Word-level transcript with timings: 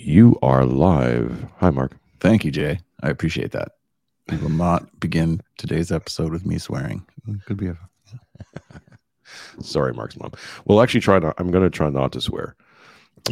You 0.00 0.38
are 0.42 0.64
live. 0.64 1.50
Hi, 1.58 1.70
Mark. 1.70 1.96
Thank 2.20 2.44
you, 2.44 2.52
Jay. 2.52 2.78
I 3.02 3.08
appreciate 3.08 3.50
that. 3.50 3.72
We 4.30 4.36
will 4.36 4.48
not 4.48 5.00
begin 5.00 5.40
today's 5.56 5.90
episode 5.90 6.30
with 6.30 6.46
me 6.46 6.58
swearing. 6.58 7.04
It 7.26 7.44
could 7.46 7.56
be 7.56 7.66
a 7.66 7.76
Sorry, 9.60 9.92
Mark's 9.92 10.16
mom. 10.16 10.30
We'll 10.66 10.82
actually 10.82 11.00
try 11.00 11.18
not. 11.18 11.34
I'm 11.38 11.50
going 11.50 11.64
to 11.64 11.70
try 11.70 11.90
not 11.90 12.12
to 12.12 12.20
swear. 12.20 12.54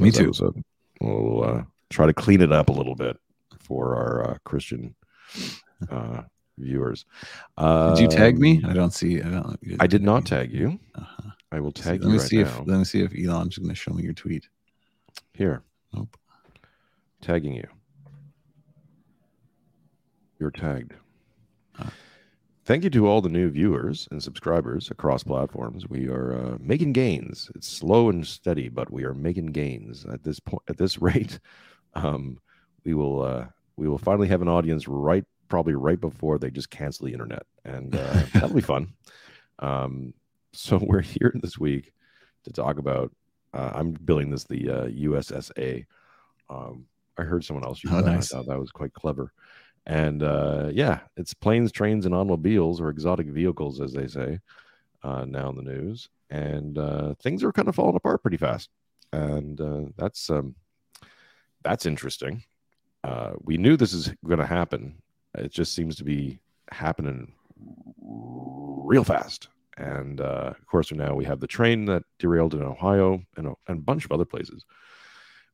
Me 0.01 0.11
too. 0.11 0.25
episode. 0.25 0.61
We'll 1.00 1.45
uh, 1.45 1.62
try 1.91 2.07
to 2.07 2.12
clean 2.12 2.43
it 2.43 2.50
up 2.50 2.69
a 2.69 2.73
little 2.73 2.96
bit 2.96 3.17
for 3.61 3.95
our 3.95 4.30
uh, 4.30 4.39
Christian 4.45 4.96
uh, 5.89 6.23
viewers. 6.59 7.05
Uh, 7.57 7.95
Did 7.95 8.03
you 8.03 8.09
tag 8.09 8.41
me? 8.41 8.61
I 8.67 8.73
don't 8.73 8.93
see. 8.93 9.23
I 9.23 9.29
don't. 9.30 9.57
I 9.79 9.87
did 9.87 10.03
not 10.03 10.27
tag 10.27 10.53
you. 10.53 10.80
Uh-huh. 10.96 11.30
I 11.53 11.61
will 11.61 11.71
tag 11.71 12.01
let 12.01 12.07
you 12.07 12.09
me 12.09 12.19
right 12.19 12.29
see 12.29 12.43
now. 12.43 12.48
if 12.48 12.59
let 12.67 12.79
me 12.79 12.85
see 12.85 13.03
if 13.03 13.12
Elon's 13.17 13.57
going 13.57 13.69
to 13.69 13.75
show 13.77 13.93
me 13.93 14.03
your 14.03 14.14
tweet. 14.14 14.48
Here. 15.33 15.62
Nope. 15.95 16.17
Tagging 17.26 17.54
you. 17.54 17.66
You're 20.39 20.53
tagged. 20.53 20.94
Thank 22.64 22.84
you 22.84 22.90
to 22.90 23.08
all 23.08 23.21
the 23.21 23.29
new 23.29 23.50
viewers 23.50 24.07
and 24.12 24.22
subscribers 24.22 24.93
across 24.93 25.25
platforms. 25.25 25.89
We 25.89 26.07
are 26.07 26.34
uh, 26.34 26.58
making 26.61 26.93
gains. 26.93 27.50
It's 27.57 27.67
slow 27.67 28.11
and 28.11 28.25
steady, 28.25 28.68
but 28.68 28.93
we 28.93 29.03
are 29.03 29.12
making 29.12 29.46
gains 29.46 30.07
at 30.07 30.22
this 30.22 30.39
point. 30.39 30.62
At 30.68 30.76
this 30.76 30.98
rate, 31.03 31.40
um, 31.94 32.39
we 32.84 32.94
will 32.94 33.22
uh, 33.22 33.47
we 33.77 33.89
will 33.89 33.98
finally 33.98 34.28
have 34.28 34.42
an 34.42 34.48
audience 34.48 34.86
right 34.86 35.25
probably 35.48 35.75
right 35.75 36.00
before 36.00 36.39
they 36.39 36.53
just 36.53 36.70
cancel 36.70 37.06
the 37.06 37.12
internet, 37.12 37.42
and 37.64 37.97
uh, 37.97 38.22
that'll 38.34 38.55
be 38.55 38.61
fun. 38.61 38.92
Um, 39.58 40.14
so 40.53 40.78
we're 40.81 41.00
here 41.00 41.33
this 41.42 41.58
week 41.58 41.92
to 42.45 42.53
talk 42.53 42.78
about. 42.78 43.11
Uh, 43.53 43.72
I'm 43.75 43.91
billing 43.91 44.31
this 44.31 44.45
the 44.45 44.70
uh, 44.70 44.84
USSA. 44.84 45.86
Um, 46.48 46.86
I 47.19 47.22
heard 47.22 47.44
someone 47.44 47.64
else 47.64 47.83
use 47.83 47.92
Oh, 47.92 48.02
that. 48.02 48.06
nice. 48.12 48.33
I 48.33 48.38
thought 48.38 48.48
that 48.48 48.61
was 48.61 48.70
quite 48.70 48.92
clever. 48.92 49.33
And 49.86 50.22
uh, 50.22 50.69
yeah, 50.72 51.00
it's 51.17 51.33
planes, 51.34 51.70
trains, 51.73 52.06
and 52.06 52.14
automobiles, 52.14 52.81
or 52.81 52.89
exotic 52.91 53.28
vehicles, 53.28 53.81
as 53.81 53.92
they 53.92 54.08
say, 54.08 54.41
uh, 55.05 55.25
now 55.25 55.48
in 55.50 55.56
the 55.56 55.62
news. 55.62 56.08
And 56.28 56.77
uh, 56.77 57.14
things 57.23 57.45
are 57.45 57.53
kind 57.53 57.69
of 57.69 57.77
falling 57.77 57.95
apart 57.97 58.23
pretty 58.23 58.36
fast. 58.36 58.69
And 59.12 59.61
uh, 59.61 59.83
that's 59.97 60.28
um, 60.28 60.56
that's 61.62 61.86
interesting. 61.86 62.42
Uh, 63.05 63.34
we 63.41 63.56
knew 63.56 63.77
this 63.77 63.92
is 63.92 64.12
going 64.25 64.41
to 64.41 64.47
happen. 64.47 65.01
It 65.39 65.53
just 65.53 65.75
seems 65.75 65.95
to 65.97 66.05
be 66.05 66.41
happening 66.73 67.33
real 68.03 69.05
fast. 69.05 69.48
And 69.78 70.20
uh, 70.20 70.55
of 70.58 70.67
course, 70.67 70.91
now 70.91 71.14
we 71.14 71.25
have 71.27 71.39
the 71.39 71.47
train 71.47 71.84
that 71.84 72.03
derailed 72.19 72.55
in 72.55 72.62
Ohio 72.62 73.23
and 73.36 73.48
a, 73.48 73.55
and 73.69 73.78
a 73.78 73.83
bunch 73.83 74.05
of 74.05 74.12
other 74.12 74.25
places. 74.25 74.64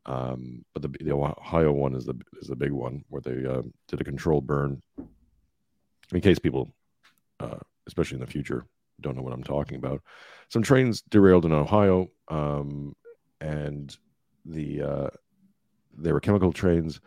Um, 0.06 0.64
but 0.72 0.82
the, 0.82 0.88
the 1.00 1.12
Ohio 1.12 1.72
one 1.72 1.94
is 1.94 2.04
the 2.06 2.14
is 2.40 2.48
the 2.48 2.56
big 2.56 2.72
one 2.72 3.04
where 3.08 3.22
they 3.22 3.46
uh, 3.46 3.62
did 3.88 4.00
a 4.00 4.04
controlled 4.04 4.46
burn. 4.46 4.82
In 6.12 6.20
case 6.20 6.38
people, 6.38 6.74
uh, 7.40 7.58
especially 7.86 8.16
in 8.16 8.20
the 8.20 8.26
future, 8.26 8.66
don't 9.00 9.16
know 9.16 9.22
what 9.22 9.32
I'm 9.32 9.44
talking 9.44 9.76
about, 9.76 10.02
some 10.48 10.62
trains 10.62 11.02
derailed 11.08 11.46
in 11.46 11.52
Ohio, 11.52 12.10
um, 12.28 12.94
and 13.40 13.96
the 14.44 14.82
uh, 14.82 15.08
they 15.96 16.12
were 16.12 16.20
chemical 16.20 16.52
trains. 16.52 17.00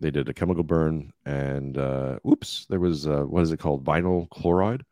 They 0.00 0.10
did 0.10 0.28
a 0.28 0.34
chemical 0.34 0.64
burn, 0.64 1.12
and 1.26 1.76
uh, 1.78 2.18
oops, 2.26 2.66
there 2.68 2.80
was 2.80 3.06
uh, 3.06 3.20
what 3.22 3.42
is 3.42 3.52
it 3.52 3.58
called? 3.58 3.84
Vinyl 3.84 4.28
chloride 4.30 4.82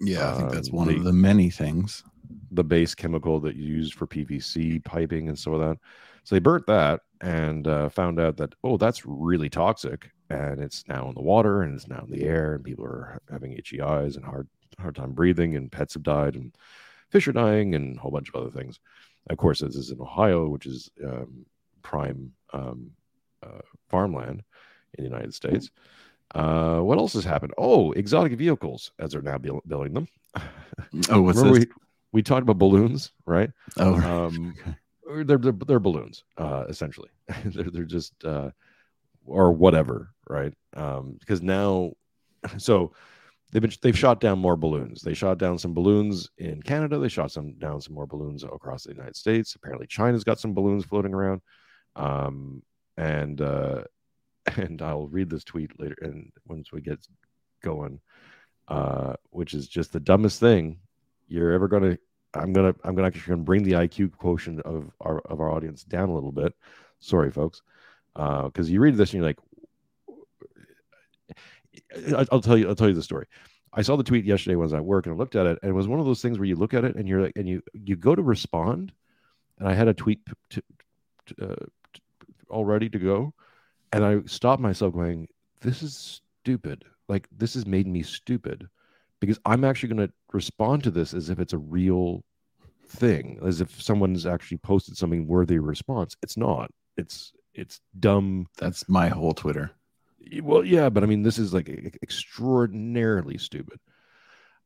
Yeah, 0.00 0.28
I 0.30 0.36
think 0.36 0.50
that's 0.52 0.68
Um, 0.70 0.76
one 0.76 0.88
the- 0.88 0.96
of 0.98 1.04
the 1.04 1.12
many 1.12 1.50
things. 1.50 2.04
the 2.52 2.64
base 2.64 2.94
chemical 2.94 3.40
that 3.40 3.56
you 3.56 3.64
use 3.64 3.90
for 3.92 4.06
PVC 4.06 4.84
piping 4.84 5.28
and 5.28 5.38
so 5.38 5.56
that. 5.58 5.78
So 6.24 6.34
they 6.34 6.40
burnt 6.40 6.66
that 6.66 7.00
and 7.20 7.66
uh, 7.66 7.88
found 7.88 8.20
out 8.20 8.36
that 8.38 8.54
oh, 8.64 8.76
that's 8.76 9.04
really 9.06 9.50
toxic, 9.50 10.10
and 10.28 10.60
it's 10.60 10.84
now 10.88 11.08
in 11.08 11.14
the 11.14 11.22
water 11.22 11.62
and 11.62 11.74
it's 11.74 11.88
now 11.88 12.04
in 12.06 12.10
the 12.10 12.24
air, 12.24 12.54
and 12.54 12.64
people 12.64 12.84
are 12.84 13.20
having 13.30 13.52
itchy 13.52 13.80
eyes 13.80 14.16
and 14.16 14.24
hard 14.24 14.48
hard 14.78 14.96
time 14.96 15.12
breathing, 15.12 15.56
and 15.56 15.72
pets 15.72 15.94
have 15.94 16.02
died, 16.02 16.34
and 16.34 16.54
fish 17.10 17.28
are 17.28 17.32
dying, 17.32 17.74
and 17.74 17.96
a 17.96 18.00
whole 18.00 18.10
bunch 18.10 18.28
of 18.28 18.36
other 18.36 18.50
things. 18.50 18.80
Of 19.28 19.36
course, 19.36 19.60
this 19.60 19.76
is 19.76 19.90
in 19.90 20.00
Ohio, 20.00 20.48
which 20.48 20.66
is 20.66 20.90
um, 21.04 21.44
prime 21.82 22.32
um, 22.52 22.90
uh, 23.42 23.60
farmland 23.88 24.42
in 24.94 25.04
the 25.04 25.10
United 25.10 25.34
States. 25.34 25.70
Uh, 26.34 26.78
what 26.80 26.98
else 26.98 27.12
has 27.14 27.24
happened? 27.24 27.52
Oh, 27.58 27.92
exotic 27.92 28.32
vehicles, 28.38 28.92
as 28.98 29.12
they're 29.12 29.22
now 29.22 29.36
buil- 29.38 29.62
building 29.66 29.94
them. 29.94 30.08
Oh, 31.10 31.22
what's 31.22 31.38
Remember 31.38 31.58
this? 31.58 31.66
we, 31.68 31.72
we 32.12 32.22
talked 32.22 32.42
about 32.42 32.58
balloons, 32.58 33.12
right? 33.26 33.50
oh, 33.78 33.94
Um, 33.94 34.54
okay. 34.60 34.70
or 34.70 34.79
they're, 35.24 35.38
they're 35.38 35.52
they're 35.52 35.80
balloons, 35.80 36.24
uh, 36.36 36.64
essentially. 36.68 37.10
they're 37.44 37.70
they're 37.70 37.84
just 37.84 38.12
uh, 38.24 38.50
or 39.26 39.52
whatever, 39.52 40.12
right? 40.28 40.54
Um, 40.74 41.16
because 41.18 41.42
now, 41.42 41.92
so 42.58 42.92
they've 43.52 43.62
been 43.62 43.72
they've 43.82 43.98
shot 43.98 44.20
down 44.20 44.38
more 44.38 44.56
balloons. 44.56 45.02
They 45.02 45.14
shot 45.14 45.38
down 45.38 45.58
some 45.58 45.74
balloons 45.74 46.30
in 46.38 46.62
Canada. 46.62 46.98
They 46.98 47.08
shot 47.08 47.32
some 47.32 47.58
down 47.58 47.80
some 47.80 47.94
more 47.94 48.06
balloons 48.06 48.44
across 48.44 48.84
the 48.84 48.92
United 48.92 49.16
States. 49.16 49.54
Apparently, 49.54 49.86
China's 49.86 50.24
got 50.24 50.40
some 50.40 50.54
balloons 50.54 50.84
floating 50.84 51.14
around. 51.14 51.40
Um, 51.96 52.62
and 52.96 53.40
uh, 53.40 53.82
and 54.56 54.80
I'll 54.82 55.08
read 55.08 55.30
this 55.30 55.44
tweet 55.44 55.78
later, 55.80 55.96
and 56.02 56.30
once 56.46 56.72
we 56.72 56.80
get 56.80 56.98
going, 57.62 58.00
uh, 58.68 59.14
which 59.30 59.54
is 59.54 59.68
just 59.68 59.92
the 59.92 60.00
dumbest 60.00 60.40
thing 60.40 60.78
you're 61.28 61.52
ever 61.52 61.68
gonna. 61.68 61.98
I'm 62.34 62.52
gonna 62.52 62.74
I'm 62.84 62.94
gonna 62.94 63.08
actually 63.08 63.30
gonna 63.30 63.42
bring 63.42 63.62
the 63.62 63.74
IQ 63.76 64.08
quotient 64.08 64.60
of 64.60 64.90
our 65.00 65.20
of 65.20 65.40
our 65.40 65.50
audience 65.50 65.84
down 65.84 66.08
a 66.08 66.14
little 66.14 66.32
bit. 66.32 66.54
Sorry, 67.00 67.30
folks, 67.30 67.62
because 68.14 68.70
you 68.70 68.80
read 68.80 68.96
this 68.96 69.12
and 69.12 69.22
you're 69.22 69.26
like, 69.28 69.38
I'll 72.30 72.40
tell 72.40 72.56
you 72.56 72.68
I'll 72.68 72.74
tell 72.74 72.88
you 72.88 72.94
the 72.94 73.02
story. 73.02 73.26
I 73.72 73.82
saw 73.82 73.96
the 73.96 74.02
tweet 74.04 74.24
yesterday 74.24 74.56
when 74.56 74.64
I 74.64 74.66
was 74.66 74.74
at 74.74 74.84
work 74.84 75.06
and 75.06 75.14
I 75.14 75.18
looked 75.18 75.36
at 75.36 75.46
it 75.46 75.58
and 75.62 75.70
it 75.70 75.74
was 75.74 75.88
one 75.88 76.00
of 76.00 76.06
those 76.06 76.22
things 76.22 76.38
where 76.38 76.46
you 76.46 76.56
look 76.56 76.74
at 76.74 76.84
it 76.84 76.96
and 76.96 77.08
you're 77.08 77.22
like 77.22 77.36
and 77.36 77.48
you 77.48 77.62
you 77.72 77.96
go 77.96 78.14
to 78.14 78.22
respond, 78.22 78.92
and 79.58 79.68
I 79.68 79.74
had 79.74 79.88
a 79.88 79.94
tweet 79.94 80.20
to, 80.50 80.62
to, 81.26 81.52
uh, 81.52 81.66
t- 81.94 82.02
all 82.48 82.64
ready 82.64 82.88
to 82.88 82.98
go, 82.98 83.34
and 83.92 84.04
I 84.04 84.20
stopped 84.26 84.62
myself 84.62 84.94
going, 84.94 85.28
"This 85.60 85.82
is 85.82 86.22
stupid. 86.42 86.84
Like 87.08 87.28
this 87.36 87.54
has 87.54 87.66
made 87.66 87.86
me 87.86 88.02
stupid." 88.02 88.68
Because 89.20 89.38
I'm 89.44 89.64
actually 89.64 89.94
going 89.94 90.08
to 90.08 90.14
respond 90.32 90.82
to 90.84 90.90
this 90.90 91.12
as 91.14 91.28
if 91.30 91.38
it's 91.40 91.52
a 91.52 91.58
real 91.58 92.24
thing, 92.88 93.38
as 93.44 93.60
if 93.60 93.80
someone's 93.82 94.26
actually 94.26 94.58
posted 94.58 94.96
something 94.96 95.26
worthy 95.26 95.56
of 95.56 95.64
response. 95.64 96.16
It's 96.22 96.36
not. 96.36 96.70
It's 96.96 97.32
it's 97.54 97.80
dumb. 97.98 98.46
that's 98.58 98.88
my 98.88 99.08
whole 99.08 99.34
Twitter. 99.34 99.72
Well, 100.42 100.64
yeah, 100.64 100.88
but 100.88 101.02
I 101.02 101.06
mean, 101.06 101.22
this 101.22 101.38
is 101.38 101.52
like 101.52 101.68
extraordinarily 102.02 103.38
stupid. 103.38 103.78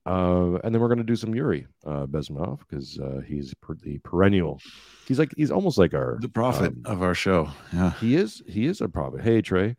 Uh, 0.06 0.58
and 0.62 0.74
then 0.74 0.82
we're 0.82 0.88
going 0.88 0.98
to 0.98 1.04
do 1.04 1.16
some 1.16 1.34
Yuri 1.34 1.66
uh, 1.86 2.04
Bezmenov 2.06 2.58
because 2.58 2.98
uh, 2.98 3.20
he's 3.26 3.54
per- 3.54 3.74
the 3.74 3.98
perennial. 3.98 4.60
He's 5.08 5.18
like 5.18 5.32
he's 5.36 5.50
almost 5.50 5.78
like 5.78 5.94
our 5.94 6.18
The 6.20 6.28
prophet 6.28 6.72
um, 6.72 6.82
of 6.84 7.02
our 7.02 7.14
show. 7.14 7.50
Yeah. 7.72 7.92
he 7.92 8.16
is 8.16 8.42
he 8.46 8.66
is 8.66 8.82
a 8.82 8.88
prophet. 8.88 9.22
Hey 9.22 9.40
Trey, 9.40 9.76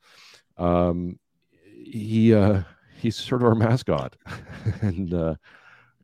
um, 0.57 1.19
he 1.61 2.33
uh, 2.33 2.63
he's 2.95 3.15
sort 3.15 3.41
of 3.41 3.47
our 3.47 3.55
mascot, 3.55 4.15
and 4.81 5.13
uh, 5.13 5.35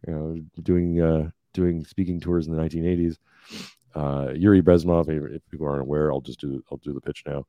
you 0.07 0.13
know 0.13 0.41
doing 0.63 1.01
uh, 1.01 1.29
doing 1.53 1.83
speaking 1.85 2.19
tours 2.19 2.47
in 2.47 2.55
the 2.55 2.61
1980s. 2.61 3.17
Uh, 3.93 4.31
Yuri 4.33 4.61
Bezmenov, 4.61 5.09
if 5.35 5.41
people 5.49 5.67
aren't 5.67 5.81
aware, 5.81 6.11
I'll 6.11 6.21
just 6.21 6.39
do 6.39 6.63
I'll 6.71 6.77
do 6.77 6.93
the 6.93 7.01
pitch 7.01 7.23
now. 7.25 7.45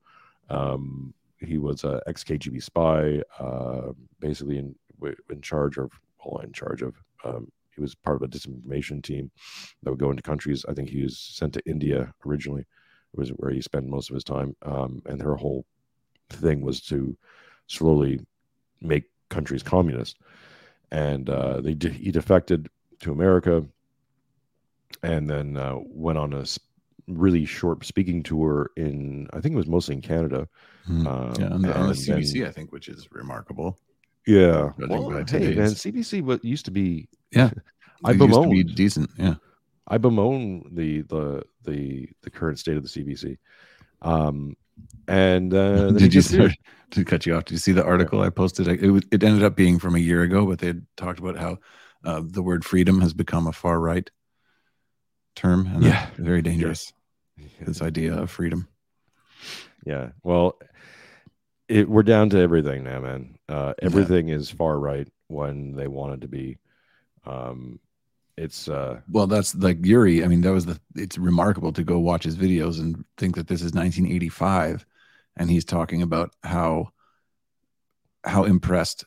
Um, 0.49 1.13
he 1.39 1.57
was 1.57 1.83
a 1.83 2.01
ex 2.07 2.23
KGB 2.23 2.61
spy, 2.61 3.21
uh, 3.39 3.93
basically 4.19 4.57
in 4.57 4.75
in 5.29 5.41
charge 5.41 5.77
of 5.77 5.91
well, 6.23 6.41
in 6.41 6.51
charge 6.53 6.81
of. 6.81 6.95
Um, 7.23 7.51
he 7.75 7.81
was 7.81 7.95
part 7.95 8.17
of 8.17 8.21
a 8.21 8.27
disinformation 8.27 9.01
team 9.01 9.31
that 9.81 9.89
would 9.89 9.99
go 9.99 10.11
into 10.11 10.21
countries. 10.21 10.63
I 10.69 10.75
think 10.75 10.89
he 10.89 11.01
was 11.01 11.17
sent 11.17 11.53
to 11.53 11.61
India 11.65 12.13
originally 12.23 12.67
was 13.15 13.29
where 13.29 13.51
he 13.51 13.61
spent 13.61 13.87
most 13.87 14.09
of 14.09 14.15
his 14.15 14.23
time. 14.23 14.55
Um, 14.63 15.01
and 15.05 15.19
their 15.19 15.35
whole 15.35 15.65
thing 16.29 16.61
was 16.61 16.81
to 16.81 17.15
slowly 17.67 18.19
make 18.81 19.05
countries 19.33 19.63
communist. 19.63 20.17
And 20.91 21.29
uh, 21.29 21.59
they 21.61 21.73
de- 21.73 21.89
he 21.89 22.11
defected 22.11 22.69
to 22.99 23.11
America, 23.11 23.65
and 25.01 25.29
then 25.29 25.57
uh, 25.57 25.77
went 25.85 26.17
on 26.19 26.33
a 26.33 26.41
s- 26.41 26.59
really 27.07 27.45
short 27.45 27.83
speaking 27.85 28.21
tour 28.23 28.69
in 28.77 29.27
I 29.33 29.41
think 29.41 29.53
it 29.53 29.57
was 29.57 29.67
mostly 29.67 29.95
in 29.95 30.01
Canada. 30.01 30.47
Hmm. 30.85 31.07
Um, 31.07 31.33
yeah, 31.39 31.45
and, 31.45 31.53
and 31.53 31.63
the 31.65 31.73
and 31.79 31.95
CBC, 31.95 32.33
then- 32.39 32.47
I 32.47 32.51
think, 32.51 32.71
which 32.71 32.87
is 32.89 33.07
remarkable. 33.11 33.79
yeah. 34.27 34.69
Well, 34.87 35.09
by 35.09 35.17
hey, 35.19 35.23
today's- 35.23 35.57
man, 35.57 35.67
CBC 35.69 36.21
what 36.23 36.45
used 36.45 36.65
to 36.65 36.71
be 36.71 37.07
Yeah, 37.31 37.49
I 38.05 38.11
It 38.11 38.19
used 38.21 38.41
to 38.43 38.49
be 38.49 38.63
decent. 38.63 39.09
Yeah, 39.17 39.35
I 39.87 39.97
bemoan 39.97 40.63
the 40.75 41.01
the 41.01 41.43
the 41.63 42.07
the 42.21 42.29
current 42.29 42.59
state 42.59 42.77
of 42.77 42.83
the 42.83 42.89
CBC. 42.89 43.37
Um, 44.03 44.55
and 45.07 45.53
uh, 45.53 45.91
did 45.91 46.13
you 46.13 46.21
see, 46.21 46.49
to 46.91 47.05
cut 47.05 47.25
you 47.25 47.35
off? 47.35 47.45
Did 47.45 47.53
you 47.53 47.59
see 47.59 47.71
the 47.71 47.83
article 47.83 48.21
I 48.21 48.29
posted? 48.29 48.67
It, 48.67 48.91
was- 48.91 49.03
it 49.11 49.23
ended 49.23 49.43
up 49.43 49.55
being 49.55 49.79
from 49.79 49.95
a 49.95 49.99
year 49.99 50.21
ago, 50.23 50.45
but 50.45 50.59
they 50.59 50.67
had 50.67 50.85
talked 50.97 51.19
about 51.19 51.37
how 51.37 51.57
uh, 52.05 52.21
the 52.23 52.43
word 52.43 52.65
freedom 52.65 53.01
has 53.01 53.13
become 53.13 53.47
a 53.47 53.51
far 53.53 53.79
right 53.79 54.09
term, 55.35 55.67
and 55.67 55.83
Yeah. 55.83 56.07
very 56.17 56.41
dangerous. 56.41 56.91
This 57.59 57.81
idea 57.81 58.13
of 58.15 58.29
freedom. 58.29 58.67
Yeah. 59.85 60.09
Well, 60.23 60.59
it, 61.67 61.89
we're 61.89 62.03
down 62.03 62.29
to 62.31 62.37
everything 62.39 62.83
now, 62.83 62.99
man. 62.99 63.37
Uh, 63.49 63.73
everything 63.81 64.27
yeah. 64.27 64.35
is 64.35 64.49
far 64.49 64.77
right 64.79 65.07
when 65.27 65.75
they 65.75 65.87
want 65.87 66.13
it 66.13 66.21
to 66.21 66.27
be. 66.27 66.57
Um, 67.25 67.79
it's 68.37 68.67
uh, 68.67 68.99
well, 69.09 69.27
that's 69.27 69.53
like 69.55 69.85
Yuri. 69.85 70.23
I 70.23 70.27
mean, 70.27 70.41
that 70.41 70.51
was 70.51 70.65
the. 70.65 70.79
It's 70.95 71.17
remarkable 71.17 71.71
to 71.73 71.83
go 71.83 71.99
watch 71.99 72.23
his 72.23 72.35
videos 72.35 72.79
and 72.79 73.05
think 73.17 73.35
that 73.35 73.47
this 73.47 73.61
is 73.61 73.73
1985, 73.73 74.85
and 75.37 75.49
he's 75.49 75.65
talking 75.65 76.01
about 76.01 76.33
how 76.43 76.89
how 78.23 78.43
impressed 78.43 79.05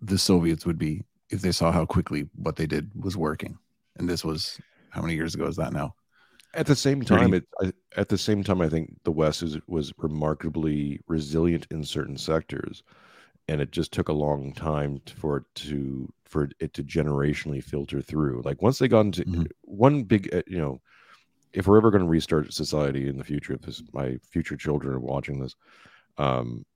the 0.00 0.18
Soviets 0.18 0.66
would 0.66 0.78
be 0.78 1.04
if 1.30 1.42
they 1.42 1.52
saw 1.52 1.70
how 1.70 1.86
quickly 1.86 2.28
what 2.34 2.56
they 2.56 2.66
did 2.66 2.90
was 2.94 3.16
working. 3.16 3.58
And 3.96 4.08
this 4.08 4.24
was 4.24 4.58
how 4.90 5.02
many 5.02 5.14
years 5.14 5.34
ago 5.34 5.46
is 5.46 5.56
that 5.56 5.72
now? 5.72 5.94
At 6.54 6.66
the 6.66 6.76
same 6.76 7.02
time, 7.02 7.34
it, 7.34 7.44
at 7.96 8.08
the 8.08 8.18
same 8.18 8.44
time, 8.44 8.60
I 8.60 8.68
think 8.68 8.96
the 9.02 9.10
West 9.10 9.42
is, 9.42 9.58
was 9.66 9.92
remarkably 9.98 11.00
resilient 11.08 11.66
in 11.70 11.84
certain 11.84 12.16
sectors, 12.16 12.84
and 13.48 13.60
it 13.60 13.72
just 13.72 13.92
took 13.92 14.08
a 14.08 14.12
long 14.12 14.52
time 14.52 15.00
for 15.16 15.38
it 15.38 15.44
to 15.56 16.12
for 16.34 16.48
it 16.58 16.72
to 16.74 16.82
generationally 16.82 17.62
filter 17.62 18.02
through. 18.02 18.42
Like 18.44 18.60
once 18.60 18.78
they 18.78 18.88
got 18.88 19.06
into 19.06 19.24
mm-hmm. 19.24 19.44
one 19.62 20.02
big, 20.02 20.22
uh, 20.34 20.42
you 20.46 20.58
know, 20.58 20.80
if 21.52 21.66
we're 21.66 21.78
ever 21.78 21.92
going 21.92 22.02
to 22.02 22.16
restart 22.16 22.52
society 22.52 23.08
in 23.08 23.16
the 23.16 23.24
future, 23.32 23.54
if 23.54 23.62
this, 23.62 23.82
my 23.92 24.18
future 24.32 24.56
children 24.56 24.94
are 24.94 25.00
watching 25.14 25.38
this, 25.38 25.54
um, 26.18 26.66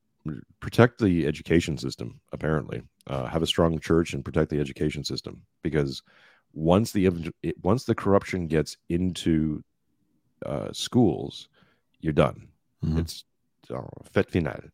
protect 0.60 1.00
the 1.00 1.26
education 1.26 1.76
system. 1.76 2.20
Apparently, 2.32 2.82
uh, 3.08 3.26
have 3.26 3.42
a 3.42 3.52
strong 3.54 3.80
church 3.80 4.14
and 4.14 4.24
protect 4.24 4.50
the 4.50 4.60
education 4.60 5.02
system 5.02 5.42
because 5.62 6.02
once 6.52 6.92
the 6.92 7.08
once 7.62 7.84
the 7.84 7.94
corruption 7.94 8.46
gets 8.46 8.76
into 8.88 9.62
uh, 10.46 10.70
schools, 10.72 11.48
you're 12.00 12.12
done. 12.12 12.48
Mm-hmm. 12.84 12.98
It's 13.00 13.24
fait 14.12 14.30
final. 14.30 14.70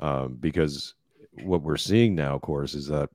Um, 0.00 0.36
because 0.40 0.94
what 1.42 1.62
we're 1.62 1.76
seeing 1.76 2.14
now, 2.14 2.34
of 2.36 2.42
course, 2.42 2.74
is 2.74 2.86
that, 2.88 3.10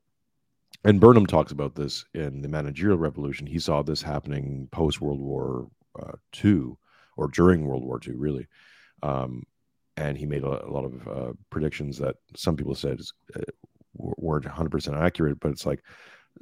and 0.83 0.99
Burnham 0.99 1.25
talks 1.25 1.51
about 1.51 1.75
this 1.75 2.05
in 2.13 2.41
the 2.41 2.47
managerial 2.47 2.97
revolution. 2.97 3.47
He 3.47 3.59
saw 3.59 3.81
this 3.81 4.01
happening 4.01 4.67
post 4.71 5.01
World 5.01 5.19
War 5.19 5.67
uh, 6.01 6.13
II 6.43 6.73
or 7.17 7.27
during 7.27 7.65
World 7.65 7.83
War 7.83 7.99
II, 8.05 8.15
really. 8.15 8.47
Um, 9.03 9.43
and 9.97 10.17
he 10.17 10.25
made 10.25 10.43
a, 10.43 10.65
a 10.65 10.71
lot 10.71 10.85
of 10.85 11.07
uh, 11.07 11.33
predictions 11.49 11.97
that 11.97 12.15
some 12.35 12.55
people 12.55 12.75
said 12.75 12.99
is, 12.99 13.13
uh, 13.35 13.41
weren't 13.93 14.45
100% 14.45 14.97
accurate, 14.97 15.39
but 15.39 15.51
it's 15.51 15.65
like 15.65 15.83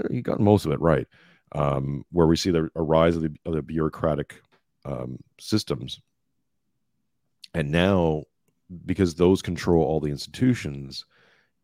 uh, 0.04 0.08
he 0.12 0.22
got 0.22 0.40
most 0.40 0.66
of 0.66 0.72
it 0.72 0.80
right. 0.80 1.08
Um, 1.54 2.06
where 2.12 2.28
we 2.28 2.36
see 2.36 2.52
the 2.52 2.70
a 2.76 2.82
rise 2.82 3.16
of 3.16 3.22
the, 3.22 3.34
of 3.46 3.54
the 3.54 3.62
bureaucratic 3.62 4.42
um, 4.86 5.18
systems. 5.40 6.02
And 7.54 7.72
now, 7.72 8.24
because 8.86 9.16
those 9.16 9.42
control 9.42 9.84
all 9.84 10.02
the 10.02 10.12
institutions, 10.12 11.06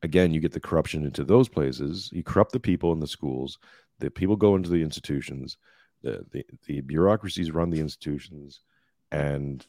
again, 0.04 0.34
you 0.34 0.40
get 0.40 0.52
the 0.52 0.60
corruption 0.60 1.06
into 1.06 1.24
those 1.24 1.50
places. 1.50 2.10
You 2.14 2.24
corrupt 2.24 2.52
the 2.52 2.60
people 2.60 2.94
in 2.94 3.00
the 3.00 3.08
schools. 3.08 3.58
The 4.00 4.12
people 4.12 4.36
go 4.36 4.56
into 4.56 4.70
the 4.70 4.84
institutions. 4.84 5.58
The, 6.04 6.26
the, 6.32 6.46
the 6.68 6.82
bureaucracies 6.82 7.52
run 7.52 7.70
the 7.70 7.80
institutions. 7.80 8.60
And 9.12 9.66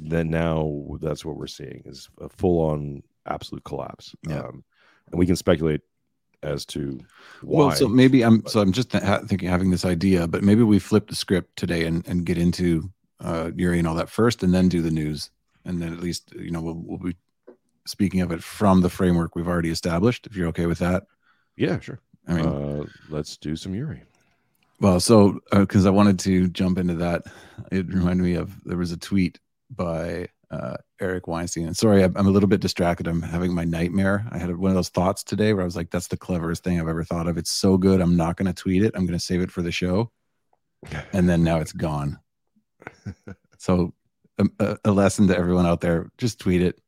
then 0.00 0.30
now 0.30 0.98
that's 1.00 1.24
what 1.24 1.36
we're 1.36 1.46
seeing 1.46 1.82
is 1.84 2.08
a 2.20 2.28
full 2.28 2.70
on 2.70 3.02
absolute 3.26 3.64
collapse. 3.64 4.14
Yeah. 4.26 4.40
Um, 4.40 4.64
and 5.10 5.18
we 5.18 5.26
can 5.26 5.36
speculate 5.36 5.82
as 6.42 6.64
to 6.66 6.98
why. 7.42 7.66
Well, 7.66 7.70
so 7.72 7.88
maybe 7.88 8.22
I'm 8.22 8.40
but, 8.40 8.52
so 8.52 8.60
I'm 8.60 8.72
just 8.72 8.90
th- 8.90 9.02
thinking 9.26 9.48
having 9.48 9.70
this 9.70 9.84
idea, 9.84 10.26
but 10.26 10.42
maybe 10.42 10.62
we 10.62 10.78
flip 10.78 11.08
the 11.08 11.14
script 11.14 11.56
today 11.56 11.84
and, 11.84 12.06
and 12.08 12.24
get 12.24 12.38
into 12.38 12.90
uh, 13.20 13.50
Yuri 13.54 13.78
and 13.78 13.88
all 13.88 13.94
that 13.96 14.08
first, 14.08 14.42
and 14.42 14.54
then 14.54 14.68
do 14.68 14.82
the 14.82 14.90
news, 14.90 15.30
and 15.64 15.80
then 15.80 15.92
at 15.92 16.00
least 16.00 16.32
you 16.34 16.50
know 16.50 16.60
we'll, 16.60 16.74
we'll 16.74 16.98
be 16.98 17.16
speaking 17.86 18.20
of 18.20 18.32
it 18.32 18.42
from 18.42 18.80
the 18.80 18.90
framework 18.90 19.34
we've 19.34 19.48
already 19.48 19.70
established. 19.70 20.26
If 20.26 20.36
you're 20.36 20.48
okay 20.48 20.66
with 20.66 20.78
that, 20.78 21.04
yeah, 21.56 21.80
sure. 21.80 22.00
I 22.28 22.34
mean, 22.34 22.46
uh, 22.46 22.84
let's 23.08 23.36
do 23.36 23.56
some 23.56 23.74
Yuri. 23.74 24.02
Well, 24.80 25.00
so 25.00 25.40
because 25.50 25.86
uh, 25.86 25.88
I 25.88 25.92
wanted 25.92 26.18
to 26.20 26.48
jump 26.48 26.78
into 26.78 26.94
that, 26.94 27.22
it 27.72 27.86
reminded 27.88 28.22
me 28.22 28.34
of 28.34 28.52
there 28.64 28.76
was 28.76 28.92
a 28.92 28.98
tweet 28.98 29.38
by 29.70 30.28
uh, 30.50 30.76
Eric 31.00 31.26
Weinstein. 31.26 31.66
And 31.66 31.76
sorry, 31.76 32.04
I'm, 32.04 32.16
I'm, 32.16 32.26
a 32.26 32.30
little 32.30 32.48
bit 32.48 32.60
distracted. 32.60 33.06
I'm 33.06 33.22
having 33.22 33.54
my 33.54 33.64
nightmare. 33.64 34.26
I 34.30 34.38
had 34.38 34.54
one 34.56 34.70
of 34.70 34.76
those 34.76 34.90
thoughts 34.90 35.24
today 35.24 35.52
where 35.52 35.62
I 35.62 35.64
was 35.64 35.76
like, 35.76 35.90
that's 35.90 36.08
the 36.08 36.16
cleverest 36.16 36.62
thing 36.62 36.80
I've 36.80 36.88
ever 36.88 37.04
thought 37.04 37.26
of. 37.26 37.36
It's 37.36 37.50
so 37.50 37.76
good. 37.76 38.00
I'm 38.00 38.16
not 38.16 38.36
going 38.36 38.46
to 38.46 38.52
tweet 38.52 38.84
it. 38.84 38.92
I'm 38.94 39.06
going 39.06 39.18
to 39.18 39.24
save 39.24 39.40
it 39.40 39.50
for 39.50 39.62
the 39.62 39.72
show. 39.72 40.10
And 41.12 41.28
then 41.28 41.42
now 41.42 41.56
it's 41.58 41.72
gone. 41.72 42.20
so, 43.58 43.92
um, 44.38 44.52
a, 44.60 44.78
a, 44.84 44.92
lesson 44.92 45.26
to 45.26 45.36
everyone 45.36 45.66
out 45.66 45.80
there 45.80 46.12
just 46.18 46.38
tweet 46.38 46.62
it. 46.62 46.78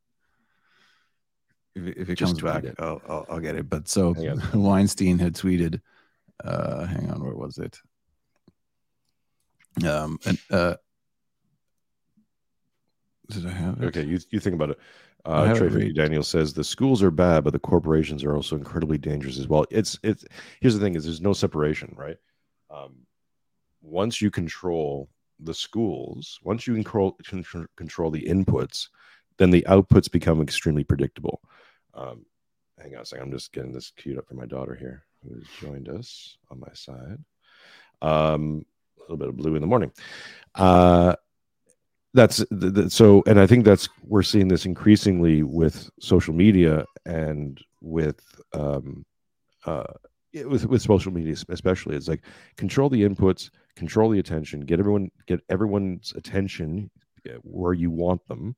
If, 1.86 1.96
if 1.96 2.10
it 2.10 2.18
comes 2.18 2.40
back, 2.40 2.64
it. 2.64 2.74
I'll, 2.78 3.00
I'll, 3.08 3.26
I'll, 3.30 3.40
get 3.40 3.56
it. 3.56 3.68
But 3.68 3.88
so 3.88 4.14
Weinstein 4.54 5.18
had 5.18 5.34
tweeted, 5.34 5.80
uh, 6.42 6.86
hang 6.86 7.10
on, 7.10 7.22
where 7.22 7.34
was 7.34 7.58
it? 7.58 7.78
Um, 9.86 10.18
and, 10.26 10.38
uh, 10.50 10.74
did 13.30 13.46
I 13.46 13.50
have 13.50 13.82
it? 13.82 13.86
Okay, 13.86 14.04
you, 14.04 14.18
you 14.30 14.40
think 14.40 14.54
about 14.54 14.70
it. 14.70 14.78
Uh, 15.24 15.54
Trey 15.54 15.92
Daniel 15.92 16.22
says 16.22 16.54
the 16.54 16.64
schools 16.64 17.02
are 17.02 17.10
bad, 17.10 17.44
but 17.44 17.52
the 17.52 17.58
corporations 17.58 18.24
are 18.24 18.34
also 18.34 18.56
incredibly 18.56 18.98
dangerous 18.98 19.38
as 19.38 19.48
well. 19.48 19.66
It's 19.70 19.98
it's 20.02 20.24
here's 20.60 20.74
the 20.74 20.80
thing: 20.80 20.94
is 20.94 21.04
there's 21.04 21.20
no 21.20 21.32
separation, 21.32 21.92
right? 21.96 22.16
Um, 22.70 23.00
once 23.82 24.22
you 24.22 24.30
control 24.30 25.08
the 25.40 25.52
schools, 25.52 26.38
once 26.42 26.66
you 26.66 26.74
control 26.74 27.18
control 27.76 28.10
the 28.10 28.22
inputs, 28.22 28.88
then 29.38 29.50
the 29.50 29.66
outputs 29.68 30.10
become 30.10 30.40
extremely 30.40 30.84
predictable. 30.84 31.42
Um, 31.98 32.24
hang 32.80 32.94
on 32.94 33.02
a 33.02 33.04
second, 33.04 33.26
I'm 33.26 33.32
just 33.32 33.52
getting 33.52 33.72
this 33.72 33.92
queued 33.96 34.18
up 34.18 34.28
for 34.28 34.34
my 34.34 34.46
daughter 34.46 34.74
here, 34.74 35.04
who's 35.22 35.46
joined 35.60 35.88
us 35.88 36.38
on 36.50 36.60
my 36.60 36.72
side. 36.72 37.18
Um, 38.00 38.64
a 38.98 39.02
little 39.02 39.16
bit 39.16 39.28
of 39.28 39.36
blue 39.36 39.56
in 39.56 39.60
the 39.60 39.66
morning. 39.66 39.90
Uh, 40.54 41.16
that's 42.14 42.38
the, 42.50 42.70
the, 42.70 42.90
so 42.90 43.22
and 43.26 43.38
i 43.38 43.46
think 43.46 43.64
that's 43.64 43.88
we're 44.02 44.22
seeing 44.22 44.48
this 44.48 44.64
increasingly 44.64 45.42
with 45.42 45.90
social 46.00 46.34
media 46.34 46.84
and 47.04 47.60
with 47.82 48.20
um 48.54 49.04
uh 49.66 49.84
with 50.46 50.66
with 50.66 50.82
social 50.82 51.12
media 51.12 51.34
especially 51.50 51.96
it's 51.96 52.08
like 52.08 52.22
control 52.56 52.88
the 52.88 53.02
inputs 53.02 53.50
control 53.76 54.10
the 54.10 54.18
attention 54.18 54.60
get 54.60 54.80
everyone 54.80 55.10
get 55.26 55.40
everyone's 55.50 56.12
attention 56.16 56.90
uh, 57.28 57.34
where 57.42 57.74
you 57.74 57.90
want 57.90 58.26
them 58.26 58.56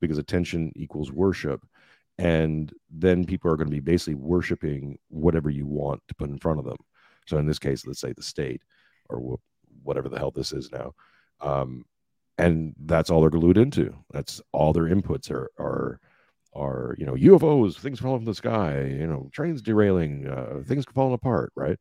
because 0.00 0.18
attention 0.18 0.72
equals 0.74 1.12
worship 1.12 1.64
and 2.18 2.72
then 2.90 3.24
people 3.24 3.50
are 3.50 3.56
going 3.56 3.68
to 3.68 3.74
be 3.74 3.80
basically 3.80 4.14
worshiping 4.14 4.98
whatever 5.08 5.50
you 5.50 5.66
want 5.66 6.02
to 6.08 6.14
put 6.14 6.30
in 6.30 6.38
front 6.38 6.58
of 6.58 6.64
them 6.64 6.78
so 7.26 7.38
in 7.38 7.46
this 7.46 7.58
case 7.58 7.86
let's 7.86 8.00
say 8.00 8.12
the 8.12 8.22
state 8.22 8.62
or 9.08 9.38
whatever 9.82 10.08
the 10.08 10.18
hell 10.18 10.30
this 10.30 10.52
is 10.52 10.70
now 10.72 10.92
um, 11.40 11.84
and 12.38 12.74
that's 12.86 13.10
all 13.10 13.20
they're 13.20 13.30
glued 13.30 13.58
into. 13.58 13.94
That's 14.12 14.40
all 14.52 14.72
their 14.72 14.84
inputs 14.84 15.30
are 15.30 15.50
are 15.58 16.00
are 16.54 16.94
you 16.98 17.04
know 17.04 17.14
UFOs, 17.14 17.76
things 17.76 18.00
falling 18.00 18.20
from 18.20 18.26
the 18.26 18.34
sky, 18.34 18.84
you 18.84 19.06
know 19.06 19.28
trains 19.32 19.60
derailing, 19.60 20.26
uh, 20.28 20.62
things 20.64 20.84
falling 20.94 21.14
apart, 21.14 21.52
right? 21.56 21.78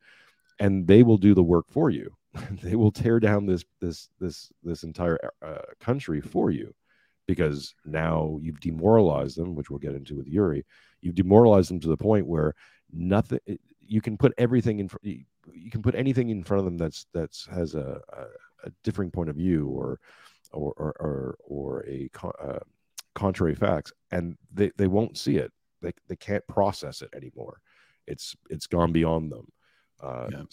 And 0.60 0.88
they 0.88 1.03
will 1.03 1.17
do 1.17 1.36
the 1.36 1.44
work 1.44 1.65
for 1.70 1.89
you. 1.89 2.12
they 2.63 2.75
will 2.75 2.91
tear 2.91 3.20
down 3.20 3.46
this 3.46 3.63
this 3.79 4.10
this 4.20 4.51
this 4.63 4.84
entire 4.84 5.20
uh, 5.46 5.62
country 5.79 6.22
for 6.22 6.51
you 6.51 6.74
because 7.27 7.75
now 7.86 8.39
you've 8.41 8.60
demoralized 8.60 9.38
them, 9.38 9.55
which 9.55 9.69
we'll 9.69 9.79
get 9.79 9.96
into 9.96 10.15
with 10.15 10.27
Yuri. 10.27 10.65
You've 11.01 11.15
demoralized 11.15 11.69
them 11.69 11.79
to 11.81 11.89
the 11.89 11.98
point 11.98 12.25
where 12.25 12.55
nothing. 12.91 13.39
You 13.86 14.01
can 14.01 14.17
put 14.17 14.34
everything 14.38 14.79
in. 14.79 14.89
You 15.03 15.72
can 15.72 15.81
put 15.81 15.96
anything 15.96 16.29
in 16.29 16.43
front 16.43 16.60
of 16.60 16.65
them 16.65 16.77
that's 16.77 17.05
that's 17.13 17.46
has 17.48 17.75
a, 17.75 18.01
a, 18.13 18.67
a 18.67 18.72
differing 18.84 19.12
point 19.12 19.29
of 19.29 19.36
view 19.36 19.67
or 19.67 20.00
or 20.51 20.74
or 20.77 20.96
or, 21.00 21.38
or 21.41 21.86
a 21.88 22.10
uh, 22.24 22.60
contrary 23.13 23.55
facts, 23.55 23.91
and 24.12 24.38
they, 24.53 24.72
they 24.77 24.88
won't 24.88 25.17
see 25.17 25.38
it. 25.38 25.51
They 25.81 25.91
they 26.07 26.15
can't 26.15 26.46
process 26.48 27.01
it 27.01 27.10
anymore. 27.15 27.60
It's 28.07 28.36
it's 28.50 28.67
gone 28.67 28.91
beyond 28.91 29.31
them. 29.31 29.48
Uh, 30.01 30.27
yeah. 30.31 30.43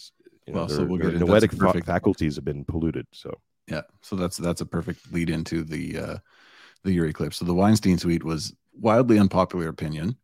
You 0.47 0.53
know, 0.53 0.59
well, 0.59 0.67
their, 0.67 0.77
so 0.77 0.83
we'll 0.83 0.99
their 0.99 1.11
noetic 1.11 1.51
faculties 1.85 2.35
have 2.35 2.45
been 2.45 2.65
polluted. 2.65 3.07
So 3.11 3.33
yeah, 3.67 3.81
so 4.01 4.15
that's 4.15 4.37
that's 4.37 4.61
a 4.61 4.65
perfect 4.65 5.11
lead 5.11 5.29
into 5.29 5.63
the 5.63 5.97
uh, 5.97 6.17
the 6.85 6.93
Yuri 6.93 7.11
clip. 7.11 7.33
So 7.33 7.43
the 7.43 7.53
Weinstein 7.53 7.97
Suite 7.97 8.23
was 8.23 8.53
wildly 8.79 9.19
unpopular 9.19 9.67
opinion. 9.67 10.15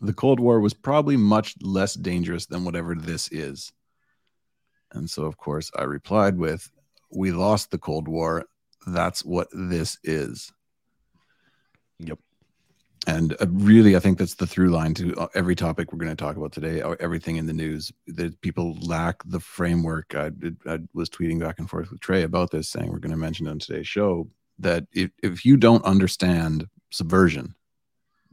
The 0.00 0.12
Cold 0.12 0.40
War 0.40 0.60
was 0.60 0.74
probably 0.74 1.16
much 1.16 1.54
less 1.62 1.94
dangerous 1.94 2.46
than 2.46 2.64
whatever 2.64 2.94
this 2.94 3.30
is. 3.30 3.72
And 4.92 5.08
so, 5.08 5.24
of 5.24 5.36
course, 5.36 5.70
I 5.76 5.84
replied 5.84 6.36
with, 6.36 6.70
"We 7.10 7.32
lost 7.32 7.70
the 7.70 7.78
Cold 7.78 8.08
War, 8.08 8.46
that's 8.86 9.24
what 9.24 9.48
this 9.52 9.98
is. 10.04 10.52
Yep. 11.98 12.18
And 13.06 13.34
uh, 13.40 13.46
really, 13.48 13.96
I 13.96 14.00
think 14.00 14.18
that's 14.18 14.34
the 14.34 14.46
through 14.46 14.70
line 14.70 14.94
to 14.94 15.14
uh, 15.16 15.28
every 15.34 15.54
topic 15.54 15.92
we're 15.92 15.98
going 15.98 16.16
to 16.16 16.16
talk 16.16 16.36
about 16.36 16.52
today, 16.52 16.82
everything 17.00 17.36
in 17.36 17.46
the 17.46 17.52
news. 17.52 17.92
That 18.06 18.40
people 18.40 18.76
lack 18.80 19.22
the 19.24 19.40
framework. 19.40 20.14
I, 20.14 20.30
I 20.66 20.78
was 20.92 21.08
tweeting 21.08 21.40
back 21.40 21.58
and 21.58 21.68
forth 21.68 21.90
with 21.90 22.00
Trey 22.00 22.22
about 22.22 22.50
this, 22.50 22.68
saying 22.68 22.90
we're 22.90 22.98
going 22.98 23.10
to 23.10 23.16
mention 23.16 23.46
it 23.46 23.50
on 23.50 23.58
today's 23.58 23.88
show 23.88 24.28
that 24.58 24.86
if, 24.92 25.10
if 25.22 25.44
you 25.44 25.56
don't 25.56 25.84
understand 25.84 26.68
subversion. 26.90 27.54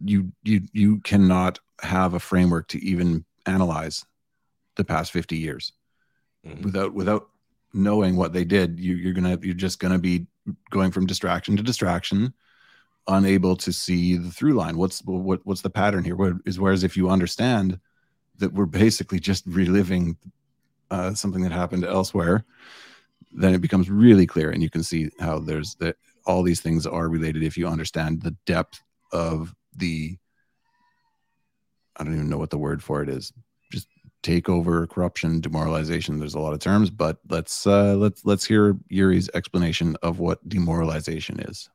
You 0.04 0.32
you 0.44 0.62
you 0.72 1.00
cannot 1.02 1.60
have 1.82 2.14
a 2.14 2.20
framework 2.20 2.68
to 2.70 2.84
even 2.84 3.26
analyze 3.46 4.06
the 4.76 4.84
past 4.84 5.12
50 5.12 5.38
years 5.38 5.74
mm-hmm. 6.46 6.64
without 6.64 6.94
without 6.94 7.30
knowing 7.74 8.16
what 8.16 8.34
they 8.34 8.44
did. 8.44 8.80
You, 8.80 8.96
you're 8.96 9.14
gonna 9.14 9.38
you're 9.42 9.54
just 9.54 9.80
gonna 9.80 10.00
be 10.00 10.28
going 10.72 10.92
from 10.92 11.06
distraction 11.06 11.56
to 11.58 11.64
distraction, 11.64 12.34
unable 13.08 13.56
to 13.58 13.72
see 13.72 14.18
the 14.18 14.32
through 14.32 14.54
line. 14.54 14.78
What's 14.78 15.02
what 15.06 15.46
what's 15.46 15.62
the 15.62 15.70
pattern 15.70 16.04
here? 16.04 16.16
What 16.16 16.34
is 16.46 16.60
whereas 16.60 16.84
if 16.84 16.98
you 16.98 17.10
understand 17.10 17.80
that 18.38 18.54
we're 18.54 18.66
basically 18.66 19.20
just 19.20 19.46
reliving 19.46 20.18
uh, 20.90 21.14
something 21.14 21.44
that 21.44 21.52
happened 21.52 21.86
elsewhere, 21.86 22.46
then 23.32 23.54
it 23.54 23.62
becomes 23.62 23.90
really 23.90 24.26
clear, 24.26 24.50
and 24.50 24.62
you 24.62 24.70
can 24.70 24.84
see 24.84 25.12
how 25.20 25.40
there's 25.40 25.76
that 25.76 25.96
all 26.26 26.44
these 26.44 26.62
things 26.62 26.86
are 26.86 27.10
related 27.10 27.44
if 27.44 27.58
you 27.58 27.68
understand 27.68 28.22
the 28.22 28.36
depth 28.46 28.82
of 29.12 29.54
the 29.76 30.18
I 31.96 32.04
don't 32.04 32.16
even 32.16 32.30
know 32.30 32.38
what 32.38 32.50
the 32.50 32.58
word 32.58 32.84
for 32.84 33.04
it 33.04 33.10
is. 33.10 33.32
Just 33.72 33.88
takeover, 34.24 34.90
corruption, 34.90 35.42
demoralization. 35.42 36.18
There's 36.18 36.34
a 36.34 36.40
lot 36.40 36.54
of 36.54 36.60
terms, 36.60 36.90
but 36.90 37.20
let's 37.30 37.68
uh, 37.68 37.96
let's 37.96 38.26
let's 38.26 38.46
hear 38.46 38.78
Yuri's 38.90 39.30
explanation 39.34 39.96
of 40.02 40.20
what 40.20 40.48
demoralization 40.50 41.40
is. 41.42 41.70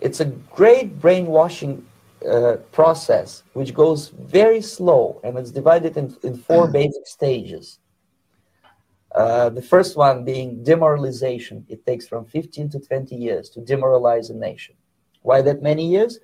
It's 0.00 0.20
a 0.20 0.26
great 0.26 1.00
brainwashing 1.00 1.84
uh, 2.28 2.56
process 2.72 3.42
which 3.52 3.74
goes 3.74 4.08
very 4.08 4.60
slow 4.60 5.20
and 5.22 5.38
it's 5.38 5.50
divided 5.50 5.96
in, 5.96 6.16
in 6.22 6.36
four 6.36 6.66
basic 6.72 7.06
stages. 7.06 7.78
Uh, 9.18 9.48
the 9.48 9.60
first 9.60 9.96
one 9.96 10.24
being 10.24 10.62
demoralization. 10.62 11.66
It 11.68 11.84
takes 11.84 12.06
from 12.06 12.24
15 12.24 12.70
to 12.70 12.78
20 12.78 13.16
years 13.16 13.50
to 13.50 13.60
demoralize 13.60 14.30
a 14.30 14.34
nation. 14.34 14.76
Why 15.22 15.42
that 15.42 15.60
many 15.60 15.88
years? 15.88 16.20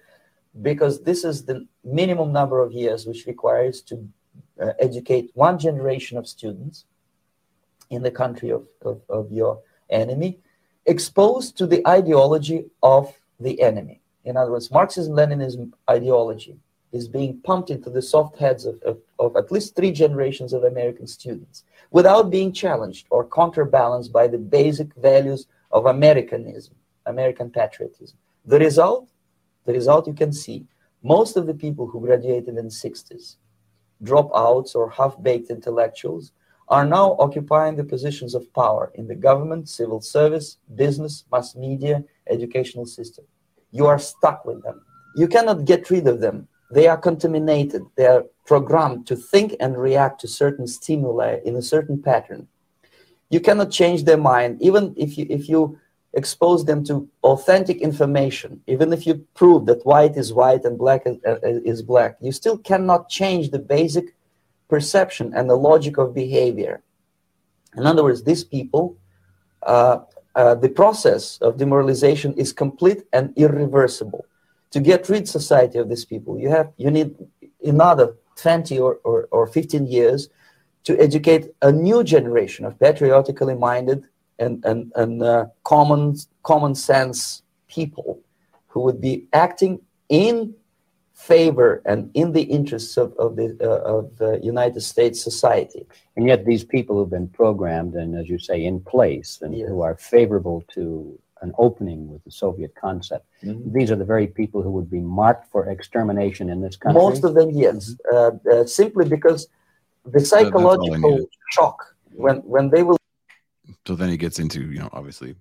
Because 0.62 1.02
this 1.02 1.24
is 1.24 1.44
the 1.44 1.66
minimum 1.82 2.32
number 2.32 2.60
of 2.60 2.70
years 2.70 3.04
which 3.04 3.26
requires 3.26 3.82
to 3.88 4.08
uh, 4.62 4.74
educate 4.78 5.32
one 5.34 5.58
generation 5.58 6.16
of 6.18 6.28
students 6.28 6.84
in 7.90 8.00
the 8.00 8.12
country 8.12 8.50
of, 8.50 8.68
of, 8.82 9.00
of 9.08 9.32
your 9.32 9.60
enemy, 9.90 10.38
exposed 10.86 11.58
to 11.58 11.66
the 11.66 11.84
ideology 11.88 12.66
of 12.80 13.12
the 13.40 13.60
enemy. 13.60 14.02
In 14.24 14.36
other 14.36 14.52
words, 14.52 14.70
Marxism 14.70 15.14
Leninism 15.14 15.72
ideology 15.90 16.60
is 16.94 17.08
being 17.08 17.40
pumped 17.40 17.70
into 17.70 17.90
the 17.90 18.00
soft 18.00 18.36
heads 18.36 18.64
of, 18.64 18.80
of, 18.82 18.98
of, 19.18 19.36
at 19.36 19.50
least 19.50 19.74
three 19.74 19.90
generations 19.90 20.52
of 20.52 20.62
American 20.62 21.08
students 21.08 21.64
without 21.90 22.30
being 22.30 22.52
challenged 22.52 23.08
or 23.10 23.28
counterbalanced 23.28 24.12
by 24.12 24.28
the 24.28 24.38
basic 24.38 24.94
values 24.94 25.48
of 25.72 25.86
Americanism, 25.86 26.74
American 27.06 27.50
patriotism. 27.50 28.16
The 28.46 28.60
result, 28.60 29.08
the 29.64 29.72
result 29.72 30.06
you 30.06 30.14
can 30.14 30.32
see, 30.32 30.66
most 31.02 31.36
of 31.36 31.46
the 31.48 31.54
people 31.54 31.88
who 31.88 32.00
graduated 32.00 32.48
in 32.48 32.54
the 32.54 32.62
60s, 32.84 33.36
dropouts 34.04 34.76
or 34.76 34.88
half-baked 34.88 35.50
intellectuals, 35.50 36.30
are 36.68 36.86
now 36.86 37.16
occupying 37.18 37.74
the 37.74 37.84
positions 37.84 38.36
of 38.36 38.52
power 38.54 38.92
in 38.94 39.08
the 39.08 39.16
government, 39.16 39.68
civil 39.68 40.00
service, 40.00 40.58
business, 40.76 41.24
mass 41.32 41.56
media, 41.56 42.04
educational 42.30 42.86
system. 42.86 43.24
You 43.72 43.86
are 43.86 43.98
stuck 43.98 44.44
with 44.44 44.62
them. 44.62 44.80
You 45.16 45.26
cannot 45.26 45.64
get 45.64 45.90
rid 45.90 46.06
of 46.06 46.20
them 46.20 46.48
they 46.74 46.88
are 46.88 46.96
contaminated. 46.96 47.82
They 47.96 48.06
are 48.06 48.24
programmed 48.44 49.06
to 49.06 49.16
think 49.16 49.54
and 49.60 49.78
react 49.78 50.20
to 50.20 50.28
certain 50.28 50.66
stimuli 50.66 51.38
in 51.44 51.56
a 51.56 51.62
certain 51.62 52.02
pattern. 52.02 52.48
You 53.30 53.40
cannot 53.40 53.70
change 53.70 54.04
their 54.04 54.18
mind, 54.18 54.60
even 54.60 54.94
if 54.96 55.16
you 55.16 55.26
if 55.30 55.48
you 55.48 55.78
expose 56.12 56.64
them 56.64 56.84
to 56.84 57.08
authentic 57.22 57.78
information, 57.80 58.60
even 58.66 58.92
if 58.92 59.06
you 59.06 59.14
prove 59.34 59.66
that 59.66 59.84
white 59.84 60.16
is 60.16 60.32
white 60.32 60.64
and 60.64 60.78
black 60.78 61.02
is, 61.06 61.16
uh, 61.26 61.38
is 61.42 61.82
black, 61.82 62.16
you 62.20 62.30
still 62.30 62.58
cannot 62.58 63.08
change 63.08 63.50
the 63.50 63.58
basic 63.58 64.14
perception 64.68 65.32
and 65.34 65.50
the 65.50 65.56
logic 65.56 65.98
of 65.98 66.14
behavior. 66.14 66.82
In 67.76 67.84
other 67.86 68.04
words, 68.04 68.22
these 68.22 68.44
people, 68.44 68.96
uh, 69.62 69.98
uh, 70.36 70.54
the 70.54 70.68
process 70.68 71.38
of 71.38 71.56
demoralization 71.56 72.32
is 72.34 72.52
complete 72.52 73.02
and 73.12 73.32
irreversible 73.36 74.24
to 74.74 74.80
get 74.80 75.08
rid 75.08 75.24
society 75.28 75.78
of 75.78 75.88
these 75.88 76.06
people 76.12 76.32
you 76.44 76.50
have 76.56 76.68
you 76.76 76.90
need 76.90 77.10
another 77.64 78.08
20 78.36 78.78
or, 78.78 78.98
or, 79.04 79.28
or 79.30 79.46
15 79.46 79.86
years 79.86 80.28
to 80.84 80.98
educate 81.00 81.54
a 81.62 81.72
new 81.72 82.04
generation 82.04 82.64
of 82.64 82.78
patriotically 82.78 83.54
minded 83.54 84.06
and, 84.38 84.64
and, 84.64 84.92
and 84.96 85.22
uh, 85.22 85.46
common, 85.62 86.16
common 86.42 86.74
sense 86.74 87.42
people 87.68 88.20
who 88.68 88.80
would 88.80 89.00
be 89.00 89.26
acting 89.32 89.80
in 90.08 90.54
favor 91.14 91.80
and 91.86 92.10
in 92.14 92.32
the 92.32 92.42
interests 92.42 92.96
of, 92.96 93.14
of 93.18 93.36
the 93.36 93.56
uh, 93.62 93.88
of 93.88 94.16
the 94.18 94.40
United 94.42 94.80
States 94.80 95.22
society. 95.22 95.86
And 96.16 96.26
yet, 96.26 96.44
these 96.44 96.64
people 96.64 96.96
who've 96.96 97.08
been 97.08 97.28
programmed 97.28 97.94
and, 97.94 98.18
as 98.18 98.28
you 98.28 98.38
say, 98.38 98.64
in 98.64 98.80
place, 98.80 99.38
and 99.40 99.56
yes. 99.56 99.68
who 99.68 99.80
are 99.80 99.96
favorable 99.96 100.64
to 100.74 101.18
an 101.44 101.52
opening 101.58 102.00
with 102.10 102.24
the 102.24 102.30
Soviet 102.30 102.72
concept. 102.74 103.26
Mm-hmm. 103.44 103.72
These 103.76 103.90
are 103.92 103.96
the 103.96 104.10
very 104.14 104.26
people 104.26 104.60
who 104.62 104.72
would 104.76 104.90
be 104.90 105.00
marked 105.00 105.44
for 105.52 105.68
extermination 105.68 106.48
in 106.48 106.60
this 106.60 106.76
country. 106.76 107.00
Most 107.00 107.22
of 107.24 107.34
them, 107.34 107.50
yes, 107.50 107.94
mm-hmm. 108.12 108.50
uh, 108.50 108.52
uh, 108.52 108.66
simply 108.66 109.06
because 109.08 109.46
the 110.04 110.20
psychological 110.20 111.26
shock 111.52 111.78
when 112.24 112.38
when 112.38 112.70
they 112.70 112.82
will. 112.82 112.98
So 113.86 113.94
then 113.94 114.08
he 114.08 114.16
gets 114.16 114.38
into 114.38 114.60
you 114.60 114.80
know 114.80 114.90
obviously 114.92 115.34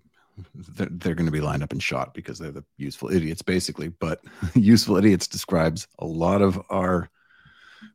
they're, 0.76 0.90
they're 0.92 1.16
going 1.16 1.32
to 1.34 1.40
be 1.40 1.42
lined 1.42 1.64
up 1.64 1.72
and 1.72 1.82
shot 1.82 2.14
because 2.14 2.38
they're 2.40 2.52
the 2.52 2.66
useful 2.78 3.10
idiots 3.12 3.42
basically. 3.42 3.90
But 3.90 4.22
useful 4.54 4.98
idiots 4.98 5.28
describes 5.28 5.88
a 6.00 6.06
lot 6.06 6.42
of 6.42 6.62
our 6.70 7.10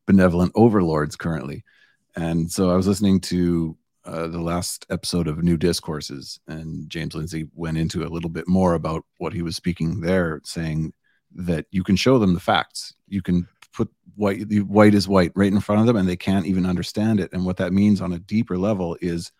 benevolent 0.06 0.52
overlords 0.54 1.16
currently. 1.16 1.64
And 2.16 2.50
so 2.50 2.70
I 2.70 2.76
was 2.76 2.86
listening 2.86 3.20
to 3.32 3.76
uh, 4.08 4.26
the 4.26 4.40
last 4.40 4.86
episode 4.88 5.28
of 5.28 5.42
New 5.42 5.58
Discourses, 5.58 6.40
and 6.48 6.88
James 6.88 7.14
Lindsay 7.14 7.46
went 7.54 7.76
into 7.76 8.04
a 8.04 8.08
little 8.08 8.30
bit 8.30 8.48
more 8.48 8.72
about 8.72 9.04
what 9.18 9.34
he 9.34 9.42
was 9.42 9.54
speaking 9.54 10.00
there, 10.00 10.40
saying 10.44 10.94
that 11.34 11.66
you 11.70 11.84
can 11.84 11.94
show 11.94 12.18
them 12.18 12.32
the 12.32 12.40
facts. 12.40 12.94
You 13.06 13.20
can 13.20 13.46
put 13.74 13.90
white 14.16 14.50
white 14.62 14.94
is 14.94 15.06
white 15.06 15.32
right 15.34 15.52
in 15.52 15.60
front 15.60 15.82
of 15.82 15.86
them, 15.86 15.96
and 15.96 16.08
they 16.08 16.16
can't 16.16 16.46
even 16.46 16.64
understand 16.64 17.20
it. 17.20 17.30
And 17.34 17.44
what 17.44 17.58
that 17.58 17.74
means 17.74 18.00
on 18.00 18.14
a 18.14 18.18
deeper 18.18 18.56
level 18.56 18.96
is 19.02 19.30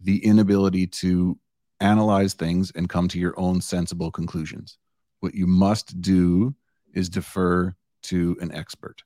the 0.00 0.24
inability 0.24 0.86
to 0.86 1.36
analyze 1.80 2.34
things 2.34 2.70
and 2.76 2.88
come 2.88 3.08
to 3.08 3.18
your 3.18 3.34
own 3.36 3.60
sensible 3.60 4.12
conclusions. 4.12 4.78
What 5.20 5.34
you 5.34 5.48
must 5.48 6.00
do 6.00 6.54
is 6.92 7.08
defer 7.08 7.74
to 8.04 8.36
an 8.40 8.54
expert. 8.54 9.02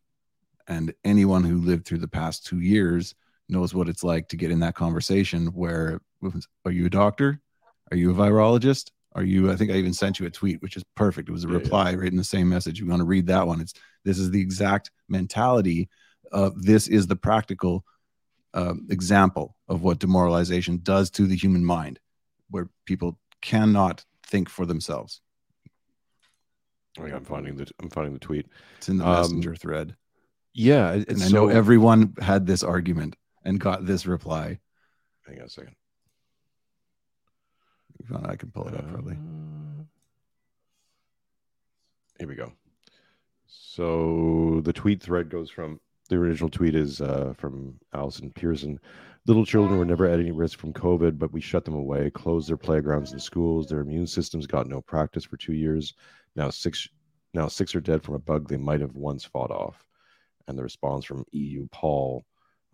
And 0.67 0.93
anyone 1.03 1.45
who 1.45 1.63
lived 1.63 1.87
through 1.87 1.99
the 1.99 2.09
past 2.09 2.45
two 2.45 2.61
years 2.61 3.15
knows 3.49 3.75
what 3.75 3.89
it's 3.89 4.05
like 4.05 4.29
to 4.29 4.37
get 4.37 4.51
in 4.51 4.61
that 4.61 4.75
conversation 4.75 5.47
where 5.47 6.01
are 6.65 6.73
you 6.73 6.87
a 6.87 6.91
doctor? 6.91 7.41
Are 7.91 7.97
you 7.97 8.11
a 8.11 8.15
virologist? 8.15 8.91
Are 9.15 9.25
you 9.25 9.51
i 9.51 9.57
think 9.57 9.71
i 9.71 9.75
even 9.75 9.95
sent 9.95 10.21
you 10.21 10.27
a 10.27 10.31
tweet 10.31 10.61
which 10.63 10.77
is 10.77 10.85
perfect. 10.95 11.29
It 11.29 11.33
was 11.33 11.45
a 11.45 11.49
reply 11.49 11.91
yeah. 11.91 11.97
right 11.97 12.11
in 12.11 12.17
the 12.17 12.25
same 12.25 12.49
message. 12.49 12.79
You 12.79 12.87
want 12.87 13.01
to 13.01 13.07
read 13.07 13.27
that 13.29 13.47
one 13.47 13.61
it's 13.61 13.75
this 14.05 14.19
is 14.19 14.31
the 14.31 14.41
exact 14.41 14.91
mentality 15.09 15.89
of 16.31 16.63
this 16.63 16.89
is 16.89 17.07
the 17.07 17.17
practical 17.17 17.85
um, 18.55 18.87
example 18.91 19.57
of 19.69 19.83
what 19.83 19.99
demoralization 19.99 20.81
does 20.83 21.11
to 21.13 21.27
the 21.27 21.37
human 21.37 21.65
mind 21.65 22.01
where 22.51 22.69
people 22.87 23.19
cannot 23.41 24.05
think 24.25 24.49
for 24.49 24.67
themselves. 24.67 25.21
I'm 26.99 27.25
finding 27.25 27.57
the 27.57 27.71
i'm 27.81 27.91
finding 27.91 28.13
the 28.13 28.19
tweet. 28.19 28.47
It's 28.79 28.89
in 28.89 28.99
the 28.99 29.07
um, 29.07 29.21
messenger 29.23 29.55
thread. 29.55 29.95
yeah 30.53 30.93
and 30.93 31.23
i 31.23 31.29
know 31.29 31.49
everyone 31.49 32.15
had 32.21 32.47
this 32.47 32.63
argument 32.63 33.15
and 33.49 33.59
got 33.59 33.87
this 33.87 34.05
reply. 34.05 34.59
Hang 35.27 35.39
on 35.39 35.47
a 35.47 35.49
second. 35.49 35.75
I 38.25 38.37
can 38.37 38.51
pull 38.51 38.69
it 38.69 38.75
up 38.75 38.87
probably. 38.89 39.15
Uh, 39.15 39.85
here 42.19 42.29
we 42.29 42.35
go. 42.35 42.53
So 43.47 44.61
the 44.65 44.73
tweet 44.73 45.03
thread 45.03 45.31
goes 45.31 45.51
from 45.51 45.81
the 46.11 46.17
original 46.17 46.51
tweet 46.51 46.75
is 46.75 47.01
uh, 47.01 47.33
from 47.39 47.79
Allison 47.95 48.31
Pearson. 48.31 48.79
Little 49.27 49.47
children 49.47 49.79
were 49.79 49.85
never 49.87 50.07
at 50.07 50.21
any 50.21 50.31
risk 50.31 50.59
from 50.59 50.75
COVID, 50.75 51.19
but 51.19 51.33
we 51.33 51.41
shut 51.41 51.65
them 51.65 51.75
away, 51.75 52.11
closed 52.11 52.51
their 52.51 52.57
playgrounds 52.59 53.13
and 53.13 53.23
schools. 53.23 53.67
Their 53.67 53.81
immune 53.81 54.07
systems 54.07 54.47
got 54.47 54.69
no 54.69 54.83
practice 54.83 55.25
for 55.25 55.39
two 55.39 55.55
years. 55.55 55.95
Now 56.37 56.51
six, 56.51 56.87
now 57.33 57.49
six 57.49 57.75
are 57.75 57.81
dead 57.81 58.03
from 58.03 58.15
a 58.15 58.19
bug 58.19 58.47
they 58.47 58.59
might 58.59 58.81
have 58.81 58.95
once 58.95 59.25
fought 59.25 59.51
off. 59.51 59.87
And 60.47 60.59
the 60.59 60.63
response 60.63 61.07
from 61.07 61.25
EU 61.33 61.67
Paul 61.73 62.25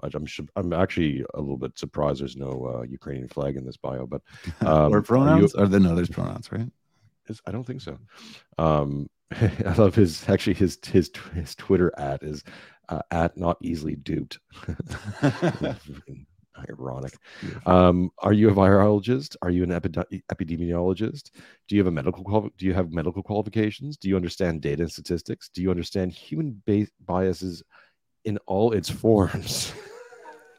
I'm 0.03 0.27
I'm 0.57 0.73
actually 0.73 1.25
a 1.35 1.41
little 1.41 1.57
bit 1.57 1.79
surprised 1.79 2.21
there's 2.21 2.37
no 2.37 2.77
uh, 2.79 2.83
Ukrainian 2.83 3.29
flag 3.29 3.57
in 3.57 3.65
this 3.65 3.77
bio, 3.77 4.07
but 4.07 4.23
um, 4.61 4.93
or 4.93 5.03
pronouns? 5.03 5.55
Are, 5.55 5.59
you, 5.59 5.65
are 5.65 5.69
there 5.69 5.81
no? 5.81 5.95
There's 5.95 6.09
pronouns, 6.11 6.51
right? 6.53 6.71
Is, 7.29 7.41
I 7.47 7.53
don't 7.53 7.65
think 7.65 7.81
so. 7.81 7.99
Um, 8.59 9.09
I 9.33 9.75
love 9.77 9.95
his 9.95 10.29
actually 10.29 10.55
his 10.55 10.79
his 10.85 11.11
his 11.35 11.55
Twitter 11.55 11.93
at 11.99 12.23
is 12.23 12.45
uh, 12.89 13.01
at 13.11 13.37
not 13.37 13.59
easily 13.63 13.97
duped. 13.97 14.39
Ironic. 16.69 17.19
Um, 17.67 18.11
are 18.19 18.33
you 18.33 18.49
a 18.49 18.53
virologist? 18.53 19.35
Are 19.43 19.51
you 19.51 19.65
an 19.65 19.73
epi- 19.73 20.23
epidemiologist? 20.33 21.31
Do 21.69 21.75
you 21.75 21.81
have 21.81 21.89
a 21.89 21.91
medical 21.91 22.23
quali- 22.23 22.53
do 22.57 22.67
you 22.67 22.75
have 22.75 22.93
medical 22.93 23.23
qualifications? 23.25 23.97
Do 23.97 24.09
you 24.09 24.15
understand 24.15 24.61
data 24.63 24.83
and 24.83 24.93
statistics? 24.93 25.49
Do 25.49 25.63
you 25.63 25.71
understand 25.71 26.13
human 26.13 26.63
ba- 26.65 26.87
biases 27.05 27.63
in 28.25 28.39
all 28.47 28.73
its 28.73 28.89
forms? 28.91 29.73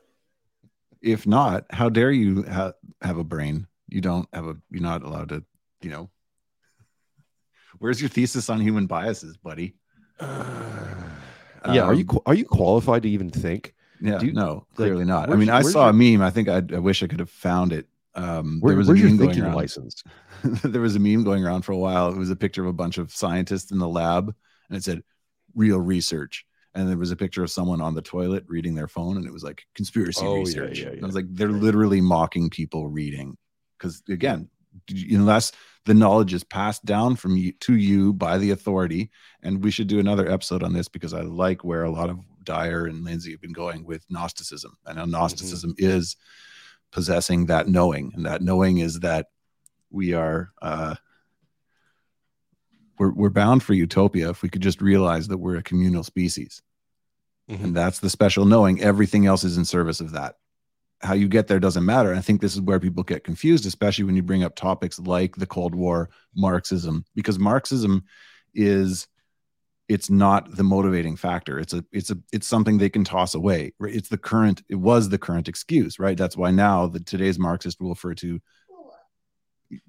if 1.01 1.27
not, 1.27 1.65
how 1.69 1.89
dare 1.89 2.12
you 2.12 2.43
ha- 2.43 2.74
have 3.01 3.17
a 3.17 3.24
brain? 3.24 3.67
You 3.89 4.01
don't 4.01 4.27
have 4.34 4.48
a. 4.48 4.55
You're 4.72 4.81
not 4.81 5.03
allowed 5.03 5.29
to. 5.29 5.43
You 5.81 5.89
know. 5.91 6.10
Where's 7.77 8.00
your 8.00 8.10
thesis 8.10 8.50
on 8.50 8.62
human 8.62 8.88
biases, 8.88 9.38
buddy? 9.38 9.75
Uh, 10.19 10.43
yeah, 11.74 11.81
are 11.81 11.93
you 11.93 12.05
Um, 12.10 12.19
are 12.25 12.34
you 12.34 12.45
qualified 12.45 13.03
to 13.03 13.10
even 13.10 13.29
think? 13.29 13.74
Yeah, 14.01 14.17
Do 14.17 14.27
you- 14.27 14.34
no, 14.34 14.65
clearly 14.75 15.05
not. 15.05 15.29
I 15.29 15.36
mean, 15.36 15.50
I 15.50 15.62
saw 15.62 15.81
your- 15.81 15.89
a 15.89 15.93
meme. 15.93 16.22
I 16.25 16.29
think 16.31 16.48
I, 16.50 16.62
I 16.74 16.79
wish 16.79 17.03
I 17.03 17.07
could 17.07 17.19
have 17.19 17.29
found 17.29 17.74
it. 17.74 17.88
Um, 18.15 18.60
Where, 18.62 18.72
there 18.72 18.77
was 18.77 18.88
a 18.89 18.93
meme 18.93 19.17
going 19.17 19.41
around. 19.41 19.55
license? 19.55 20.01
there 20.63 20.79
was 20.81 20.95
a 20.95 21.00
meme 21.00 21.25
going 21.25 21.45
around 21.45 21.63
for 21.63 21.74
a 21.74 21.77
while. 21.77 22.10
It 22.10 22.17
was 22.17 22.29
a 22.31 22.36
picture 22.36 22.62
of 22.62 22.67
a 22.69 22.74
bunch 22.74 22.98
of 22.98 23.12
scientists 23.13 23.72
in 23.72 23.77
the 23.77 23.89
lab, 23.89 24.34
and 24.69 24.77
it 24.77 24.84
said 24.84 25.03
"real 25.53 25.79
research." 25.79 26.45
And 26.75 26.89
there 26.89 26.98
was 26.98 27.12
a 27.12 27.15
picture 27.15 27.41
of 27.41 27.50
someone 27.50 27.79
on 27.82 27.96
the 27.96 28.01
toilet 28.01 28.44
reading 28.48 28.75
their 28.75 28.88
phone, 28.89 29.15
and 29.17 29.25
it 29.25 29.32
was 29.34 29.44
like 29.44 29.63
conspiracy 29.75 30.25
Oh, 30.25 30.34
yeah, 30.36 30.39
research. 30.41 30.79
yeah, 30.79 30.88
And 30.89 30.98
yeah. 30.98 31.03
I 31.03 31.05
was 31.05 31.15
like, 31.15 31.25
they're 31.29 31.50
literally 31.50 32.01
mocking 32.01 32.50
people 32.50 32.89
reading, 32.89 33.38
because 33.77 34.03
again, 34.10 34.50
unless 35.10 35.53
the 35.86 35.94
knowledge 35.94 36.34
is 36.34 36.44
passed 36.44 36.84
down 36.84 37.15
from 37.15 37.38
you 37.38 37.53
to 37.62 37.75
you 37.75 38.12
by 38.12 38.38
the 38.38 38.51
authority, 38.51 39.10
and 39.41 39.63
we 39.63 39.72
should 39.72 39.88
do 39.88 40.00
another 40.00 40.29
episode 40.29 40.63
on 40.63 40.74
this 40.74 40.89
because 40.89 41.13
I 41.13 41.22
like 41.22 41.63
where 41.63 41.84
a 41.84 41.91
lot 41.91 42.10
of 42.10 42.20
Dyer 42.44 42.86
and 42.86 43.03
Lindsay 43.05 43.32
have 43.32 43.41
been 43.41 43.53
going 43.53 43.86
with 43.86 44.03
Gnosticism, 44.10 44.77
and 44.86 45.00
how 45.00 45.05
Gnosticism 45.05 45.75
is 45.77 46.17
possessing 46.91 47.46
that 47.46 47.67
knowing, 47.70 48.12
and 48.15 48.25
that 48.25 48.41
knowing 48.41 48.79
is 48.79 49.00
that 49.00 49.27
we 49.91 50.13
are 50.13 50.51
uh, 50.62 50.96
we're 52.97 53.11
we're 53.11 53.29
bound 53.29 53.63
for 53.63 53.73
utopia 53.73 54.29
if 54.29 54.41
we 54.41 54.49
could 54.49 54.61
just 54.61 54.81
realize 54.81 55.27
that 55.27 55.37
we're 55.37 55.57
a 55.57 55.63
communal 55.63 56.03
species, 56.03 56.61
Mhm. 57.49 57.63
and 57.63 57.75
that's 57.75 57.99
the 57.99 58.09
special 58.09 58.45
knowing. 58.45 58.81
Everything 58.81 59.25
else 59.25 59.43
is 59.43 59.57
in 59.57 59.65
service 59.65 60.01
of 60.01 60.11
that. 60.11 60.35
How 61.01 61.13
you 61.13 61.27
get 61.27 61.47
there 61.47 61.59
doesn't 61.59 61.85
matter. 61.85 62.09
And 62.09 62.17
I 62.17 62.21
think 62.21 62.41
this 62.41 62.55
is 62.55 62.61
where 62.61 62.79
people 62.79 63.03
get 63.03 63.23
confused, 63.23 63.65
especially 63.65 64.05
when 64.05 64.15
you 64.15 64.23
bring 64.23 64.43
up 64.43 64.55
topics 64.55 64.97
like 64.97 65.35
the 65.35 65.45
Cold 65.45 65.75
War, 65.75 66.09
Marxism, 66.35 67.05
because 67.15 67.37
Marxism 67.37 68.03
is 68.53 69.07
it's 69.87 70.09
not 70.09 70.49
the 70.55 70.63
motivating 70.63 71.15
factor 71.15 71.59
it's 71.59 71.71
a 71.73 71.85
it's 71.91 72.09
a 72.09 72.17
it's 72.33 72.47
something 72.47 72.79
they 72.79 72.89
can 72.89 73.03
toss 73.03 73.35
away 73.35 73.71
right? 73.77 73.93
it's 73.93 74.09
the 74.09 74.17
current 74.17 74.63
it 74.67 74.75
was 74.77 75.09
the 75.09 75.17
current 75.19 75.47
excuse 75.47 75.99
right 75.99 76.17
that's 76.17 76.35
why 76.35 76.49
now 76.49 76.87
the 76.87 76.99
today's 77.01 77.37
marxist 77.37 77.79
will 77.79 77.89
refer 77.89 78.15
to 78.15 78.39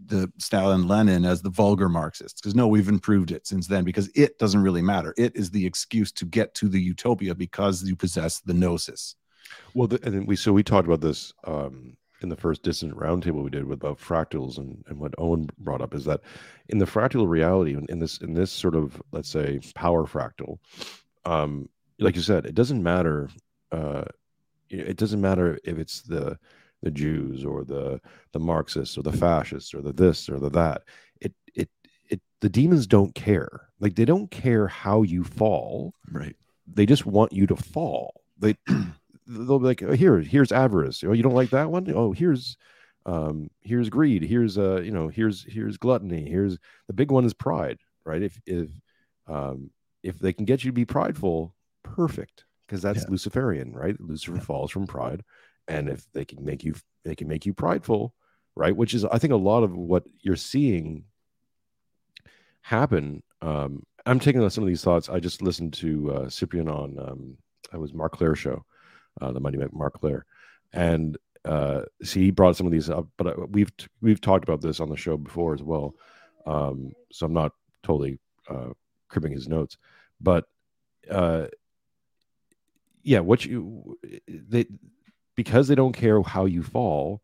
the 0.06 0.33
stalin 0.38 0.88
lenin 0.88 1.25
as 1.25 1.42
the 1.42 1.50
vulgar 1.50 1.88
marxists 1.88 2.40
because 2.40 2.54
no 2.54 2.66
we've 2.66 2.88
improved 2.88 3.30
it 3.30 3.47
since 3.47 3.66
then 3.66 3.85
because 3.85 4.09
it 4.14 4.38
doesn't 4.38 4.62
really 4.62 4.83
matter 4.83 5.14
it 5.16 5.35
is 5.37 5.50
the 5.50 5.66
excuse 5.66 6.11
to 6.11 6.25
get 6.25 6.54
to 6.54 6.68
the 6.68 6.80
utopia 6.80 7.35
because 7.35 7.83
you 7.85 7.95
possess 7.95 8.40
the 8.40 8.54
gnosis 8.54 9.16
Well, 9.75 9.88
the, 9.88 10.00
and 10.02 10.26
we 10.26 10.37
so 10.37 10.52
we 10.52 10.62
talked 10.62 10.87
about 10.87 11.00
this 11.00 11.33
um, 11.45 11.97
in 12.23 12.28
the 12.28 12.37
first 12.37 12.62
distant 12.62 12.97
roundtable 12.97 13.45
we 13.45 13.50
did 13.50 13.64
with 13.64 13.80
about 13.80 14.00
fractals 14.00 14.59
and, 14.59 14.83
and 14.88 14.99
what 14.99 15.14
Owen 15.18 15.49
brought 15.59 15.83
up 15.83 15.95
is 15.95 16.04
that 16.06 16.21
in 16.68 16.78
the 16.78 16.87
fractal 16.87 17.28
reality 17.28 17.75
in, 17.75 17.87
in 17.88 17.99
this 17.99 18.18
in 18.18 18.35
this 18.35 18.50
sort 18.50 18.75
of 18.75 19.00
let's 19.12 19.28
say 19.28 19.61
power 19.75 20.06
fractal, 20.06 20.59
um, 21.25 21.68
like 21.99 22.16
you 22.16 22.23
said, 22.23 22.47
it 22.47 22.54
doesn't 22.54 22.83
matter. 22.83 23.28
Uh, 23.73 24.04
it 24.68 24.97
doesn't 24.97 25.21
matter 25.21 25.59
if 25.64 25.78
it's 25.78 26.02
the 26.02 26.38
the 26.83 26.90
Jews 26.90 27.45
or 27.45 27.64
the 27.64 28.00
the 28.33 28.40
Marxists 28.40 28.97
or 28.99 29.02
the 29.02 29.12
fascists 29.12 29.75
or 29.75 29.80
the 29.80 29.92
this 29.92 30.28
or 30.28 30.38
the 30.38 30.50
that. 30.50 30.83
It 31.21 31.35
it 31.54 31.71
it 32.09 32.21
the 32.40 32.49
demons 32.49 32.87
don't 32.87 33.14
care. 33.14 33.68
Like 33.80 33.95
they 33.95 34.04
don't 34.04 34.30
care 34.30 34.66
how 34.68 35.02
you 35.02 35.25
fall 35.25 35.95
right 36.11 36.37
they 36.66 36.87
just 36.87 37.07
want 37.07 37.33
you 37.33 37.46
to 37.46 37.57
fall. 37.57 38.22
They 38.38 38.57
they'll 39.27 39.59
be 39.59 39.66
like, 39.66 39.83
oh, 39.83 39.92
here, 39.92 40.18
here's 40.18 40.53
avarice. 40.53 41.03
Oh, 41.05 41.12
you 41.12 41.22
don't 41.22 41.35
like 41.35 41.50
that 41.50 41.70
one? 41.70 41.90
Oh, 41.94 42.12
here's 42.12 42.57
um 43.05 43.50
here's 43.62 43.88
greed. 43.88 44.22
Here's 44.22 44.59
uh, 44.59 44.81
you 44.81 44.90
know, 44.90 45.09
here's 45.09 45.44
here's 45.44 45.77
gluttony. 45.77 46.29
Here's 46.29 46.59
the 46.88 46.92
big 46.92 47.11
one 47.11 47.24
is 47.24 47.35
pride, 47.35 47.79
right? 48.05 48.22
If 48.22 48.40
if 48.46 48.70
um 49.29 49.70
if 50.03 50.18
they 50.18 50.33
can 50.33 50.44
get 50.44 50.64
you 50.64 50.70
to 50.70 50.74
be 50.74 50.85
prideful, 50.85 51.55
perfect. 51.83 52.44
Because 52.66 52.83
that's 52.83 53.03
Yeah. 53.03 53.11
Luciferian, 53.11 53.72
right? 53.72 53.98
Lucifer 54.00 54.40
falls 54.40 54.72
from 54.72 54.88
pride. 54.88 55.22
And 55.68 55.88
if 55.88 56.07
they 56.12 56.24
can 56.24 56.44
make 56.44 56.64
you 56.64 56.74
they 57.05 57.14
can 57.14 57.29
make 57.29 57.46
you 57.46 57.55
prideful, 57.55 58.14
right? 58.55 58.76
Which 58.76 58.94
is 58.94 59.05
I 59.05 59.18
think 59.18 59.33
a 59.33 59.37
lot 59.37 59.62
of 59.62 59.76
what 59.76 60.05
you're 60.20 60.37
seeing 60.37 61.05
happen. 62.62 63.22
Um, 63.42 63.85
I'm 64.05 64.20
taking 64.20 64.48
some 64.50 64.64
of 64.64 64.68
these 64.68 64.83
thoughts. 64.83 65.09
I 65.09 65.20
just 65.20 65.42
listened 65.42 65.72
to 65.74 66.12
uh, 66.12 66.29
Cyprian 66.29 66.68
on 66.68 66.98
um, 66.98 67.37
it 67.72 67.79
was 67.79 67.92
Mark 67.92 68.12
Claire 68.12 68.35
show, 68.35 68.64
uh, 69.20 69.33
the 69.33 69.40
Money 69.40 69.59
Mark 69.72 70.00
Claire, 70.00 70.24
and 70.72 71.16
uh, 71.44 71.83
see 72.02 72.24
he 72.24 72.31
brought 72.31 72.57
some 72.57 72.66
of 72.66 72.72
these 72.72 72.90
up. 72.90 73.07
But 73.16 73.26
uh, 73.26 73.46
we've 73.50 73.72
we've 74.00 74.20
talked 74.20 74.44
about 74.44 74.61
this 74.61 74.81
on 74.81 74.88
the 74.88 74.96
show 74.96 75.16
before 75.16 75.55
as 75.55 75.62
well, 75.62 75.94
um, 76.46 76.92
so 77.12 77.26
I'm 77.26 77.33
not 77.33 77.52
totally 77.83 78.18
uh, 78.48 78.70
cribbing 79.09 79.33
his 79.33 79.48
notes, 79.48 79.76
but 80.20 80.46
uh, 81.11 81.46
yeah, 83.02 83.20
what 83.20 83.44
you 83.44 83.98
they 84.29 84.66
because 85.37 85.68
they 85.68 85.75
don't 85.75 85.92
care 85.92 86.20
how 86.22 86.46
you 86.46 86.62
fall, 86.62 87.22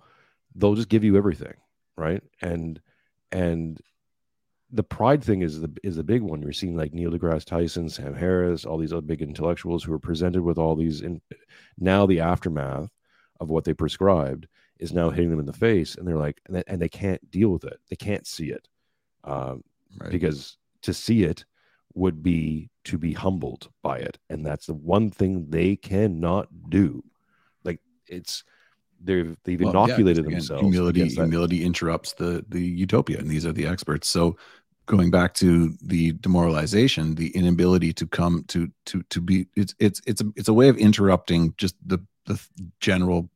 they'll 0.55 0.75
just 0.75 0.89
give 0.89 1.05
you 1.05 1.17
everything, 1.17 1.55
right? 1.97 2.23
And 2.41 2.81
and 3.31 3.81
the 4.71 4.83
pride 4.83 5.23
thing 5.23 5.43
is 5.43 5.61
the 5.61 5.71
is 5.83 5.97
the 5.97 6.03
big 6.03 6.23
one. 6.23 6.43
You're 6.43 6.53
seeing 6.53 6.77
like 6.77 6.95
Neil 6.95 7.11
deGrasse 7.11 7.45
Tyson, 7.45 7.89
Sam 7.89 8.15
Harris, 8.15 8.65
all 8.65 8.79
these 8.79 8.93
other 8.93 9.03
big 9.03 9.23
intellectuals 9.23 9.83
who 9.83 9.93
are 9.93 9.99
presented 9.99 10.43
with 10.43 10.59
all 10.59 10.75
these. 10.75 11.01
In, 11.01 11.21
now 11.79 12.07
the 12.07 12.21
aftermath 12.21 12.91
of 13.41 13.49
what 13.49 13.65
they 13.65 13.75
prescribed 13.75 14.47
is 14.79 14.93
now 14.93 15.11
hitting 15.11 15.31
them 15.31 15.41
in 15.41 15.47
the 15.47 15.53
face, 15.53 15.97
and 15.97 16.07
they're 16.07 16.17
like, 16.17 16.41
and 16.47 16.57
they, 16.57 16.63
and 16.67 16.81
they 16.81 16.89
can't 16.89 17.31
deal 17.31 17.51
with 17.51 17.65
it. 17.65 17.81
They 17.89 17.97
can't 17.97 18.27
see 18.27 18.51
it 18.51 18.69
um, 19.25 19.63
right 19.99 20.11
because 20.11 20.57
to 20.83 20.95
see 20.95 21.25
it 21.25 21.45
would 21.95 22.23
be 22.23 22.71
to 22.85 22.99
be 22.99 23.13
humbled 23.13 23.71
by 23.83 23.99
it, 23.99 24.19
and 24.31 24.45
that's 24.45 24.67
the 24.67 24.75
one 24.75 25.11
thing 25.11 25.47
they 25.51 25.77
cannot 25.77 26.49
do. 26.71 27.05
It's 28.13 28.45
they've 29.03 29.37
they've 29.45 29.61
Well, 29.61 29.73
yeah, 29.75 29.85
inoculated 29.85 30.27
again, 30.27 30.39
themselves. 30.39 30.63
Humility, 30.63 31.09
humility 31.09 31.65
interrupts 31.65 32.13
the 32.13 32.45
the 32.49 32.63
utopia, 32.63 33.19
and 33.19 33.29
these 33.29 33.47
are 33.47 33.53
the 33.53 33.67
experts. 33.67 34.09
So, 34.09 34.37
going 34.87 35.11
back 35.11 35.35
to 35.35 35.75
the 35.83 36.13
demoralization, 36.13 37.15
the 37.15 37.31
inability 37.31 37.93
to 37.95 38.07
come 38.07 38.45
to 38.49 38.71
to 38.87 39.03
to 39.05 39.21
be 39.21 39.47
it's 39.57 39.75
it's 39.79 40.01
it's 40.07 40.21
a 40.21 40.27
it's 40.37 40.49
a 40.49 40.55
way 40.55 40.69
of 40.69 40.77
interrupting 40.77 41.55
just 41.57 41.75
the 41.85 41.99
the 42.27 42.41
general 42.81 43.29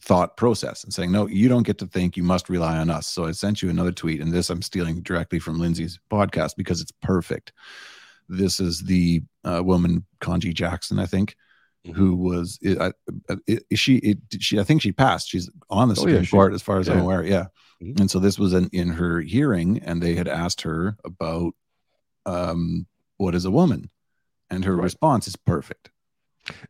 thought 0.00 0.36
process 0.36 0.84
and 0.84 0.94
saying 0.94 1.10
no 1.10 1.26
you 1.26 1.48
don't 1.48 1.64
get 1.64 1.76
to 1.76 1.86
think 1.86 2.16
you 2.16 2.22
must 2.22 2.48
rely 2.48 2.78
on 2.78 2.88
us 2.88 3.08
so 3.08 3.26
i 3.26 3.32
sent 3.32 3.60
you 3.60 3.68
another 3.68 3.90
tweet 3.90 4.20
and 4.20 4.32
this 4.32 4.48
i'm 4.48 4.62
stealing 4.62 5.02
directly 5.02 5.40
from 5.40 5.58
lindsay's 5.58 5.98
podcast 6.08 6.54
because 6.56 6.80
it's 6.80 6.92
perfect 7.02 7.52
this 8.28 8.60
is 8.60 8.82
the 8.82 9.20
uh, 9.44 9.60
woman 9.62 10.06
Ketanji 10.20 10.54
jackson 10.54 11.00
i 11.00 11.06
think. 11.06 11.34
Who 11.94 12.14
was 12.16 12.58
i- 12.66 12.92
I- 13.30 13.36
I- 13.48 13.74
she 13.74 13.96
it, 13.98 14.18
she 14.40 14.58
i 14.58 14.64
think 14.64 14.82
she 14.82 14.92
passed 14.92 15.28
she's 15.28 15.48
on 15.70 15.88
the 15.88 15.94
Oh, 15.98 16.06
yeah, 16.06 16.22
supreme 16.22 16.50
she- 16.50 16.54
as 16.54 16.62
far 16.62 16.78
as 16.78 16.88
i'm 16.88 16.98
aware 17.00 17.24
yeah 17.24 17.46
Mhm. 17.82 18.00
and 18.00 18.10
so 18.10 18.18
this 18.18 18.38
was 18.38 18.52
an, 18.54 18.68
in 18.72 18.88
her 18.88 19.20
hearing 19.20 19.78
and 19.84 20.02
they 20.02 20.14
had 20.16 20.26
asked 20.28 20.62
her 20.62 20.96
about 21.04 21.52
um 22.26 22.86
what 23.16 23.34
is 23.34 23.44
a 23.44 23.50
woman 23.50 23.90
and 24.50 24.64
her 24.64 24.74
Right. 24.76 24.84
response 24.84 25.28
is 25.28 25.36
perfect 25.36 25.90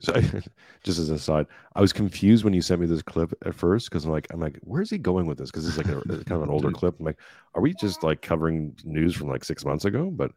So, 0.00 0.12
just 0.82 0.98
as 0.98 1.08
an 1.08 1.14
aside, 1.14 1.46
I 1.76 1.80
was 1.80 1.92
confused 1.92 2.42
when 2.42 2.52
you 2.52 2.60
sent 2.62 2.80
me 2.80 2.88
this 2.88 3.00
clip 3.02 3.32
at 3.46 3.54
first 3.54 3.88
because 3.88 4.04
I'm 4.04 4.10
like, 4.10 4.26
I'm 4.32 4.40
like, 4.40 4.58
where's 4.62 4.90
he 4.90 4.98
going 4.98 5.26
with 5.26 5.38
this? 5.38 5.52
Because 5.52 5.68
it's 5.68 5.76
like 5.76 5.86
a, 5.86 6.00
kind 6.24 6.32
of 6.32 6.42
an 6.42 6.50
older 6.50 6.72
clip. 6.78 6.98
I'm 6.98 7.06
like, 7.06 7.20
are 7.54 7.62
we 7.62 7.74
just 7.74 8.02
like 8.02 8.20
covering 8.20 8.74
news 8.82 9.14
from 9.14 9.28
like 9.28 9.44
six 9.44 9.64
months 9.64 9.84
ago? 9.84 10.10
But 10.10 10.32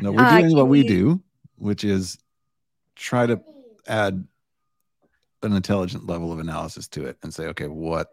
no 0.00 0.10
we're 0.10 0.22
Uh, 0.24 0.40
doing 0.40 0.56
what 0.56 0.62
can 0.62 0.68
we 0.70 0.78
you- 0.78 0.84
do 0.88 1.22
which 1.56 1.84
is 1.84 2.18
try 2.96 3.26
to 3.26 3.40
add 3.88 4.26
an 5.42 5.52
intelligent 5.52 6.06
level 6.06 6.32
of 6.32 6.38
analysis 6.38 6.86
to 6.88 7.06
it 7.06 7.16
and 7.22 7.32
say 7.32 7.46
okay 7.46 7.66
what 7.66 8.08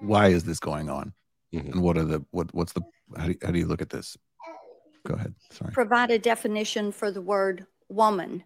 why 0.00 0.28
is 0.28 0.44
this 0.44 0.60
going 0.60 0.88
on 0.90 1.12
Mhm. 1.52 1.72
and 1.72 1.82
what 1.82 1.96
are 1.96 2.04
the 2.04 2.24
what 2.30 2.52
what's 2.54 2.72
the 2.72 2.82
how 3.16 3.26
do 3.26 3.32
you, 3.32 3.38
how 3.42 3.50
do 3.50 3.58
you 3.58 3.66
look 3.66 3.80
at 3.82 3.90
this 3.90 4.16
go 5.06 5.14
ahead 5.14 5.34
sorry 5.50 5.72
Provide 5.72 6.10
a 6.10 6.18
definition 6.18 6.90
for 6.92 7.10
the 7.10 7.20
word 7.22 7.66
woman. 7.88 8.42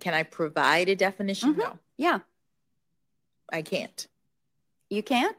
Can 0.00 0.14
I 0.14 0.24
provide 0.24 0.88
a 0.88 0.96
definition? 0.96 1.54
Mhm. 1.54 1.58
No, 1.58 1.78
Yeah, 1.96 2.20
I 3.52 3.62
can't. 3.62 4.08
you 4.90 5.02
can't? 5.02 5.36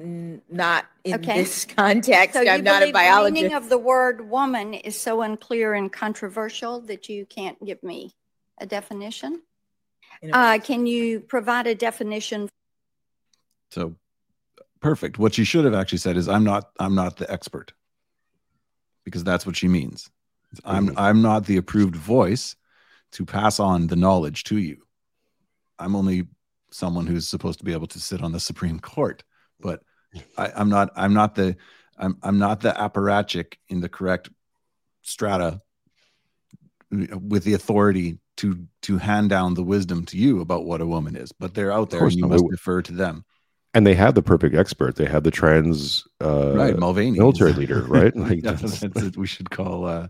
N- 0.00 0.42
Not 0.48 0.86
in 1.04 1.14
Okay. 1.16 1.40
this 1.42 1.64
context. 1.76 2.34
So 2.34 2.40
I'm 2.40 2.62
not 2.64 2.82
a 2.82 2.92
believe 2.92 2.94
the 2.94 2.98
meaning 2.98 3.50
biologist. 3.50 3.54
of 3.56 3.68
the 3.68 3.78
word 3.78 4.28
woman 4.28 4.74
is 4.74 5.00
so 5.00 5.22
unclear 5.22 5.74
and 5.74 5.92
controversial 5.92 6.80
that 6.82 7.08
you 7.08 7.26
can't 7.26 7.62
give 7.64 7.82
me 7.82 8.14
a 8.58 8.66
definition? 8.66 9.42
Uh, 10.32 10.58
can 10.58 10.86
you 10.86 11.20
provide 11.20 11.66
a 11.66 11.74
definition? 11.74 12.48
So 13.70 13.94
perfect. 14.80 15.18
What 15.18 15.34
she 15.34 15.44
should 15.44 15.64
have 15.64 15.74
actually 15.74 15.98
said 15.98 16.16
is 16.16 16.28
I'm 16.28 16.44
not 16.44 16.70
I'm 16.80 16.94
not 16.94 17.16
the 17.16 17.30
expert. 17.30 17.72
Because 19.04 19.24
that's 19.24 19.46
what 19.46 19.56
she 19.56 19.68
means. 19.68 20.10
I'm 20.64 20.88
Mhm. 20.88 20.94
I'm 20.96 21.22
not 21.22 21.46
the 21.46 21.56
approved 21.56 21.94
voice 21.96 22.56
to 23.12 23.24
pass 23.24 23.60
on 23.60 23.86
the 23.86 23.96
knowledge 23.96 24.44
to 24.44 24.58
you. 24.58 24.86
I'm 25.78 25.94
only 25.94 26.26
someone 26.70 27.06
who's 27.06 27.28
supposed 27.28 27.58
to 27.60 27.64
be 27.64 27.72
able 27.72 27.86
to 27.86 28.00
sit 28.00 28.22
on 28.22 28.32
the 28.32 28.40
Supreme 28.40 28.80
Court, 28.80 29.22
but 29.60 29.82
I, 30.36 30.52
I'm 30.56 30.68
not 30.68 30.90
I'm 30.96 31.14
not 31.14 31.34
the 31.34 31.56
I'm 31.98 32.16
I'm 32.22 32.38
not 32.38 32.60
the 32.60 32.70
apparatchik 32.72 33.54
in 33.68 33.80
the 33.80 33.88
correct 33.88 34.30
strata 35.02 35.60
with 36.90 37.44
the 37.44 37.54
authority 37.54 38.18
to 38.38 38.66
to 38.82 38.98
hand 38.98 39.30
down 39.30 39.54
the 39.54 39.62
wisdom 39.64 40.04
to 40.06 40.16
you 40.16 40.40
about 40.40 40.64
what 40.64 40.80
a 40.80 40.86
woman 40.86 41.16
is. 41.16 41.32
But 41.32 41.54
they're 41.54 41.72
out 41.72 41.90
there 41.90 42.04
and 42.04 42.12
you 42.14 42.22
not. 42.22 42.30
must 42.30 42.44
defer 42.50 42.82
to 42.82 42.92
them. 42.92 43.24
and 43.74 43.86
they 43.86 43.94
had 43.94 44.14
the 44.14 44.22
perfect 44.22 44.54
expert. 44.54 44.96
They 44.96 45.04
had 45.06 45.24
the 45.24 45.30
trans 45.30 46.06
uh, 46.22 46.54
right, 46.54 46.76
Mulvaney, 46.78 47.18
military 47.18 47.52
leader, 47.52 47.82
right? 47.82 48.14
Like, 48.16 48.42
that's- 48.42 48.80
that's 48.80 49.02
it. 49.02 49.16
We 49.16 49.26
should 49.26 49.50
call. 49.50 49.84
uh 49.86 50.08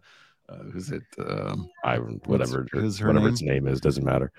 uh, 0.51 0.63
who's 0.73 0.91
it? 0.91 1.03
Um, 1.19 1.69
I 1.85 1.97
whatever 1.99 2.67
is 2.73 2.99
her 3.01 3.09
whatever 3.09 3.27
name? 3.27 3.33
its 3.35 3.43
name 3.43 3.69
is 3.69 3.83
doesn't 3.83 4.05
matter. 4.05 4.33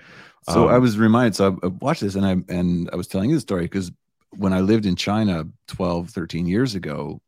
so 0.49 0.67
Um, 0.67 0.73
I 0.73 0.79
was 0.79 0.97
reminded. 0.97 1.35
So 1.35 1.59
I, 1.61 1.65
I 1.67 1.69
watched 1.69 2.01
this, 2.01 2.15
and 2.15 2.25
I 2.25 2.35
and 2.51 2.89
I 2.91 2.95
was 2.95 3.07
telling 3.07 3.29
you 3.29 3.35
the 3.35 3.41
story 3.41 3.65
because 3.65 3.91
when 4.31 4.53
I 4.53 4.61
lived 4.61 4.85
in 4.85 4.95
China 4.95 5.45
12, 5.67 6.09
13 6.09 6.45
years 6.45 6.75
ago, 6.75 7.21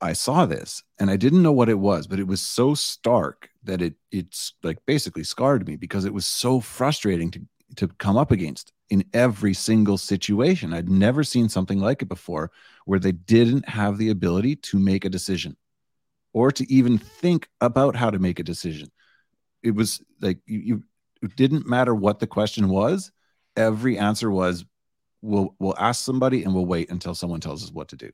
I 0.00 0.14
saw 0.14 0.46
this, 0.46 0.82
and 0.98 1.10
I 1.10 1.16
didn't 1.16 1.42
know 1.42 1.52
what 1.52 1.68
it 1.68 1.78
was, 1.78 2.06
but 2.06 2.18
it 2.18 2.26
was 2.26 2.40
so 2.40 2.74
stark 2.74 3.50
that 3.64 3.82
it 3.82 3.94
it's 4.10 4.54
like 4.62 4.78
basically 4.86 5.24
scarred 5.24 5.66
me 5.66 5.76
because 5.76 6.06
it 6.06 6.14
was 6.14 6.26
so 6.26 6.60
frustrating 6.60 7.30
to 7.32 7.40
to 7.76 7.88
come 7.98 8.16
up 8.16 8.30
against 8.30 8.72
in 8.88 9.04
every 9.12 9.54
single 9.54 9.98
situation. 9.98 10.72
I'd 10.72 10.88
never 10.88 11.22
seen 11.22 11.48
something 11.48 11.78
like 11.78 12.02
it 12.02 12.08
before, 12.08 12.50
where 12.86 12.98
they 12.98 13.12
didn't 13.12 13.68
have 13.68 13.98
the 13.98 14.10
ability 14.10 14.56
to 14.56 14.78
make 14.78 15.04
a 15.04 15.10
decision 15.10 15.56
or 16.32 16.50
to 16.52 16.72
even 16.72 16.98
think 16.98 17.48
about 17.60 17.94
how 17.94 18.10
to 18.10 18.18
make 18.18 18.38
a 18.38 18.44
decision. 18.44 18.90
It 19.62 19.72
was 19.72 20.00
like 20.20 20.38
you, 20.46 20.58
you 20.58 20.82
it 21.22 21.36
didn't 21.36 21.68
matter 21.68 21.94
what 21.94 22.18
the 22.18 22.26
question 22.26 22.68
was. 22.68 23.12
Every 23.56 23.98
answer 23.98 24.30
was, 24.30 24.64
"We'll 25.22 25.54
we'll 25.58 25.78
ask 25.78 26.04
somebody 26.04 26.44
and 26.44 26.54
we'll 26.54 26.66
wait 26.66 26.90
until 26.90 27.14
someone 27.14 27.40
tells 27.40 27.62
us 27.64 27.72
what 27.72 27.88
to 27.88 27.96
do." 27.96 28.10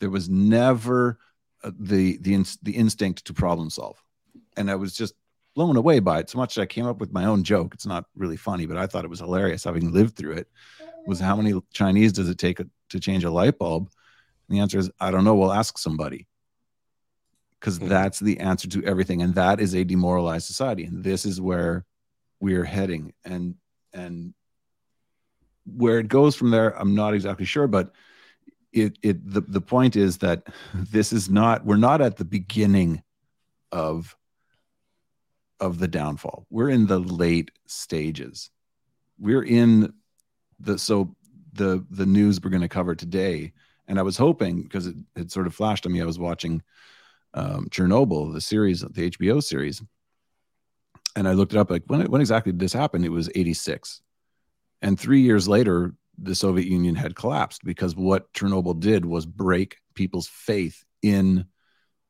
There 0.00 0.10
was 0.10 0.28
never 0.28 1.18
uh, 1.64 1.70
the 1.78 2.18
the 2.18 2.44
the 2.62 2.72
instinct 2.72 3.24
to 3.26 3.32
problem 3.34 3.70
solve, 3.70 4.02
and 4.56 4.70
I 4.70 4.74
was 4.74 4.94
just 4.94 5.14
blown 5.54 5.76
away 5.76 5.98
by 6.00 6.18
it 6.20 6.30
so 6.30 6.38
much 6.38 6.54
that 6.54 6.62
I 6.62 6.66
came 6.66 6.86
up 6.86 6.98
with 6.98 7.12
my 7.12 7.26
own 7.26 7.44
joke. 7.44 7.74
It's 7.74 7.86
not 7.86 8.06
really 8.16 8.38
funny, 8.38 8.66
but 8.66 8.78
I 8.78 8.86
thought 8.86 9.04
it 9.04 9.10
was 9.10 9.20
hilarious 9.20 9.64
having 9.64 9.92
lived 9.92 10.16
through 10.16 10.32
it. 10.32 10.48
Was 11.06 11.20
how 11.20 11.36
many 11.36 11.60
Chinese 11.72 12.12
does 12.12 12.28
it 12.28 12.38
take 12.38 12.58
to 12.88 13.00
change 13.00 13.24
a 13.24 13.30
light 13.30 13.58
bulb? 13.58 13.90
And 14.48 14.56
the 14.56 14.60
answer 14.60 14.78
is 14.78 14.90
I 15.00 15.10
don't 15.10 15.24
know. 15.24 15.34
We'll 15.34 15.52
ask 15.52 15.78
somebody 15.78 16.26
because 17.60 17.78
Mhm. 17.78 17.88
that's 17.88 18.18
the 18.18 18.40
answer 18.40 18.68
to 18.68 18.84
everything 18.84 19.22
and 19.22 19.34
that 19.36 19.60
is 19.60 19.74
a 19.74 19.84
demoralized 19.84 20.46
society 20.46 20.84
and 20.84 21.04
this 21.04 21.24
is 21.24 21.40
where 21.40 21.84
we're 22.40 22.64
heading 22.64 23.12
and 23.24 23.54
and 23.92 24.34
where 25.64 25.98
it 25.98 26.08
goes 26.08 26.34
from 26.34 26.50
there 26.50 26.78
i'm 26.80 26.94
not 26.94 27.14
exactly 27.14 27.46
sure 27.46 27.66
but 27.66 27.92
it 28.72 28.98
it 29.02 29.30
the, 29.30 29.40
the 29.42 29.60
point 29.60 29.96
is 29.96 30.18
that 30.18 30.46
this 30.74 31.12
is 31.12 31.28
not 31.28 31.64
we're 31.64 31.76
not 31.76 32.00
at 32.00 32.16
the 32.16 32.24
beginning 32.24 33.02
of 33.70 34.16
of 35.60 35.78
the 35.78 35.88
downfall 35.88 36.46
we're 36.50 36.70
in 36.70 36.86
the 36.86 36.98
late 36.98 37.50
stages 37.66 38.50
we're 39.18 39.44
in 39.44 39.92
the 40.58 40.78
so 40.78 41.14
the 41.52 41.84
the 41.90 42.06
news 42.06 42.40
we're 42.42 42.50
going 42.50 42.62
to 42.62 42.68
cover 42.68 42.94
today 42.94 43.52
and 43.86 43.98
i 43.98 44.02
was 44.02 44.16
hoping 44.16 44.62
because 44.62 44.86
it, 44.86 44.96
it 45.14 45.30
sort 45.30 45.46
of 45.46 45.54
flashed 45.54 45.86
on 45.86 45.92
me 45.92 46.00
i 46.00 46.06
was 46.06 46.18
watching 46.18 46.62
um, 47.34 47.68
Chernobyl, 47.70 48.32
the 48.32 48.40
series, 48.40 48.80
the 48.80 49.10
HBO 49.10 49.42
series. 49.42 49.82
And 51.16 51.28
I 51.28 51.32
looked 51.32 51.52
it 51.52 51.58
up 51.58 51.70
like 51.70 51.82
when 51.86 52.02
when 52.10 52.20
exactly 52.20 52.52
did 52.52 52.60
this 52.60 52.72
happen? 52.72 53.04
It 53.04 53.12
was 53.12 53.30
86. 53.34 54.00
And 54.82 54.98
3 54.98 55.20
years 55.20 55.48
later 55.48 55.94
the 56.18 56.34
Soviet 56.34 56.68
Union 56.68 56.94
had 56.94 57.16
collapsed 57.16 57.64
because 57.64 57.96
what 57.96 58.32
Chernobyl 58.34 58.78
did 58.78 59.04
was 59.04 59.24
break 59.24 59.78
people's 59.94 60.28
faith 60.28 60.84
in 61.00 61.46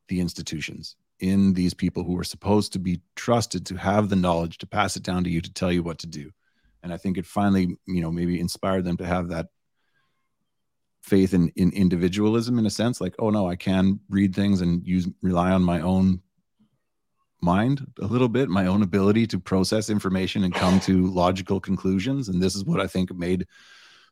the 0.09 0.19
institutions, 0.19 0.95
in 1.19 1.53
these 1.53 1.73
people 1.73 2.03
who 2.03 2.13
were 2.13 2.23
supposed 2.23 2.73
to 2.73 2.79
be 2.79 3.01
trusted 3.15 3.65
to 3.67 3.75
have 3.75 4.09
the 4.09 4.15
knowledge 4.15 4.57
to 4.57 4.67
pass 4.67 4.97
it 4.97 5.03
down 5.03 5.23
to 5.23 5.29
you 5.29 5.39
to 5.39 5.53
tell 5.53 5.71
you 5.71 5.83
what 5.83 5.99
to 5.99 6.07
do. 6.07 6.31
And 6.83 6.91
I 6.91 6.97
think 6.97 7.17
it 7.17 7.25
finally, 7.25 7.77
you 7.85 8.01
know, 8.01 8.11
maybe 8.11 8.39
inspired 8.39 8.83
them 8.83 8.97
to 8.97 9.05
have 9.05 9.29
that 9.29 9.47
faith 11.03 11.33
in, 11.33 11.49
in 11.55 11.71
individualism 11.71 12.57
in 12.57 12.65
a 12.65 12.69
sense 12.69 13.01
like 13.01 13.13
oh 13.19 13.29
no 13.29 13.47
i 13.47 13.57
can 13.57 13.99
read 14.09 14.33
things 14.33 14.61
and 14.61 14.87
use 14.87 15.07
rely 15.21 15.51
on 15.51 15.61
my 15.61 15.81
own 15.81 16.21
mind 17.43 17.85
a 17.99 18.05
little 18.05 18.29
bit 18.29 18.49
my 18.49 18.65
own 18.65 18.81
ability 18.81 19.27
to 19.27 19.39
process 19.39 19.89
information 19.89 20.43
and 20.43 20.53
come 20.53 20.79
to 20.79 21.07
logical 21.23 21.59
conclusions 21.59 22.29
and 22.29 22.41
this 22.41 22.55
is 22.55 22.63
what 22.63 22.79
i 22.79 22.87
think 22.87 23.13
made 23.13 23.45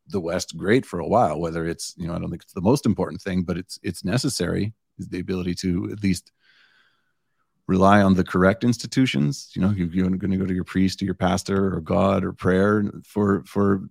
the 0.08 0.20
west 0.20 0.58
great 0.58 0.86
for 0.86 1.00
a 1.00 1.08
while 1.08 1.40
whether 1.40 1.66
it's 1.66 1.94
you 1.98 2.08
know 2.08 2.14
i 2.14 2.20
don't 2.20 2.30
think 2.30 2.44
it's 2.44 2.54
the 2.54 2.62
most 2.62 2.86
important 2.86 3.22
thing 3.22 3.44
but 3.44 3.58
it's 3.58 3.80
it's 3.84 4.04
necessary 4.04 4.74
is 5.00 5.08
the 5.10 5.20
ability 5.20 5.56
to 5.56 5.90
at 5.92 6.04
least 6.04 6.32
rely 7.68 8.02
on 8.02 8.16
the 8.16 8.24
correct 8.24 8.66
institutions. 8.66 9.50
You 9.56 9.62
know 9.62 9.70
you, 9.70 9.86
you're 9.86 10.10
going 10.10 10.32
to 10.32 10.38
go 10.38 10.46
to 10.46 10.54
your 10.54 10.66
priest 10.66 11.02
or 11.02 11.06
your 11.06 11.14
pastor 11.14 11.74
or 11.74 11.80
god 11.80 12.26
or 12.26 12.34
prayer 12.34 12.84
for 13.06 13.44
for 13.46 13.84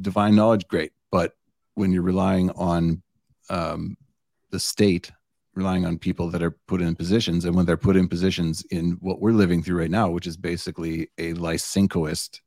divine 0.00 0.34
knowledge 0.34 0.66
great 0.68 0.92
but 1.10 1.32
when 1.74 1.92
you're 1.92 2.02
relying 2.02 2.50
on 2.50 3.02
um, 3.50 3.96
the 4.50 4.58
state, 4.58 5.12
relying 5.56 5.86
on 5.86 5.98
people 5.98 6.30
that 6.30 6.42
are 6.42 6.50
put 6.68 6.82
in 6.82 6.94
positions, 6.94 7.44
and 7.44 7.56
when 7.56 7.66
they're 7.66 7.76
put 7.76 7.96
in 7.96 8.08
positions 8.08 8.62
in 8.70 8.98
what 9.00 9.20
we're 9.20 9.32
living 9.32 9.62
through 9.62 9.78
right 9.78 9.90
now, 9.90 10.10
which 10.10 10.26
is 10.26 10.36
basically 10.36 11.08
a 11.18 11.32
Lysenkoist 11.32 12.40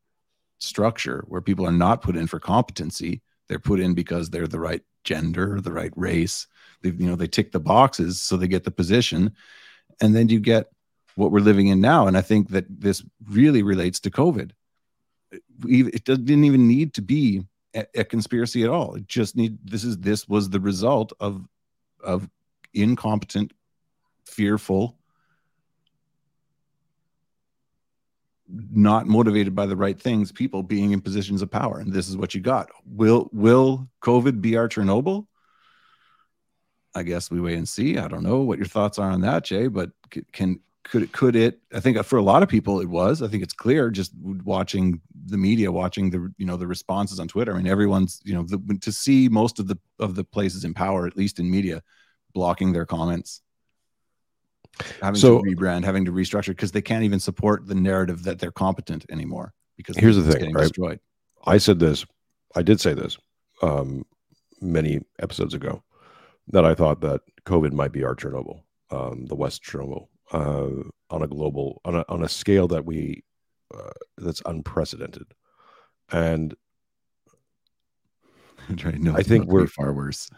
structure 0.60 1.26
where 1.28 1.42
people 1.42 1.66
are 1.66 1.72
not 1.72 2.02
put 2.02 2.16
in 2.16 2.28
for 2.28 2.40
competency, 2.40 3.22
they're 3.48 3.60
put 3.60 3.80
in 3.80 3.96
because 3.96 4.30
they're 4.30 4.48
the 4.48 4.60
right 4.60 4.84
gender, 5.04 5.60
the 5.60 5.74
right 5.74 5.92
race. 5.96 6.46
They, 6.82 6.90
you 6.90 7.08
know, 7.08 7.16
they 7.16 7.28
tick 7.28 7.52
the 7.52 7.60
boxes 7.60 8.22
so 8.22 8.38
they 8.38 8.48
get 8.48 8.64
the 8.64 8.72
position, 8.72 9.34
and 10.00 10.16
then 10.16 10.30
you 10.30 10.40
get 10.40 10.68
what 11.16 11.32
we're 11.32 11.40
living 11.40 11.68
in 11.68 11.82
now. 11.82 12.08
And 12.08 12.16
I 12.16 12.22
think 12.22 12.50
that 12.50 12.66
this 12.70 13.04
really 13.28 13.64
relates 13.64 14.00
to 14.02 14.12
COVID. 14.12 14.52
It 15.68 16.04
didn't 16.06 16.44
even 16.44 16.68
need 16.68 16.94
to 16.94 17.02
be 17.02 17.44
a, 17.76 17.86
a 17.96 18.04
conspiracy 18.04 18.64
at 18.64 18.70
all. 18.70 18.96
It 18.96 19.08
just 19.08 19.36
need 19.36 19.58
this 19.64 19.84
is 19.84 19.98
this 19.98 20.28
was 20.28 20.50
the 20.50 20.60
result 20.60 21.14
of 21.20 21.46
of 22.04 22.30
incompetent, 22.74 23.54
fearful, 24.26 24.98
not 28.48 29.08
motivated 29.08 29.54
by 29.56 29.66
the 29.66 29.76
right 29.76 30.00
things, 30.00 30.32
people 30.32 30.64
being 30.64 30.92
in 30.92 31.02
positions 31.02 31.42
of 31.42 31.52
power. 31.52 31.80
And 31.80 31.94
this 31.94 32.10
is 32.10 32.18
what 32.18 32.34
you 32.34 32.42
got. 32.42 32.70
Will 32.86 33.30
will 33.32 33.88
COVID 34.02 34.42
be 34.42 34.58
our 34.58 34.68
Chernobyl? 34.68 35.28
I 36.96 37.04
guess 37.04 37.30
we 37.30 37.40
wait 37.40 37.58
and 37.58 37.70
see. 37.70 37.98
I 37.98 38.08
don't 38.08 38.24
know 38.24 38.40
what 38.40 38.58
your 38.58 38.68
thoughts 38.68 38.98
are 38.98 39.12
on 39.12 39.22
that, 39.22 39.44
Jay, 39.44 39.68
but 39.68 39.92
can 40.34 40.60
could 40.84 41.04
it 41.04 41.12
could 41.12 41.36
it 41.36 41.60
i 41.74 41.80
think 41.80 42.04
for 42.04 42.18
a 42.18 42.24
lot 42.24 42.42
of 42.42 42.50
people 42.50 42.80
it 42.80 42.90
was 42.90 43.22
i 43.22 43.28
think 43.28 43.44
it's 43.44 43.54
clear 43.54 43.92
just 43.92 44.12
watching 44.44 45.00
the 45.26 45.38
media 45.38 45.72
watching 45.72 46.10
the 46.10 46.34
you 46.38 46.46
know 46.46 46.58
the 46.58 46.66
responses 46.66 47.20
on 47.20 47.28
twitter 47.28 47.54
I 47.54 47.58
mean, 47.58 47.68
everyone's 47.68 48.22
you 48.24 48.34
know 48.34 48.44
the, 48.44 48.78
to 48.82 48.92
see 48.92 49.30
most 49.30 49.60
of 49.60 49.68
the 49.68 49.78
of 50.00 50.16
the 50.16 50.24
places 50.24 50.64
in 50.64 50.74
power 50.74 51.06
at 51.06 51.18
least 51.18 51.40
in 51.40 51.52
media 51.52 51.84
blocking 52.34 52.74
their 52.74 52.86
comments 52.86 53.42
having 55.02 55.20
So- 55.20 55.40
to 55.42 55.44
rebrand 55.44 55.84
having 55.84 56.06
to 56.06 56.12
restructure 56.12 56.48
because 56.50 56.72
they 56.72 56.82
can't 56.82 57.04
even 57.04 57.20
support 57.20 57.68
the 57.68 57.76
narrative 57.76 58.24
that 58.24 58.40
they're 58.40 58.52
competent 58.52 59.06
anymore 59.12 59.54
because 59.78 59.98
Here's 59.98 60.16
the 60.16 60.32
thing, 60.32 60.54
right? 60.54 60.62
destroyed 60.64 61.00
I 61.46 61.58
said 61.58 61.80
this, 61.80 62.06
I 62.56 62.62
did 62.62 62.80
say 62.82 62.94
this 62.94 63.18
um, 63.62 64.06
many 64.62 65.02
episodes 65.20 65.54
ago 65.54 65.84
that 66.50 66.66
I 66.66 66.76
thought 66.76 67.02
that 67.02 67.22
COVID 67.46 67.72
might 67.74 67.92
be 67.92 68.04
our 68.04 68.16
Chernobyl, 68.16 68.64
um, 68.92 69.26
the 69.26 69.36
West 69.36 69.64
Chernobyl, 69.64 70.08
uh, 70.32 70.84
on 71.10 71.24
a 71.24 71.28
global, 71.28 71.82
on 71.86 71.96
a, 71.96 72.06
on 72.10 72.24
a 72.24 72.30
scale 72.30 72.68
that 72.70 72.86
we, 72.86 73.24
uh, 73.74 73.92
that's 74.18 74.42
unprecedented. 74.46 75.28
And 76.12 76.56
I 78.70 78.74
think 78.74 78.82
it's 79.20 79.28
gonna 79.30 79.40
be 79.42 79.48
we're- 79.48 79.68
far 79.68 79.94
worse 79.94 80.30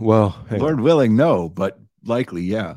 well, 0.00 0.44
on. 0.50 0.58
lord 0.58 0.80
willing 0.80 1.16
no 1.16 1.48
but 1.48 1.78
likely 2.04 2.42
yeah 2.42 2.76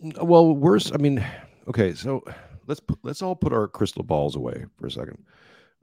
well, 0.00 0.54
worse. 0.54 0.92
I 0.92 0.96
mean, 0.96 1.24
okay, 1.68 1.94
so 1.94 2.22
let's 2.66 2.80
put, 2.80 2.98
let's 3.02 3.22
all 3.22 3.34
put 3.34 3.52
our 3.52 3.68
crystal 3.68 4.04
balls 4.04 4.36
away 4.36 4.64
for 4.78 4.86
a 4.86 4.90
second, 4.90 5.24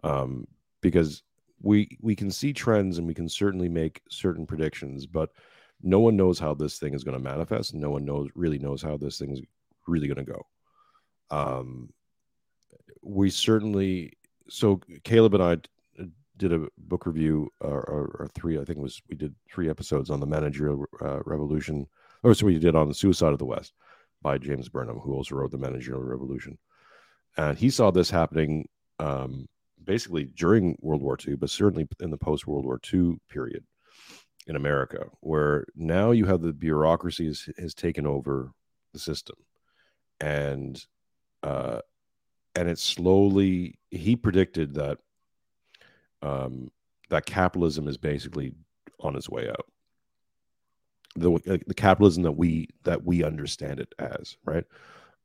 um, 0.04 0.48
because 0.82 1.24
we 1.62 1.98
we 2.02 2.16
can 2.16 2.32
see 2.32 2.54
trends 2.54 2.98
and 2.98 3.08
we 3.08 3.14
can 3.14 3.28
certainly 3.28 3.70
make 3.70 4.02
certain 4.10 4.46
predictions, 4.46 5.06
but 5.06 5.30
no 5.82 6.00
one 6.00 6.16
knows 6.16 6.40
how 6.40 6.54
this 6.54 6.80
thing 6.80 6.94
is 6.94 7.04
going 7.04 7.18
to 7.18 7.24
manifest. 7.24 7.74
No 7.74 7.90
one 7.90 8.06
knows 8.06 8.30
really 8.36 8.60
knows 8.60 8.82
how 8.82 8.98
this 8.98 9.20
thing 9.20 9.32
is 9.32 9.42
really 9.88 10.08
going 10.08 10.26
to 10.26 10.32
go. 10.32 10.48
Um, 11.30 11.90
we 13.02 13.30
certainly 13.30 14.14
so 14.50 14.80
Caleb 15.04 15.34
and 15.34 15.44
I 15.44 15.58
did 16.38 16.54
a 16.54 16.68
book 16.78 17.06
review, 17.06 17.50
uh, 17.64 17.68
or, 17.68 18.16
or 18.20 18.28
three. 18.34 18.56
I 18.56 18.66
think 18.66 18.78
it 18.78 18.82
was 18.82 19.02
we 19.10 19.16
did 19.16 19.36
three 19.52 19.70
episodes 19.70 20.10
on 20.10 20.20
the 20.20 20.26
managerial 20.26 20.86
uh, 21.02 21.20
revolution. 21.26 21.88
Or 22.24 22.34
so 22.34 22.46
we 22.46 22.58
did 22.60 22.76
on 22.76 22.88
the 22.88 22.94
Suicide 22.94 23.34
of 23.34 23.40
the 23.40 23.46
West 23.46 23.74
by 24.22 24.38
James 24.38 24.70
Burnham, 24.70 25.00
who 25.00 25.14
also 25.14 25.36
wrote 25.36 25.52
the 25.52 25.58
Managerial 25.58 26.02
Revolution, 26.02 26.58
and 27.38 27.58
he 27.58 27.70
saw 27.70 27.92
this 27.92 28.10
happening 28.10 28.68
um, 29.00 29.48
basically 29.84 30.26
during 30.26 30.78
World 30.82 31.02
War 31.02 31.18
II, 31.26 31.36
but 31.36 31.50
certainly 31.50 31.88
in 32.00 32.12
the 32.12 32.18
post 32.18 32.48
World 32.48 32.66
War 32.66 32.80
II 32.94 33.18
period 33.30 33.64
in 34.48 34.56
America, 34.56 35.06
where 35.22 35.66
now 35.76 36.12
you 36.12 36.26
have 36.26 36.42
the 36.42 36.54
bureaucracy 36.54 37.26
has, 37.28 37.50
has 37.58 37.74
taken 37.74 38.06
over 38.06 38.52
the 38.94 39.00
system, 39.00 39.36
and 40.20 40.84
uh, 41.44 41.80
and 42.56 42.70
it's 42.70 42.84
slowly. 42.84 43.80
He 43.92 44.16
predicted 44.16 44.76
that 44.76 45.00
um, 46.26 46.72
that 47.10 47.26
capitalism 47.26 47.88
is 47.88 47.98
basically 47.98 48.54
on 49.00 49.16
its 49.16 49.30
way 49.30 49.48
out. 49.48 49.66
The, 51.16 51.62
the 51.66 51.74
capitalism 51.74 52.24
that 52.24 52.34
we 52.34 52.70
that 52.84 53.06
we 53.06 53.24
understand 53.24 53.80
it 53.80 53.94
as, 54.00 54.36
right? 54.44 54.66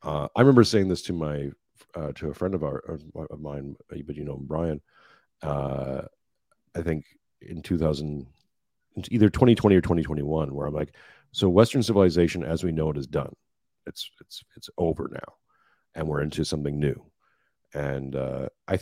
Uh, 0.04 0.28
I 0.36 0.40
remember 0.40 0.62
saying 0.62 0.88
this 0.88 1.02
to 1.02 1.12
my 1.12 1.50
uh, 1.96 2.12
to 2.12 2.28
a 2.28 2.34
friend 2.34 2.54
of 2.54 2.62
our 2.62 2.78
of 2.78 3.40
mine, 3.40 3.74
but 3.88 4.16
you 4.16 4.24
know 4.24 4.36
Brian. 4.36 4.80
Uh, 5.42 6.02
I 6.76 6.82
think 6.82 7.06
in 7.40 7.62
2000, 7.62 8.26
either 9.10 9.30
2020 9.30 9.74
or 9.74 9.80
2021, 9.80 10.54
where 10.54 10.66
I'm 10.66 10.74
like, 10.74 10.94
so 11.32 11.48
Western 11.48 11.82
civilization 11.82 12.44
as 12.44 12.62
we 12.62 12.70
know 12.70 12.90
it 12.90 12.96
is 12.96 13.06
done. 13.06 13.34
It's 13.86 14.08
it's 14.20 14.44
it's 14.56 14.70
over 14.78 15.10
now, 15.12 15.34
and 15.96 16.06
we're 16.06 16.22
into 16.22 16.44
something 16.44 16.78
new. 16.78 17.02
And 17.74 18.14
uh, 18.14 18.48
I, 18.68 18.78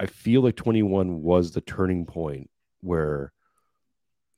I 0.00 0.06
feel 0.06 0.42
like 0.42 0.56
21 0.56 1.22
was 1.22 1.52
the 1.52 1.60
turning 1.60 2.06
point 2.06 2.50
where 2.80 3.32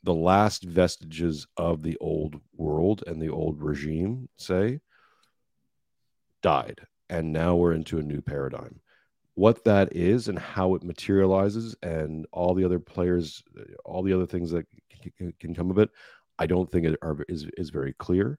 the 0.02 0.14
last 0.14 0.62
vestiges 0.62 1.46
of 1.56 1.82
the 1.82 1.96
old 2.00 2.40
world 2.56 3.04
and 3.06 3.20
the 3.20 3.28
old 3.28 3.60
regime, 3.60 4.28
say, 4.36 4.80
died. 6.42 6.80
And 7.08 7.32
now 7.32 7.56
we're 7.56 7.72
into 7.72 7.98
a 7.98 8.02
new 8.02 8.20
paradigm. 8.20 8.80
What 9.34 9.64
that 9.64 9.94
is 9.94 10.28
and 10.28 10.38
how 10.38 10.74
it 10.74 10.82
materializes, 10.82 11.76
and 11.82 12.26
all 12.32 12.54
the 12.54 12.64
other 12.64 12.78
players, 12.78 13.42
all 13.84 14.02
the 14.02 14.12
other 14.12 14.26
things 14.26 14.50
that 14.50 14.66
can 15.38 15.54
come 15.54 15.70
of 15.70 15.78
it, 15.78 15.90
I 16.38 16.46
don't 16.46 16.70
think 16.70 16.86
it 16.86 16.98
are, 17.02 17.16
is, 17.28 17.46
is 17.56 17.70
very 17.70 17.94
clear. 17.94 18.38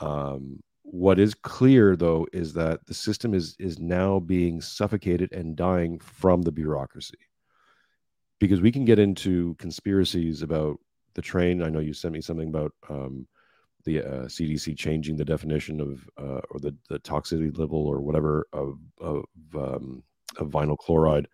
Um, 0.00 0.62
what 0.88 1.18
is 1.18 1.34
clear, 1.34 1.96
though, 1.96 2.28
is 2.32 2.52
that 2.54 2.86
the 2.86 2.94
system 2.94 3.34
is, 3.34 3.56
is 3.58 3.78
now 3.78 4.20
being 4.20 4.60
suffocated 4.60 5.32
and 5.32 5.56
dying 5.56 5.98
from 5.98 6.42
the 6.42 6.52
bureaucracy 6.52 7.18
because 8.38 8.60
we 8.60 8.70
can 8.70 8.84
get 8.84 9.00
into 9.00 9.54
conspiracies 9.56 10.42
about 10.42 10.78
the 11.14 11.22
train. 11.22 11.60
I 11.60 11.70
know 11.70 11.80
you 11.80 11.92
sent 11.92 12.14
me 12.14 12.20
something 12.20 12.48
about 12.48 12.72
um, 12.88 13.26
the 13.84 14.00
uh, 14.00 14.24
CDC 14.26 14.76
changing 14.78 15.16
the 15.16 15.24
definition 15.24 15.80
of 15.80 16.08
uh, 16.18 16.40
or 16.50 16.60
the, 16.60 16.76
the 16.88 17.00
toxicity 17.00 17.56
level 17.58 17.84
or 17.84 18.00
whatever 18.00 18.46
of 18.52 18.78
of, 19.00 19.24
um, 19.56 20.04
of 20.38 20.50
vinyl 20.50 20.78
chloride 20.78 21.26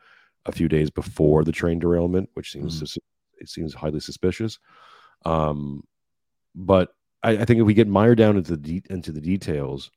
a 0.46 0.52
few 0.52 0.68
days 0.68 0.90
before 0.90 1.44
the 1.44 1.52
train 1.52 1.78
derailment, 1.78 2.30
which 2.34 2.52
seems 2.52 2.82
mm. 2.82 2.98
it 3.38 3.48
seems 3.48 3.74
highly 3.74 4.00
suspicious. 4.00 4.58
Um, 5.24 5.84
but 6.54 6.94
I, 7.22 7.30
I, 7.30 7.44
think 7.44 7.60
if 7.60 7.66
we 7.66 7.74
get 7.74 7.88
mired 7.88 8.18
down 8.18 8.36
into 8.36 8.56
the 8.56 8.80
de- 8.80 8.92
into 8.92 9.12
the 9.12 9.20
details 9.20 9.90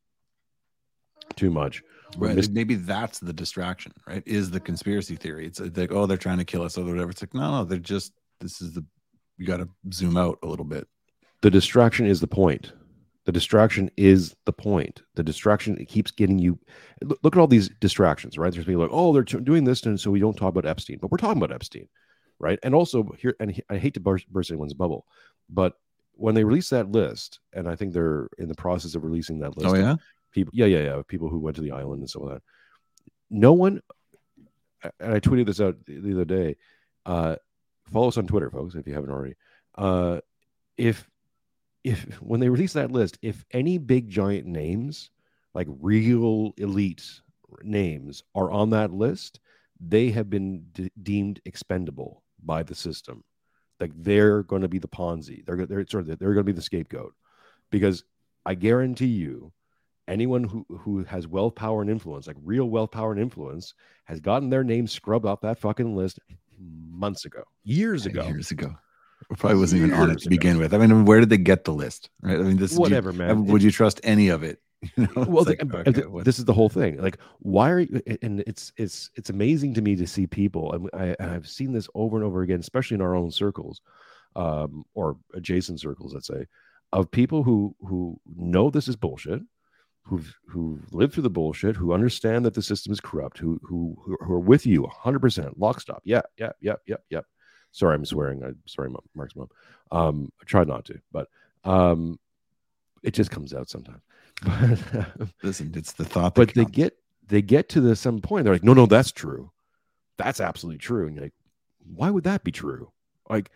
too 1.36 1.50
much, 1.50 1.84
right? 2.18 2.36
Mis- 2.36 2.50
maybe 2.50 2.76
that's 2.76 3.20
the 3.20 3.34
distraction, 3.34 3.94
right? 4.08 4.24
Is 4.26 4.52
the 4.52 4.60
conspiracy 4.60 5.16
theory? 5.16 5.46
It's 5.46 5.60
like, 5.60 5.92
oh, 5.92 6.06
they're 6.06 6.18
trying 6.18 6.38
to 6.38 6.46
kill 6.46 6.64
us 6.64 6.78
or 6.78 6.86
whatever. 6.86 7.12
It's 7.12 7.22
like, 7.22 7.34
no, 7.34 7.52
no, 7.52 7.64
they're 7.64 7.80
just 7.80 8.14
this 8.40 8.62
is 8.62 8.74
the 8.74 8.86
you 9.38 9.46
got 9.46 9.58
to 9.58 9.70
zoom 9.92 10.18
out 10.18 10.40
a 10.44 10.48
little 10.48 10.66
bit. 10.66 10.88
The 11.42 11.52
distraction 11.52 12.06
is 12.06 12.20
the 12.20 12.28
point. 12.28 12.72
The 13.26 13.32
distraction 13.32 13.90
is 13.98 14.36
the 14.46 14.54
point. 14.54 15.02
The 15.16 15.24
distraction 15.24 15.78
it 15.78 15.88
keeps 15.88 16.12
getting 16.12 16.40
you. 16.40 16.60
Look, 17.04 17.20
look 17.24 17.36
at 17.36 17.40
all 17.40 17.48
these 17.48 17.70
distractions, 17.82 18.38
right? 18.38 18.54
There's 18.54 18.66
people 18.66 18.82
like, 18.82 18.92
oh, 18.94 19.14
they're 19.14 19.24
t- 19.24 19.40
doing 19.40 19.64
this, 19.64 19.84
and 19.84 20.00
so 20.00 20.12
we 20.12 20.20
don't 20.20 20.38
talk 20.38 20.50
about 20.50 20.70
Epstein, 20.70 21.00
but 21.02 21.12
we're 21.12 21.18
talking 21.18 21.42
about 21.42 21.54
Epstein, 21.54 21.88
right? 22.40 22.60
And 22.62 22.76
also 22.76 23.10
here, 23.18 23.36
and 23.40 23.60
I 23.70 23.78
hate 23.78 23.96
to 23.96 24.00
burst, 24.00 24.30
burst 24.30 24.52
anyone's 24.52 24.76
bubble, 24.76 25.06
but 25.50 25.74
when 26.16 26.36
they 26.36 26.44
release 26.44 26.70
that 26.70 26.92
list, 26.92 27.40
and 27.54 27.68
I 27.68 27.76
think 27.76 27.94
they're 27.94 28.28
in 28.38 28.48
the 28.48 28.56
process 28.56 28.96
of 28.96 29.04
releasing 29.04 29.40
that 29.40 29.58
list. 29.58 29.74
Oh 29.74 29.78
yeah, 29.78 29.96
people, 30.32 30.52
yeah, 30.54 30.66
yeah, 30.66 30.80
yeah, 30.80 31.02
people 31.08 31.30
who 31.30 31.40
went 31.40 31.56
to 31.58 31.62
the 31.62 31.72
island 31.72 32.02
and 32.02 32.24
of 32.24 32.30
that. 32.30 32.42
No 33.30 33.54
one, 33.54 33.82
and 35.00 35.14
I 35.14 35.20
tweeted 35.20 35.48
this 35.48 35.62
out 35.62 35.78
the 35.86 36.14
other 36.14 36.26
day. 36.26 36.56
Uh, 37.06 37.36
follow 37.92 38.08
us 38.08 38.18
on 38.18 38.28
Twitter, 38.28 38.50
folks, 38.50 38.76
if 38.76 38.88
you 38.88 38.94
haven't 38.94 39.12
already. 39.12 39.36
Uh, 39.78 40.22
if 40.78 41.10
if 41.84 42.04
when 42.22 42.40
they 42.40 42.50
release 42.50 42.74
that 42.74 42.92
list, 42.92 43.18
if 43.22 43.46
any 43.52 43.78
big 43.78 44.10
giant 44.10 44.48
names, 44.48 45.12
like 45.54 45.68
real 45.80 46.54
elite 46.58 47.04
names, 47.62 48.24
are 48.34 48.52
on 48.52 48.72
that 48.72 48.92
list, 48.92 49.40
they 49.80 50.10
have 50.10 50.30
been 50.30 50.66
de- 50.72 50.92
deemed 51.02 51.42
expendable 51.46 52.24
by 52.44 52.64
the 52.64 52.76
system. 52.76 53.24
Like 53.80 53.92
they're 53.96 54.44
going 54.44 54.62
to 54.62 54.68
be 54.68 54.80
the 54.80 54.88
Ponzi. 54.88 55.46
They're 55.46 55.66
they're 55.66 55.86
sort 55.88 56.08
of 56.08 56.20
they're 56.20 56.34
going 56.34 56.38
to 56.38 56.44
be 56.44 56.52
the 56.52 56.62
scapegoat, 56.62 57.14
because 57.72 58.04
I 58.46 58.56
guarantee 58.56 59.08
you, 59.08 59.52
anyone 60.08 60.44
who 60.46 60.66
who 60.70 61.04
has 61.04 61.28
wealth, 61.28 61.56
power, 61.56 61.82
and 61.82 61.90
influence, 61.90 62.28
like 62.28 62.38
real 62.44 62.70
wealth, 62.70 62.92
power, 62.92 63.12
and 63.12 63.20
influence, 63.20 63.74
has 64.06 64.20
gotten 64.20 64.50
their 64.50 64.64
name 64.64 64.88
scrubbed 64.88 65.26
off 65.26 65.42
that 65.42 65.60
fucking 65.60 65.96
list 65.96 66.20
months 66.58 67.26
ago, 67.26 67.44
years 67.64 68.06
ago, 68.06 68.26
years 68.28 68.52
ago. 68.52 68.76
Probably 69.38 69.58
wasn't 69.58 69.82
even 69.82 69.94
on 69.94 70.12
it 70.12 70.20
to 70.20 70.30
begin 70.30 70.60
with. 70.60 70.74
I 70.74 70.78
mean, 70.78 71.06
where 71.06 71.20
did 71.20 71.30
they 71.30 71.38
get 71.38 71.64
the 71.64 71.74
list? 71.74 72.10
Right. 72.22 72.38
I 72.38 72.44
mean, 72.44 72.58
this 72.58 72.78
whatever, 72.78 73.12
you, 73.12 73.18
man. 73.18 73.46
Would 73.46 73.64
you 73.64 73.72
trust 73.72 74.00
any 74.04 74.30
of 74.30 74.44
it? 74.44 74.62
You 74.98 75.08
know? 75.16 75.26
Well, 75.28 75.44
like, 75.44 75.62
okay, 75.64 76.04
this 76.24 76.40
is 76.40 76.46
the 76.46 76.54
whole 76.54 76.70
thing. 76.70 76.98
Like, 76.98 77.18
why 77.40 77.70
are 77.72 77.80
you? 77.80 78.02
And 78.22 78.42
it's 78.48 78.72
it's 78.78 79.10
it's 79.16 79.30
amazing 79.30 79.74
to 79.76 79.82
me 79.82 79.96
to 79.96 80.08
see 80.08 80.28
people, 80.28 80.74
and 80.74 80.90
I, 80.94 81.16
I 81.20 81.28
have 81.34 81.48
seen 81.48 81.74
this 81.74 81.90
over 81.96 82.18
and 82.18 82.26
over 82.26 82.42
again, 82.42 82.60
especially 82.60 82.96
in 82.96 83.02
our 83.02 83.16
own 83.16 83.32
circles, 83.32 83.82
um, 84.36 84.86
or 84.94 85.18
adjacent 85.34 85.80
circles, 85.80 86.14
let's 86.14 86.28
say, 86.28 86.46
of 86.94 87.12
people 87.12 87.44
who 87.44 87.76
who 87.82 88.20
know 88.36 88.70
this 88.70 88.88
is 88.88 88.96
bullshit, 88.96 89.42
who've 90.04 90.34
who 90.48 90.80
lived 90.92 91.14
through 91.14 91.24
the 91.24 91.30
bullshit, 91.30 91.76
who 91.76 91.94
understand 91.94 92.46
that 92.46 92.54
the 92.54 92.62
system 92.62 92.92
is 92.94 93.02
corrupt, 93.02 93.38
who 93.38 93.60
who 93.64 93.96
who 94.06 94.34
are 94.34 94.40
with 94.40 94.66
you 94.66 94.84
100 94.84 95.20
percent 95.20 95.60
lock 95.60 95.82
stop. 95.82 96.02
Yeah, 96.06 96.22
yeah, 96.38 96.52
yeah, 96.62 96.76
yeah, 96.86 96.98
yeah. 97.10 97.22
Sorry, 97.72 97.96
I'm 97.96 98.06
swearing. 98.06 98.44
I'm 98.44 98.58
sorry, 98.66 98.90
Mark's 99.16 99.36
mom. 99.36 99.50
Um, 99.92 100.32
I 100.42 100.46
tried 100.46 100.68
not 100.68 100.86
to, 100.86 101.00
but 101.12 101.28
um, 101.66 102.20
it 103.04 103.14
just 103.14 103.32
comes 103.32 103.54
out 103.54 103.70
sometimes. 103.70 104.02
But 104.42 104.80
listen, 105.44 105.74
it's 105.76 105.94
the 105.94 106.06
thought. 106.06 106.36
but 106.36 106.54
they 106.54 106.66
get 106.66 106.98
they 107.28 107.42
get 107.42 107.70
to 107.70 107.82
the 107.82 107.96
some 107.96 108.20
point. 108.20 108.44
They're 108.44 108.54
like, 108.54 108.64
no, 108.64 108.74
no, 108.74 108.86
that's 108.86 109.12
true. 109.12 109.52
That's 110.18 110.40
absolutely 110.40 110.80
true. 110.80 111.08
And 111.08 111.16
you're 111.16 111.26
like, 111.26 111.34
why 111.94 112.10
would 112.10 112.24
that 112.26 112.44
be 112.44 112.52
true? 112.52 112.92
Like, 113.30 113.52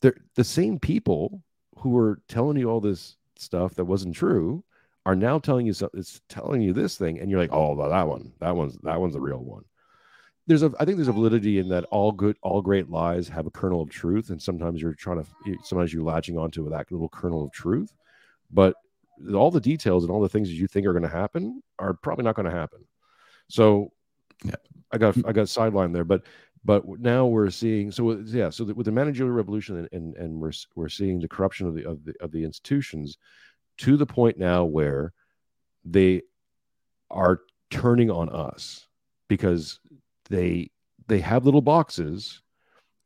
they're 0.00 0.16
the 0.34 0.44
same 0.44 0.78
people 0.78 1.42
who 1.78 1.90
were 1.90 2.20
telling 2.28 2.56
you 2.56 2.68
all 2.70 2.80
this 2.80 3.16
stuff 3.36 3.74
that 3.74 3.84
wasn't 3.84 4.14
true 4.14 4.64
are 5.06 5.16
now 5.16 5.38
telling 5.38 5.66
you 5.66 5.72
something. 5.72 6.00
It's 6.00 6.20
telling 6.28 6.62
you 6.62 6.72
this 6.72 6.96
thing, 6.96 7.20
and 7.20 7.30
you're 7.30 7.40
like, 7.40 7.52
oh, 7.52 7.74
well, 7.74 7.90
that 7.90 8.08
one, 8.08 8.32
that 8.40 8.56
one's 8.56 8.76
that 8.82 9.00
one's 9.00 9.14
the 9.14 9.20
real 9.20 9.38
one 9.38 9.64
there's 10.46 10.62
a 10.62 10.72
I 10.78 10.84
think 10.84 10.96
there's 10.96 11.08
a 11.08 11.12
validity 11.12 11.58
in 11.58 11.68
that 11.68 11.84
all 11.84 12.12
good 12.12 12.36
all 12.42 12.60
great 12.60 12.90
lies 12.90 13.28
have 13.28 13.46
a 13.46 13.50
kernel 13.50 13.82
of 13.82 13.90
truth, 13.90 14.30
and 14.30 14.40
sometimes 14.40 14.80
you're 14.80 14.94
trying 14.94 15.22
to 15.22 15.56
sometimes 15.62 15.92
you're 15.92 16.02
latching 16.02 16.38
onto 16.38 16.68
that 16.68 16.90
little 16.90 17.08
kernel 17.08 17.44
of 17.44 17.52
truth, 17.52 17.92
but 18.50 18.74
all 19.34 19.50
the 19.50 19.60
details 19.60 20.04
and 20.04 20.10
all 20.10 20.20
the 20.20 20.28
things 20.28 20.48
that 20.48 20.54
you 20.54 20.66
think 20.66 20.86
are 20.86 20.92
going 20.92 21.02
to 21.02 21.08
happen 21.08 21.62
are 21.78 21.94
probably 21.94 22.24
not 22.24 22.34
going 22.34 22.50
to 22.50 22.56
happen. 22.56 22.84
So, 23.48 23.92
yeah, 24.44 24.54
I 24.92 24.98
got 24.98 25.14
mm. 25.14 25.28
I 25.28 25.32
got 25.32 25.46
sidelined 25.46 25.92
there, 25.92 26.04
but 26.04 26.22
but 26.64 26.84
now 26.98 27.26
we're 27.26 27.50
seeing 27.50 27.90
so 27.90 28.12
yeah 28.24 28.50
so 28.50 28.64
with 28.64 28.86
the 28.86 28.92
managerial 28.92 29.34
revolution 29.34 29.76
and, 29.76 29.88
and 29.92 30.16
and 30.16 30.40
we're 30.40 30.52
we're 30.74 30.88
seeing 30.88 31.20
the 31.20 31.28
corruption 31.28 31.66
of 31.66 31.74
the 31.74 31.86
of 31.86 32.04
the 32.04 32.14
of 32.20 32.32
the 32.32 32.42
institutions 32.42 33.18
to 33.76 33.96
the 33.96 34.06
point 34.06 34.38
now 34.38 34.64
where 34.64 35.12
they 35.84 36.22
are 37.10 37.40
turning 37.70 38.10
on 38.10 38.28
us 38.30 38.86
because 39.28 39.78
they 40.30 40.70
they 41.06 41.20
have 41.20 41.44
little 41.44 41.60
boxes 41.60 42.40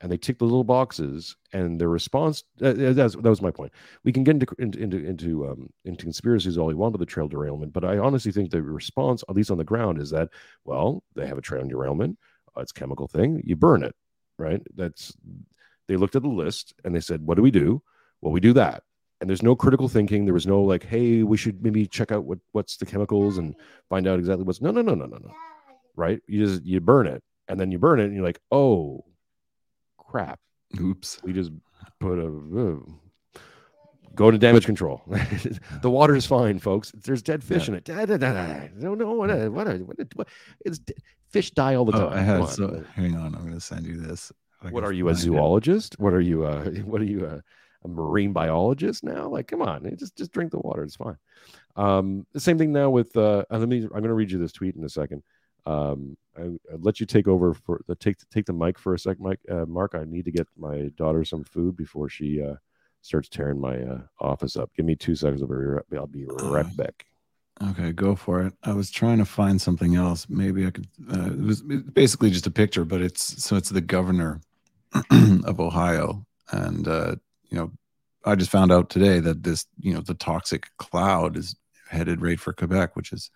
and 0.00 0.12
they 0.12 0.16
tick 0.16 0.38
the 0.38 0.44
little 0.44 0.64
boxes 0.64 1.36
and 1.52 1.80
their 1.80 1.88
response 1.88 2.44
uh, 2.62 2.72
that 2.72 3.20
was 3.22 3.42
my 3.42 3.50
point. 3.50 3.72
We 4.04 4.12
can 4.12 4.24
get 4.24 4.34
into 4.34 4.46
into 4.58 5.04
into 5.04 5.48
um, 5.48 5.70
into 5.84 6.04
conspiracies 6.04 6.56
all 6.56 6.66
we 6.66 6.74
want 6.74 6.92
with 6.92 7.00
the 7.00 7.06
trail 7.06 7.28
derailment 7.28 7.72
but 7.72 7.84
i 7.84 7.98
honestly 7.98 8.32
think 8.32 8.50
the 8.50 8.62
response 8.62 9.24
at 9.28 9.36
least 9.36 9.50
on 9.50 9.58
the 9.58 9.64
ground 9.64 10.00
is 10.00 10.10
that 10.10 10.28
well 10.64 11.02
they 11.14 11.26
have 11.26 11.38
a 11.38 11.42
trail 11.42 11.66
derailment 11.66 12.18
uh, 12.56 12.60
it's 12.60 12.72
chemical 12.72 13.08
thing 13.08 13.42
you 13.44 13.56
burn 13.56 13.82
it 13.82 13.94
right? 14.38 14.62
That's 14.74 15.14
they 15.88 15.96
looked 15.96 16.16
at 16.16 16.22
the 16.22 16.28
list 16.28 16.74
and 16.84 16.94
they 16.94 17.00
said 17.00 17.22
what 17.22 17.36
do 17.36 17.42
we 17.42 17.50
do? 17.50 17.82
Well 18.20 18.32
we 18.32 18.40
do 18.40 18.52
that. 18.54 18.82
And 19.20 19.28
there's 19.28 19.42
no 19.42 19.56
critical 19.56 19.88
thinking 19.88 20.24
there 20.24 20.34
was 20.34 20.46
no 20.46 20.62
like 20.62 20.84
hey 20.84 21.22
we 21.22 21.36
should 21.36 21.62
maybe 21.62 21.86
check 21.86 22.12
out 22.12 22.24
what 22.24 22.38
what's 22.52 22.76
the 22.76 22.86
chemicals 22.86 23.38
and 23.38 23.54
find 23.88 24.06
out 24.06 24.18
exactly 24.18 24.44
what's 24.44 24.62
no 24.62 24.70
no 24.70 24.80
no 24.80 24.94
no 24.94 25.06
no 25.06 25.18
no. 25.18 25.32
Right? 25.96 26.20
You 26.26 26.46
just 26.46 26.64
you 26.64 26.80
burn 26.80 27.06
it 27.06 27.22
and 27.48 27.58
then 27.58 27.72
you 27.72 27.78
burn 27.78 27.98
it, 27.98 28.04
and 28.04 28.14
you're 28.14 28.24
like, 28.24 28.40
oh, 28.52 29.04
crap, 30.08 30.40
Oops. 30.80 31.20
we 31.22 31.32
just 31.32 31.52
put 32.00 32.18
a. 32.18 32.26
uh, 32.26 33.40
Go 34.14 34.32
to 34.32 34.38
damage 34.38 34.66
control. 34.66 35.02
the 35.82 35.90
water 35.90 36.16
is 36.16 36.26
fine, 36.26 36.58
folks. 36.58 36.90
There's 37.04 37.22
dead 37.22 37.44
fish 37.44 37.68
in 37.68 37.74
it. 37.74 37.84
Da, 37.84 38.04
da, 38.04 38.16
da, 38.16 38.32
da. 38.32 38.68
No, 38.74 38.96
no, 38.96 39.12
what? 39.12 39.30
A, 39.30 39.48
what, 39.48 39.68
a, 39.68 39.74
what, 39.76 39.96
a, 40.00 40.08
what? 40.16 40.26
It's 40.64 40.80
fish 41.30 41.52
die 41.52 41.76
all 41.76 41.84
the 41.84 41.92
time. 41.92 42.02
Oh, 42.02 42.08
I 42.08 42.16
Come 42.16 42.24
had 42.24 42.40
on. 42.40 42.48
so 42.48 42.84
hang 42.94 43.14
on. 43.14 43.36
I'm 43.36 43.44
gonna 43.44 43.60
send 43.60 43.86
you 43.86 44.00
this. 44.00 44.32
What 44.70 44.82
are 44.82 44.92
you 44.92 45.06
a 45.08 45.12
find 45.12 45.18
it. 45.18 45.22
zoologist? 45.22 46.00
What 46.00 46.12
are 46.14 46.20
you? 46.20 46.44
Uh, 46.44 46.64
what 46.84 47.00
are 47.00 47.04
you? 47.04 47.26
A, 47.26 47.40
a 47.84 47.88
marine 47.88 48.32
biologist 48.32 49.04
now? 49.04 49.28
Like, 49.28 49.46
come 49.46 49.62
on, 49.62 49.88
just 49.96 50.16
just 50.16 50.32
drink 50.32 50.50
the 50.50 50.58
water. 50.58 50.82
It's 50.82 50.96
fine. 50.96 51.16
Um, 51.76 52.26
the 52.32 52.40
same 52.40 52.58
thing 52.58 52.72
now 52.72 52.90
with. 52.90 53.16
Uh, 53.16 53.44
uh, 53.52 53.58
let 53.58 53.68
me. 53.68 53.82
I'm 53.82 53.88
going 53.90 54.04
to 54.04 54.14
read 54.14 54.32
you 54.32 54.38
this 54.38 54.52
tweet 54.52 54.74
in 54.74 54.82
a 54.84 54.88
second. 54.88 55.22
Um, 55.68 56.16
I, 56.36 56.42
I'll 56.72 56.80
let 56.80 57.00
you 57.00 57.06
take 57.06 57.28
over 57.28 57.52
for 57.52 57.82
the 57.86 57.94
take 57.94 58.16
take 58.30 58.46
the 58.46 58.52
mic 58.52 58.78
for 58.78 58.94
a 58.94 58.98
sec, 58.98 59.20
Mike. 59.20 59.40
Uh, 59.50 59.66
Mark, 59.66 59.94
I 59.94 60.04
need 60.04 60.24
to 60.24 60.30
get 60.30 60.46
my 60.56 60.90
daughter 60.96 61.24
some 61.24 61.44
food 61.44 61.76
before 61.76 62.08
she 62.08 62.42
uh, 62.42 62.54
starts 63.02 63.28
tearing 63.28 63.60
my 63.60 63.82
uh, 63.82 64.00
office 64.20 64.56
up. 64.56 64.70
Give 64.74 64.86
me 64.86 64.96
two 64.96 65.14
seconds. 65.14 65.42
I'll 65.42 65.48
be 65.48 65.54
right, 65.54 65.84
I'll 65.94 66.06
be 66.06 66.26
right 66.26 66.76
back. 66.76 67.04
Okay, 67.70 67.92
go 67.92 68.14
for 68.14 68.42
it. 68.42 68.54
I 68.62 68.72
was 68.72 68.90
trying 68.90 69.18
to 69.18 69.24
find 69.24 69.60
something 69.60 69.96
else. 69.96 70.26
Maybe 70.28 70.66
I 70.66 70.70
could. 70.70 70.86
Uh, 71.12 71.32
it 71.32 71.40
was 71.40 71.62
basically 71.62 72.30
just 72.30 72.46
a 72.46 72.52
picture, 72.52 72.84
but 72.84 73.02
it's 73.02 73.42
so 73.42 73.56
it's 73.56 73.68
the 73.68 73.80
governor 73.80 74.40
of 75.44 75.60
Ohio, 75.60 76.24
and 76.52 76.86
uh, 76.86 77.16
you 77.50 77.58
know, 77.58 77.72
I 78.24 78.36
just 78.36 78.50
found 78.50 78.70
out 78.70 78.90
today 78.90 79.20
that 79.20 79.42
this, 79.42 79.66
you 79.80 79.92
know, 79.92 80.00
the 80.00 80.14
toxic 80.14 80.68
cloud 80.78 81.36
is 81.36 81.56
headed 81.90 82.22
right 82.22 82.38
for 82.38 82.52
Quebec, 82.52 82.94
which 82.94 83.12
is 83.12 83.30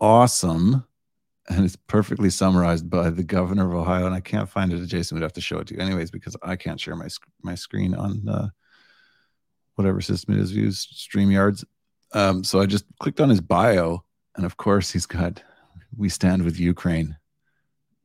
awesome, 0.00 0.84
and 1.50 1.64
it's 1.64 1.76
perfectly 1.76 2.30
summarized 2.30 2.88
by 2.88 3.10
the 3.10 3.24
governor 3.24 3.66
of 3.66 3.74
Ohio. 3.74 4.06
And 4.06 4.14
I 4.14 4.20
can't 4.20 4.48
find 4.48 4.72
it. 4.72 4.86
Jason 4.86 5.16
would 5.16 5.22
have 5.22 5.32
to 5.32 5.40
show 5.40 5.58
it 5.58 5.66
to 5.68 5.74
you, 5.74 5.80
anyways, 5.80 6.10
because 6.10 6.36
I 6.42 6.56
can't 6.56 6.80
share 6.80 6.96
my 6.96 7.08
my 7.42 7.56
screen 7.56 7.94
on 7.94 8.28
uh, 8.28 8.48
whatever 9.74 10.00
system 10.00 10.34
it 10.34 10.40
is 10.40 10.54
used, 10.54 10.94
Streamyards. 10.94 11.64
Um, 12.12 12.44
so 12.44 12.60
I 12.60 12.66
just 12.66 12.84
clicked 13.00 13.20
on 13.20 13.28
his 13.28 13.40
bio, 13.40 14.04
and 14.36 14.46
of 14.46 14.56
course 14.56 14.90
he's 14.92 15.06
got 15.06 15.42
"We 15.96 16.08
stand 16.08 16.44
with 16.44 16.60
Ukraine" 16.60 17.16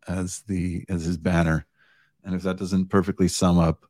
as 0.08 0.42
the 0.48 0.84
as 0.90 1.04
his 1.06 1.18
banner. 1.18 1.68
And 2.24 2.34
if 2.34 2.42
that 2.42 2.58
doesn't 2.58 2.88
perfectly 2.88 3.28
sum 3.28 3.60
up 3.60 3.86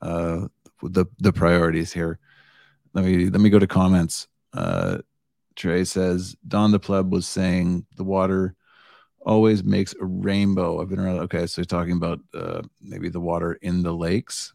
uh, 0.00 0.48
the 0.82 1.04
the 1.18 1.32
priorities 1.32 1.92
here, 1.92 2.18
let 2.94 3.04
me 3.04 3.28
let 3.28 3.40
me 3.40 3.50
go 3.50 3.58
to 3.58 3.66
comments. 3.66 4.28
Uh, 4.54 4.98
Trey 5.56 5.84
says 5.84 6.36
Don 6.48 6.72
the 6.72 6.80
pleb 6.80 7.12
was 7.12 7.26
saying 7.26 7.84
the 7.96 8.04
water 8.04 8.56
always 9.24 9.64
makes 9.64 9.94
a 10.00 10.04
rainbow. 10.04 10.80
I've 10.80 10.88
been 10.88 11.00
around. 11.00 11.20
Okay, 11.20 11.46
so 11.46 11.62
talking 11.64 11.92
about 11.92 12.20
uh, 12.34 12.62
maybe 12.80 13.08
the 13.08 13.20
water 13.20 13.54
in 13.54 13.82
the 13.82 13.92
lakes. 13.92 14.52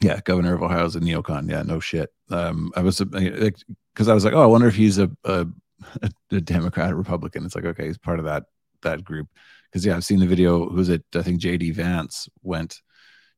Yeah, 0.00 0.20
governor 0.24 0.54
of 0.54 0.62
Ohio 0.62 0.84
is 0.84 0.96
a 0.96 1.00
neocon. 1.00 1.50
Yeah, 1.50 1.62
no 1.62 1.80
shit. 1.80 2.12
Um, 2.30 2.72
I 2.74 2.80
was 2.80 2.98
because 3.00 4.08
I 4.08 4.14
was 4.14 4.24
like, 4.24 4.34
oh, 4.34 4.42
I 4.42 4.46
wonder 4.46 4.66
if 4.66 4.74
he's 4.74 4.98
a, 4.98 5.10
a 5.24 5.46
a 6.30 6.40
Democrat 6.40 6.94
Republican. 6.94 7.44
It's 7.44 7.54
like, 7.54 7.64
okay, 7.64 7.86
he's 7.86 7.98
part 7.98 8.18
of 8.18 8.24
that 8.24 8.44
that 8.82 9.04
group. 9.04 9.28
Because 9.70 9.86
yeah, 9.86 9.96
I've 9.96 10.04
seen 10.04 10.20
the 10.20 10.26
video. 10.26 10.68
Who's 10.68 10.88
it? 10.88 11.04
I 11.14 11.22
think 11.22 11.40
JD 11.40 11.74
Vance 11.74 12.28
went 12.42 12.80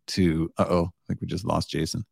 to. 0.08 0.52
Uh 0.58 0.66
oh, 0.68 0.84
I 0.86 1.02
think 1.06 1.20
we 1.20 1.26
just 1.26 1.44
lost 1.44 1.70
Jason. 1.70 2.04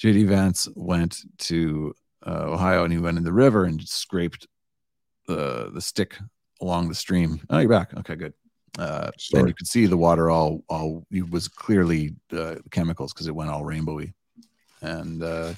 JD 0.00 0.26
Vance 0.26 0.68
went 0.74 1.18
to 1.38 1.94
uh, 2.26 2.44
Ohio 2.46 2.84
and 2.84 2.92
he 2.92 2.98
went 2.98 3.18
in 3.18 3.24
the 3.24 3.32
river 3.32 3.64
and 3.64 3.80
scraped 3.86 4.46
the 5.26 5.70
the 5.72 5.80
stick 5.80 6.18
along 6.62 6.88
the 6.88 6.94
stream. 6.94 7.40
Oh, 7.50 7.58
you're 7.58 7.68
back. 7.68 7.92
Okay, 7.98 8.14
good. 8.14 8.32
Uh, 8.78 9.10
and 9.34 9.48
you 9.48 9.52
could 9.52 9.66
see 9.66 9.84
the 9.84 9.98
water 9.98 10.30
all 10.30 10.64
all 10.68 11.04
it 11.10 11.28
was 11.28 11.46
clearly 11.46 12.14
uh, 12.32 12.54
chemicals 12.70 13.12
because 13.12 13.26
it 13.26 13.34
went 13.34 13.50
all 13.50 13.62
rainbowy. 13.62 14.14
And 14.80 15.22
uh, 15.22 15.52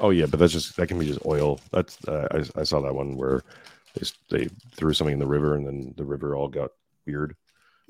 Oh 0.00 0.10
yeah, 0.10 0.26
but 0.26 0.40
that's 0.40 0.52
just 0.52 0.76
that 0.76 0.88
can 0.88 0.98
be 0.98 1.06
just 1.06 1.24
oil. 1.26 1.60
That's 1.70 2.02
uh, 2.08 2.26
I, 2.32 2.60
I 2.60 2.64
saw 2.64 2.80
that 2.80 2.94
one 2.94 3.16
where 3.16 3.42
they 3.94 4.08
they 4.30 4.48
threw 4.74 4.94
something 4.94 5.12
in 5.12 5.18
the 5.18 5.26
river 5.26 5.54
and 5.54 5.66
then 5.66 5.94
the 5.96 6.04
river 6.04 6.34
all 6.34 6.48
got 6.48 6.70
weird. 7.06 7.36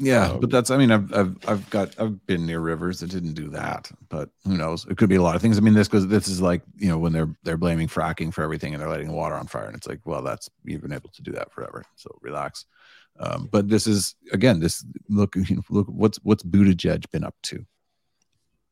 Yeah, 0.02 0.30
Um, 0.30 0.40
but 0.40 0.50
that's 0.50 0.70
I 0.70 0.78
mean 0.78 0.90
I've 0.90 1.12
I've 1.12 1.36
I've 1.46 1.70
got 1.70 1.94
I've 2.00 2.26
been 2.26 2.46
near 2.46 2.60
rivers 2.60 3.00
that 3.00 3.10
didn't 3.10 3.34
do 3.34 3.50
that, 3.50 3.90
but 4.08 4.30
who 4.46 4.56
knows? 4.56 4.86
It 4.86 4.96
could 4.96 5.10
be 5.10 5.16
a 5.16 5.22
lot 5.22 5.36
of 5.36 5.42
things. 5.42 5.58
I 5.58 5.60
mean 5.60 5.74
this 5.74 5.88
goes 5.88 6.08
this 6.08 6.26
is 6.26 6.40
like 6.40 6.62
you 6.76 6.88
know 6.88 6.96
when 6.96 7.12
they're 7.12 7.28
they're 7.42 7.58
blaming 7.58 7.86
fracking 7.86 8.32
for 8.32 8.42
everything 8.42 8.72
and 8.72 8.80
they're 8.80 8.88
letting 8.88 9.08
the 9.08 9.12
water 9.12 9.34
on 9.34 9.46
fire 9.46 9.66
and 9.66 9.76
it's 9.76 9.86
like 9.86 10.00
well 10.06 10.22
that's 10.22 10.48
you've 10.64 10.80
been 10.80 10.94
able 10.94 11.10
to 11.10 11.22
do 11.22 11.32
that 11.32 11.52
forever, 11.52 11.84
so 11.96 12.10
relax. 12.22 12.64
Um, 13.18 13.50
but 13.52 13.68
this 13.68 13.86
is 13.86 14.14
again 14.32 14.58
this 14.60 14.84
look 15.10 15.36
you 15.36 15.44
know, 15.56 15.62
look 15.68 15.86
what's 15.88 16.18
what's 16.22 16.44
Buttigieg 16.44 17.10
been 17.10 17.24
up 17.24 17.34
to? 17.42 17.66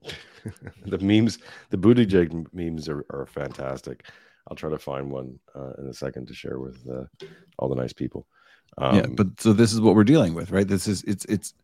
the 0.87 0.99
memes, 0.99 1.39
the 1.69 1.77
Buttigieg 1.77 2.47
memes 2.55 2.89
are, 2.89 3.05
are 3.11 3.27
fantastic. 3.27 4.07
I'll 4.49 4.57
try 4.57 4.71
to 4.71 4.79
find 4.79 5.11
one 5.11 5.39
uh, 5.55 5.73
in 5.79 5.89
a 5.89 5.93
second 5.95 6.27
to 6.29 6.35
share 6.35 6.59
with 6.59 6.79
uh, 6.89 7.05
all 7.59 7.69
the 7.69 7.75
nice 7.75 7.93
people. 7.93 8.27
Um, 8.77 8.97
yeah, 8.97 9.07
but 9.07 9.41
so 9.41 9.53
this 9.53 9.73
is 9.73 9.81
what 9.81 9.95
we're 9.95 10.05
dealing 10.05 10.35
with, 10.35 10.51
right? 10.51 10.67
This 10.67 10.87
is 10.87 11.03
it's 11.05 11.25
it's 11.25 11.55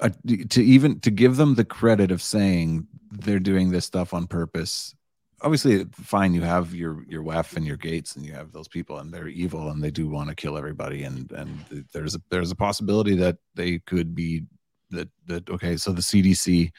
uh, 0.00 0.10
to 0.50 0.62
even 0.62 1.00
to 1.00 1.10
give 1.10 1.36
them 1.36 1.54
the 1.54 1.64
credit 1.64 2.10
of 2.10 2.20
saying 2.20 2.86
they're 3.12 3.38
doing 3.38 3.70
this 3.70 3.84
stuff 3.84 4.12
on 4.12 4.26
purpose. 4.26 4.94
Obviously, 5.42 5.84
fine. 5.92 6.34
You 6.34 6.42
have 6.42 6.74
your 6.74 7.04
your 7.08 7.22
WEF 7.22 7.56
and 7.56 7.66
your 7.66 7.76
Gates, 7.76 8.16
and 8.16 8.24
you 8.24 8.32
have 8.32 8.52
those 8.52 8.68
people, 8.68 8.98
and 8.98 9.12
they're 9.12 9.28
evil, 9.28 9.70
and 9.70 9.82
they 9.82 9.90
do 9.90 10.08
want 10.08 10.28
to 10.28 10.34
kill 10.34 10.58
everybody. 10.58 11.04
And 11.04 11.30
and 11.32 11.86
there's 11.92 12.14
a 12.14 12.22
there's 12.30 12.50
a 12.50 12.56
possibility 12.56 13.16
that 13.16 13.38
they 13.54 13.78
could 13.80 14.14
be 14.14 14.42
that 14.90 15.08
that 15.26 15.48
okay. 15.50 15.76
So 15.76 15.92
the 15.92 16.02
CDC 16.02 16.70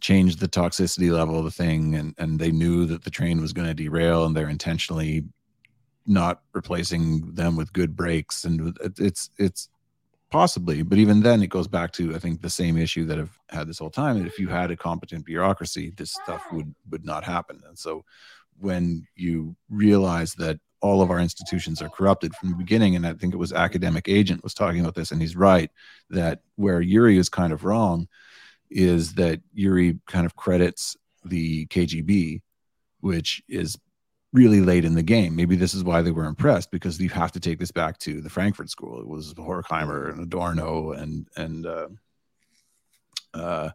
changed 0.00 0.38
the 0.38 0.48
toxicity 0.48 1.12
level 1.12 1.38
of 1.38 1.44
the 1.44 1.50
thing, 1.50 1.94
and 1.94 2.14
and 2.18 2.38
they 2.38 2.50
knew 2.50 2.86
that 2.86 3.04
the 3.04 3.10
train 3.10 3.40
was 3.40 3.52
going 3.52 3.68
to 3.68 3.74
derail, 3.74 4.24
and 4.24 4.36
they're 4.36 4.48
intentionally 4.48 5.24
not 6.08 6.42
replacing 6.52 7.34
them 7.34 7.56
with 7.56 7.72
good 7.72 7.94
brakes 7.94 8.44
and 8.44 8.76
it's 8.98 9.30
it's 9.38 9.68
possibly 10.30 10.82
but 10.82 10.98
even 10.98 11.20
then 11.20 11.42
it 11.42 11.48
goes 11.48 11.68
back 11.68 11.90
to 11.92 12.14
i 12.14 12.18
think 12.18 12.42
the 12.42 12.50
same 12.50 12.76
issue 12.76 13.04
that 13.04 13.18
i've 13.18 13.38
had 13.50 13.66
this 13.66 13.78
whole 13.78 13.90
time 13.90 14.26
if 14.26 14.38
you 14.38 14.48
had 14.48 14.70
a 14.70 14.76
competent 14.76 15.24
bureaucracy 15.24 15.92
this 15.96 16.12
stuff 16.12 16.42
would 16.52 16.74
would 16.90 17.04
not 17.04 17.24
happen. 17.24 17.62
And 17.66 17.78
so 17.78 18.04
when 18.58 19.06
you 19.14 19.56
realize 19.70 20.34
that 20.34 20.58
all 20.80 21.02
of 21.02 21.10
our 21.10 21.18
institutions 21.18 21.82
are 21.82 21.88
corrupted 21.88 22.34
from 22.34 22.50
the 22.50 22.56
beginning 22.56 22.94
and 22.94 23.06
i 23.06 23.12
think 23.12 23.34
it 23.34 23.38
was 23.38 23.52
academic 23.52 24.08
agent 24.08 24.42
was 24.44 24.54
talking 24.54 24.80
about 24.80 24.94
this 24.94 25.10
and 25.10 25.20
he's 25.20 25.36
right 25.36 25.70
that 26.10 26.40
where 26.54 26.80
yuri 26.80 27.18
is 27.18 27.28
kind 27.28 27.52
of 27.52 27.64
wrong 27.64 28.06
is 28.70 29.14
that 29.14 29.40
yuri 29.52 29.98
kind 30.06 30.24
of 30.24 30.36
credits 30.36 30.96
the 31.24 31.66
kgb 31.66 32.40
which 33.00 33.42
is 33.48 33.76
really 34.32 34.60
late 34.60 34.84
in 34.84 34.94
the 34.94 35.02
game. 35.02 35.34
Maybe 35.36 35.56
this 35.56 35.74
is 35.74 35.84
why 35.84 36.02
they 36.02 36.10
were 36.10 36.26
impressed 36.26 36.70
because 36.70 37.00
you 37.00 37.08
have 37.10 37.32
to 37.32 37.40
take 37.40 37.58
this 37.58 37.70
back 37.72 37.98
to 38.00 38.20
the 38.20 38.28
Frankfurt 38.30 38.70
School. 38.70 39.00
It 39.00 39.08
was 39.08 39.32
Horkheimer 39.34 40.10
and 40.10 40.20
Adorno 40.20 40.92
and 40.92 41.26
and 41.36 41.66
uh, 41.66 41.88
uh, 43.34 43.70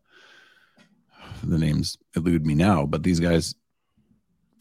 the 1.44 1.58
names 1.58 1.98
elude 2.16 2.46
me 2.46 2.54
now, 2.56 2.86
but 2.86 3.04
these 3.04 3.20
guys 3.20 3.56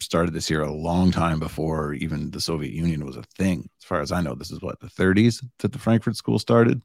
started 0.01 0.35
this 0.35 0.49
here 0.49 0.63
a 0.63 0.73
long 0.73 1.13
time 1.13 1.39
before 1.39 1.93
even 1.95 2.31
the 2.31 2.41
Soviet 2.41 2.73
Union 2.73 3.05
was 3.05 3.17
a 3.17 3.23
thing. 3.39 3.69
As 3.81 3.85
far 3.85 4.01
as 4.01 4.11
I 4.11 4.21
know, 4.21 4.35
this 4.35 4.51
is 4.51 4.61
what 4.61 4.81
the 4.81 4.89
30s 4.89 5.45
that 5.59 5.73
the 5.73 5.79
Frankfurt 5.79 6.17
School 6.17 6.39
started. 6.39 6.83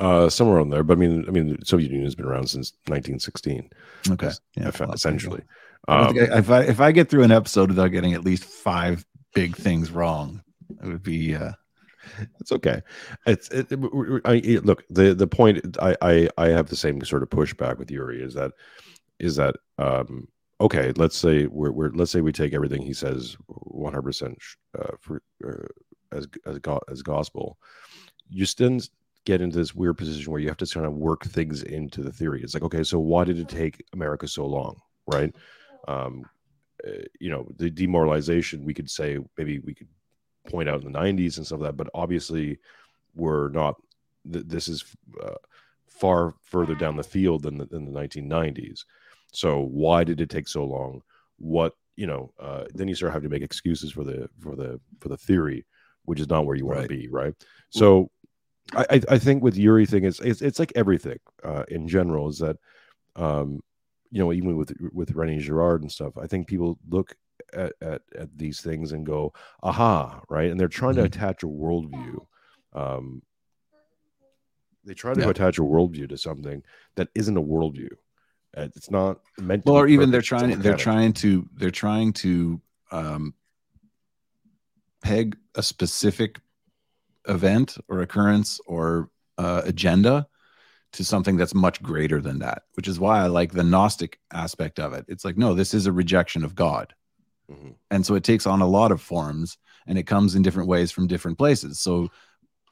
uh, 0.00 0.28
somewhere 0.28 0.58
on 0.60 0.70
there. 0.70 0.82
But 0.82 0.96
I 0.96 1.00
mean, 1.00 1.24
I 1.28 1.30
mean, 1.30 1.56
the 1.60 1.64
Soviet 1.66 1.90
Union 1.90 2.06
has 2.06 2.16
been 2.16 2.26
around 2.26 2.48
since 2.48 2.72
1916, 2.86 3.70
Okay, 4.10 4.30
yeah, 4.56 4.70
essentially. 4.92 5.42
Um, 5.88 6.16
I- 6.18 6.38
if 6.38 6.50
I 6.50 6.60
if 6.62 6.80
I 6.80 6.92
get 6.92 7.08
through 7.10 7.24
an 7.24 7.32
episode 7.32 7.68
without 7.70 7.88
getting 7.88 8.14
at 8.14 8.24
least 8.24 8.44
five 8.44 9.04
big 9.34 9.56
things 9.56 9.90
wrong, 9.90 10.42
it 10.82 10.86
would 10.86 11.02
be. 11.02 11.34
Uh, 11.34 11.52
it's 12.40 12.52
okay. 12.52 12.82
It's 13.26 13.48
it, 13.48 13.70
it- 13.72 13.80
I, 14.24 14.34
it- 14.34 14.64
look 14.66 14.84
the 14.90 15.14
the 15.14 15.26
point. 15.26 15.76
I, 15.80 15.96
I 16.02 16.28
I 16.38 16.48
have 16.48 16.68
the 16.68 16.76
same 16.76 17.02
sort 17.04 17.22
of 17.22 17.30
pushback 17.30 17.78
with 17.78 17.90
Yuri. 17.90 18.22
Is 18.22 18.34
that 18.34 18.52
is 19.18 19.36
that 19.36 19.56
um 19.78 20.28
okay? 20.60 20.92
Let's 20.96 21.16
say 21.16 21.46
we're, 21.46 21.72
we're 21.72 21.90
let's 21.94 22.10
say 22.10 22.20
we 22.20 22.32
take 22.32 22.54
everything 22.54 22.82
he 22.82 22.92
says 22.92 23.36
100 23.46 24.02
percent 24.02 24.38
uh, 24.78 24.92
for 25.00 25.22
uh, 25.46 25.66
as 26.16 26.26
as 26.46 26.58
go, 26.58 26.80
as 26.90 27.02
gospel. 27.02 27.58
You 28.28 28.44
still 28.46 28.78
get 29.26 29.40
into 29.40 29.56
this 29.56 29.74
weird 29.74 29.96
position 29.96 30.30
where 30.30 30.40
you 30.40 30.48
have 30.48 30.56
to 30.58 30.66
kind 30.66 30.86
of 30.86 30.92
work 30.94 31.24
things 31.24 31.62
into 31.62 32.02
the 32.02 32.12
theory. 32.12 32.42
It's 32.42 32.54
like 32.54 32.62
okay, 32.64 32.84
so 32.84 32.98
why 32.98 33.24
did 33.24 33.38
it 33.38 33.48
take 33.48 33.82
America 33.94 34.28
so 34.28 34.46
long, 34.46 34.76
right? 35.06 35.34
Um, 35.88 36.24
uh, 36.86 36.90
you 37.20 37.30
know, 37.30 37.48
the 37.56 37.70
demoralization. 37.70 38.64
We 38.64 38.74
could 38.74 38.90
say 38.90 39.18
maybe 39.38 39.58
we 39.60 39.74
could 39.74 39.88
point 40.50 40.68
out 40.68 40.82
in 40.84 40.92
the 40.92 40.98
90s 40.98 41.38
and 41.38 41.46
stuff 41.46 41.60
like 41.60 41.70
that 41.70 41.76
but 41.76 41.88
obviously 41.94 42.58
we're 43.14 43.48
not 43.48 43.76
th- 44.30 44.44
this 44.46 44.68
is 44.68 44.84
uh, 45.22 45.34
far 45.88 46.34
further 46.42 46.74
down 46.74 46.96
the 46.96 47.02
field 47.02 47.42
than 47.42 47.56
the, 47.56 47.64
than 47.64 47.90
the 47.90 47.98
1990s 47.98 48.80
so 49.32 49.60
why 49.62 50.04
did 50.04 50.20
it 50.20 50.28
take 50.28 50.46
so 50.46 50.62
long 50.62 51.00
what 51.38 51.72
you 51.96 52.06
know 52.06 52.30
uh, 52.38 52.64
then 52.74 52.88
you 52.88 52.94
start 52.94 53.12
having 53.12 53.28
to 53.30 53.34
make 53.34 53.42
excuses 53.42 53.90
for 53.92 54.04
the 54.04 54.28
for 54.38 54.54
the 54.54 54.78
for 55.00 55.08
the 55.08 55.16
theory 55.16 55.64
which 56.04 56.20
is 56.20 56.28
not 56.28 56.44
where 56.44 56.56
you 56.56 56.66
want 56.66 56.80
Right. 56.80 56.88
to 56.90 56.94
be, 56.96 57.08
right? 57.08 57.34
So, 57.70 58.10
I, 58.76 58.84
I 58.90 59.00
I 59.10 59.18
think 59.18 59.42
with 59.42 59.56
Yuri 59.56 59.86
thing, 59.86 60.04
it's 60.04 60.20
it's, 60.20 60.42
it's 60.42 60.58
like 60.58 60.72
everything 60.76 61.18
uh, 61.42 61.64
in 61.68 61.88
general 61.88 62.28
is 62.28 62.38
that, 62.38 62.56
um, 63.16 63.60
you 64.14 64.20
know, 64.20 64.32
even 64.32 64.56
with 64.56 64.72
with 64.92 65.12
René 65.12 65.40
Girard 65.40 65.82
and 65.82 65.90
stuff, 65.90 66.16
I 66.16 66.28
think 66.28 66.46
people 66.46 66.78
look 66.88 67.16
at, 67.52 67.72
at 67.80 68.02
at 68.16 68.28
these 68.38 68.60
things 68.60 68.92
and 68.92 69.04
go, 69.04 69.32
aha, 69.64 70.22
right, 70.30 70.52
and 70.52 70.58
they're 70.58 70.68
trying 70.68 70.94
to 70.94 71.02
Mhm. 71.02 71.06
attach 71.06 71.42
a 71.42 71.46
worldview. 71.46 72.24
Um, 72.74 73.22
they 74.84 74.94
try 74.94 75.14
to 75.14 75.20
Yeah. 75.20 75.30
attach 75.30 75.58
a 75.58 75.62
worldview 75.62 76.08
to 76.10 76.16
something 76.16 76.62
that 76.94 77.08
isn't 77.16 77.36
a 77.36 77.42
worldview. 77.42 77.90
It's 78.56 78.88
not 78.88 79.20
meant. 79.36 79.64
To 79.66 79.72
well 79.72 79.82
be 79.82 79.86
or 79.86 79.88
even 79.88 80.12
they're 80.12 80.22
trying 80.22 80.60
they're 80.60 80.76
trying 80.76 81.12
to 81.14 81.48
they're 81.56 81.72
trying 81.72 82.12
to 82.12 82.60
um 82.92 83.34
peg 85.02 85.36
a 85.56 85.62
specific 85.62 86.40
event 87.26 87.78
or 87.88 88.02
occurrence 88.02 88.60
or 88.66 89.10
uh, 89.38 89.62
agenda 89.64 90.28
to 90.94 91.04
something 91.04 91.36
that's 91.36 91.54
much 91.54 91.82
greater 91.82 92.20
than 92.20 92.38
that 92.38 92.62
which 92.74 92.88
is 92.88 92.98
why 92.98 93.20
i 93.20 93.26
like 93.26 93.52
the 93.52 93.62
gnostic 93.64 94.18
aspect 94.32 94.78
of 94.80 94.92
it. 94.92 95.04
It's 95.08 95.24
like 95.24 95.36
no 95.36 95.54
this 95.54 95.74
is 95.74 95.86
a 95.86 95.92
rejection 95.92 96.44
of 96.44 96.54
god. 96.54 96.94
Mhm. 97.50 97.74
and 97.90 98.06
so 98.06 98.14
it 98.14 98.24
takes 98.24 98.46
on 98.46 98.62
a 98.62 98.66
lot 98.66 98.90
of 98.92 99.02
forms 99.02 99.58
and 99.86 99.98
it 99.98 100.04
comes 100.04 100.34
in 100.34 100.42
different 100.42 100.68
ways 100.68 100.90
from 100.90 101.06
different 101.06 101.36
places. 101.36 101.78
So 101.78 102.08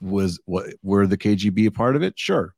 was 0.01 0.41
what 0.47 0.67
were 0.83 1.07
the 1.07 1.19
kgb 1.19 1.67
a 1.67 1.71
part 1.71 1.95
of 1.95 2.03
it? 2.03 2.19
Sure. 2.19 2.55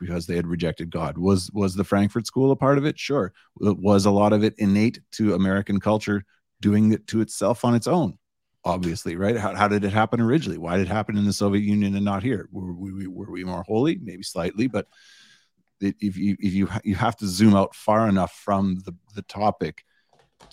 Because 0.00 0.26
they 0.26 0.36
had 0.36 0.46
rejected 0.46 0.90
god. 0.90 1.18
Was 1.18 1.50
was 1.52 1.74
the 1.74 1.84
frankfurt 1.84 2.26
school 2.26 2.50
a 2.50 2.56
part 2.56 2.78
of 2.78 2.86
it? 2.86 2.98
Sure. 2.98 3.32
Was 3.58 4.06
a 4.06 4.10
lot 4.10 4.32
of 4.32 4.42
it 4.42 4.54
innate 4.58 5.00
to 5.12 5.34
american 5.34 5.78
culture 5.80 6.24
doing 6.62 6.92
it 6.92 7.06
to 7.08 7.20
itself 7.20 7.64
on 7.64 7.74
its 7.74 7.86
own 7.86 8.16
obviously 8.64 9.16
right? 9.16 9.36
How, 9.36 9.54
how 9.54 9.68
did 9.68 9.84
it 9.84 9.92
happen 9.92 10.20
originally? 10.20 10.58
Why 10.58 10.76
did 10.76 10.88
it 10.88 10.92
happen 10.92 11.16
in 11.16 11.24
the 11.24 11.32
soviet 11.32 11.62
union 11.62 11.94
and 11.94 12.04
not 12.04 12.22
here? 12.22 12.48
Were 12.52 12.72
we, 12.72 13.06
were 13.06 13.30
we 13.30 13.44
more 13.44 13.62
holy? 13.62 13.98
Maybe 14.02 14.22
slightly 14.22 14.66
but 14.66 14.86
if 15.80 16.16
you 16.16 16.36
if 16.40 16.52
you 16.52 16.68
you 16.84 16.94
have 16.94 17.16
to 17.16 17.26
zoom 17.26 17.56
out 17.56 17.74
far 17.74 18.06
enough 18.06 18.32
from 18.32 18.80
the 18.84 18.94
the 19.14 19.22
topic 19.22 19.82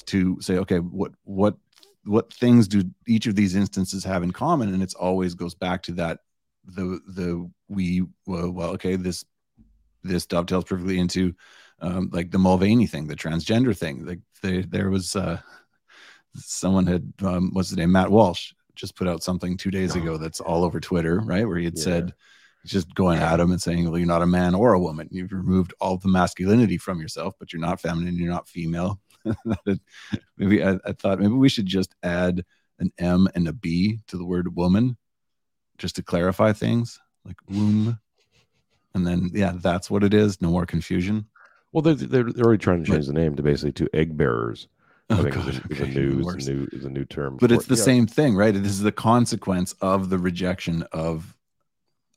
to 0.06 0.40
say 0.42 0.58
okay 0.58 0.80
what 0.80 1.12
what 1.26 1.58
what 2.06 2.34
things 2.34 2.68
do 2.68 2.84
each 3.06 3.28
of 3.28 3.36
these 3.36 3.56
instances 3.56 4.04
have 4.04 4.24
in 4.24 4.32
common? 4.32 4.74
And 4.74 4.82
it's 4.82 4.94
always 4.94 5.36
goes 5.36 5.54
back 5.54 5.84
to 5.84 5.92
that 5.94 6.20
the 6.66 7.00
the 7.08 7.50
we 7.68 8.04
well, 8.26 8.52
well 8.52 8.70
okay 8.72 8.96
this 8.96 9.26
this 10.04 10.26
dovetails 10.26 10.64
perfectly 10.64 11.00
into 11.00 11.34
um, 11.80 12.10
like 12.12 12.32
the 12.32 12.40
Mulvaney 12.40 12.88
thing, 12.88 13.08
the 13.08 13.16
transgender 13.16 13.78
thing. 13.78 14.06
Like 14.06 14.20
they, 14.42 14.62
there 14.62 14.90
was 14.90 15.16
uh, 15.16 15.40
someone 16.38 16.88
had 16.88 17.12
um, 17.24 17.50
what's 17.54 17.70
the 17.70 17.76
name 17.76 17.92
Matt 17.92 18.12
Walsh 18.12 18.54
just 18.76 18.96
put 18.96 19.08
out 19.08 19.24
something 19.24 19.58
two 19.58 19.72
days 19.72 19.96
ago 19.96 20.18
that's 20.18 20.40
all 20.40 20.64
over 20.64 20.80
Twitter, 20.80 21.20
right? 21.20 21.48
Where 21.48 21.58
he 21.58 21.66
had 21.66 21.78
Yeah. 21.78 21.84
said 21.84 22.14
just 22.66 22.94
going 22.96 23.20
at 23.20 23.40
him 23.40 23.52
and 23.52 23.62
saying, 23.62 23.90
"Well, 23.90 23.98
you're 23.98 24.08
not 24.08 24.22
a 24.22 24.28
man 24.28 24.54
or 24.54 24.74
a 24.74 24.80
woman. 24.80 25.08
You've 25.10 25.32
removed 25.32 25.74
all 25.80 25.98
the 25.98 26.10
masculinity 26.10 26.78
from 26.78 27.00
yourself, 27.00 27.34
but 27.40 27.54
you're 27.54 27.62
not 27.62 27.80
feminine. 27.80 28.18
You're 28.18 28.32
not 28.32 28.48
female." 28.48 29.00
maybe 30.38 30.64
I, 30.64 30.78
I 30.86 30.92
thought 30.94 31.20
maybe 31.20 31.34
we 31.34 31.50
should 31.50 31.66
just 31.66 31.96
add 32.04 32.46
an 32.80 32.92
M 32.98 33.28
and 33.36 33.48
a 33.48 33.54
B 33.54 34.00
to 34.08 34.18
the 34.18 34.26
word 34.26 34.56
woman, 34.56 34.98
just 35.78 35.96
to 35.96 36.04
clarify 36.04 36.54
things, 36.54 37.00
like 37.26 37.38
womb, 37.50 38.00
and 38.94 39.08
then 39.08 39.32
yeah, 39.34 39.54
that's 39.56 39.90
what 39.90 40.04
it 40.04 40.14
is. 40.14 40.42
No 40.42 40.50
more 40.50 40.66
confusion. 40.66 41.26
Well, 41.72 41.82
they're, 41.82 41.96
they're 41.96 42.32
they're 42.32 42.46
already 42.46 42.64
trying 42.64 42.84
to 42.84 42.92
change 42.92 43.08
the 43.08 43.14
name 43.14 43.36
to 43.36 43.44
basically 43.44 43.74
to 43.74 43.90
egg 43.94 44.18
bearers. 44.18 44.68
I 45.10 45.14
Oh, 45.20 45.24
think 45.24 45.36
God, 45.36 45.48
a, 45.48 45.50
is, 45.50 45.80
a 45.80 45.86
new, 45.88 46.30
a 46.30 46.36
new 46.38 46.68
a 46.86 46.90
new 46.90 47.06
term. 47.06 47.38
but 47.40 47.52
it's 47.52 47.66
it. 47.66 47.70
the 47.70 47.76
Yeah. 47.78 47.84
same 47.84 48.08
thing 48.08 48.36
right 48.36 48.54
this 48.54 48.72
is 48.74 48.82
the 48.82 48.92
consequence 48.92 49.74
of 49.82 50.10
the 50.10 50.18
rejection 50.20 50.84
of 50.92 51.34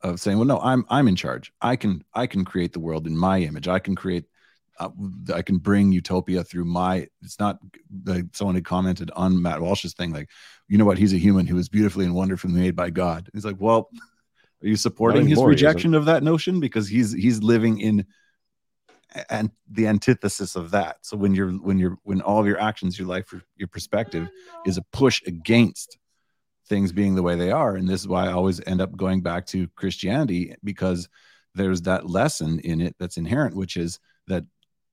of 0.03 0.18
saying 0.18 0.38
well 0.38 0.47
no 0.47 0.59
i'm 0.61 0.84
i'm 0.88 1.07
in 1.09 1.14
charge 1.14 1.53
i 1.61 1.76
can 1.76 2.03
i 2.14 2.26
can 2.26 2.45
create 2.45 2.72
the 2.72 2.80
world 2.80 3.07
in 3.07 3.16
my 3.16 3.38
image 3.41 3.68
i 3.68 3.78
can 3.78 3.95
create 3.95 4.24
uh, 4.80 4.88
i 5.34 5.43
can 5.43 5.59
bring 5.59 5.93
utopia 5.93 6.43
through 6.43 6.64
my 6.64 7.07
it's 7.22 7.38
not 7.38 7.59
like 8.07 8.24
someone 8.32 8.55
had 8.57 8.64
commented 8.64 9.11
on 9.14 9.41
matt 9.41 9.61
walsh's 9.61 9.95
thing 9.95 10.11
like 10.12 10.28
you 10.68 10.76
know 10.78 10.84
what 10.86 10.99
he's 10.99 11.12
a 11.12 11.18
human 11.18 11.47
who 11.47 11.59
is 11.59 11.68
beautifully 11.68 12.05
and 12.07 12.14
wonderfully 12.14 12.53
made 12.53 12.74
by 12.74 12.88
god 12.91 13.28
he's 13.34 13.45
like 13.45 13.57
well 13.61 13.88
are 14.62 14.68
you 14.68 14.76
supporting 14.76 15.22
his 15.28 15.32
anymore, 15.38 15.51
he 15.51 15.55
isn't. 15.55 15.66
rejection 15.68 15.95
of 15.95 16.07
that 16.07 16.22
notion 16.24 16.59
because 16.61 16.88
he's 16.88 17.12
he's 17.12 17.41
living 17.43 17.78
in 17.78 18.05
and 19.29 19.51
the 19.71 19.87
antithesis 19.87 20.57
of 20.57 20.71
that. 20.71 20.99
So 21.03 21.17
when 21.17 21.35
you're 21.35 21.53
when 21.53 21.79
you're 21.79 21.99
when 22.03 22.21
all 22.21 22.41
of 22.41 22.47
your 22.47 22.61
actions 22.61 22.99
your 22.99 23.09
life 23.09 23.33
your 23.57 23.69
perspective 23.69 24.29
is 24.67 24.77
a 24.77 24.83
push 24.93 25.23
against 25.27 25.99
things 26.69 26.93
being 26.93 27.15
the 27.15 27.23
way 27.23 27.35
they 27.35 27.51
are. 27.51 27.77
And 27.77 27.89
this 27.89 28.01
is 28.01 28.09
why 28.09 28.27
i 28.27 28.33
always 28.33 28.61
end 28.67 28.81
up 28.81 28.97
going 28.97 29.21
back 29.23 29.47
to 29.47 29.69
christianity 29.77 30.55
because 30.63 31.09
there's 31.55 31.83
that 31.83 32.09
lesson 32.09 32.61
in 32.61 32.81
it 32.81 32.95
that's 32.99 33.17
inherent 33.17 33.57
which 33.57 33.77
is 33.77 33.99
that 34.29 34.45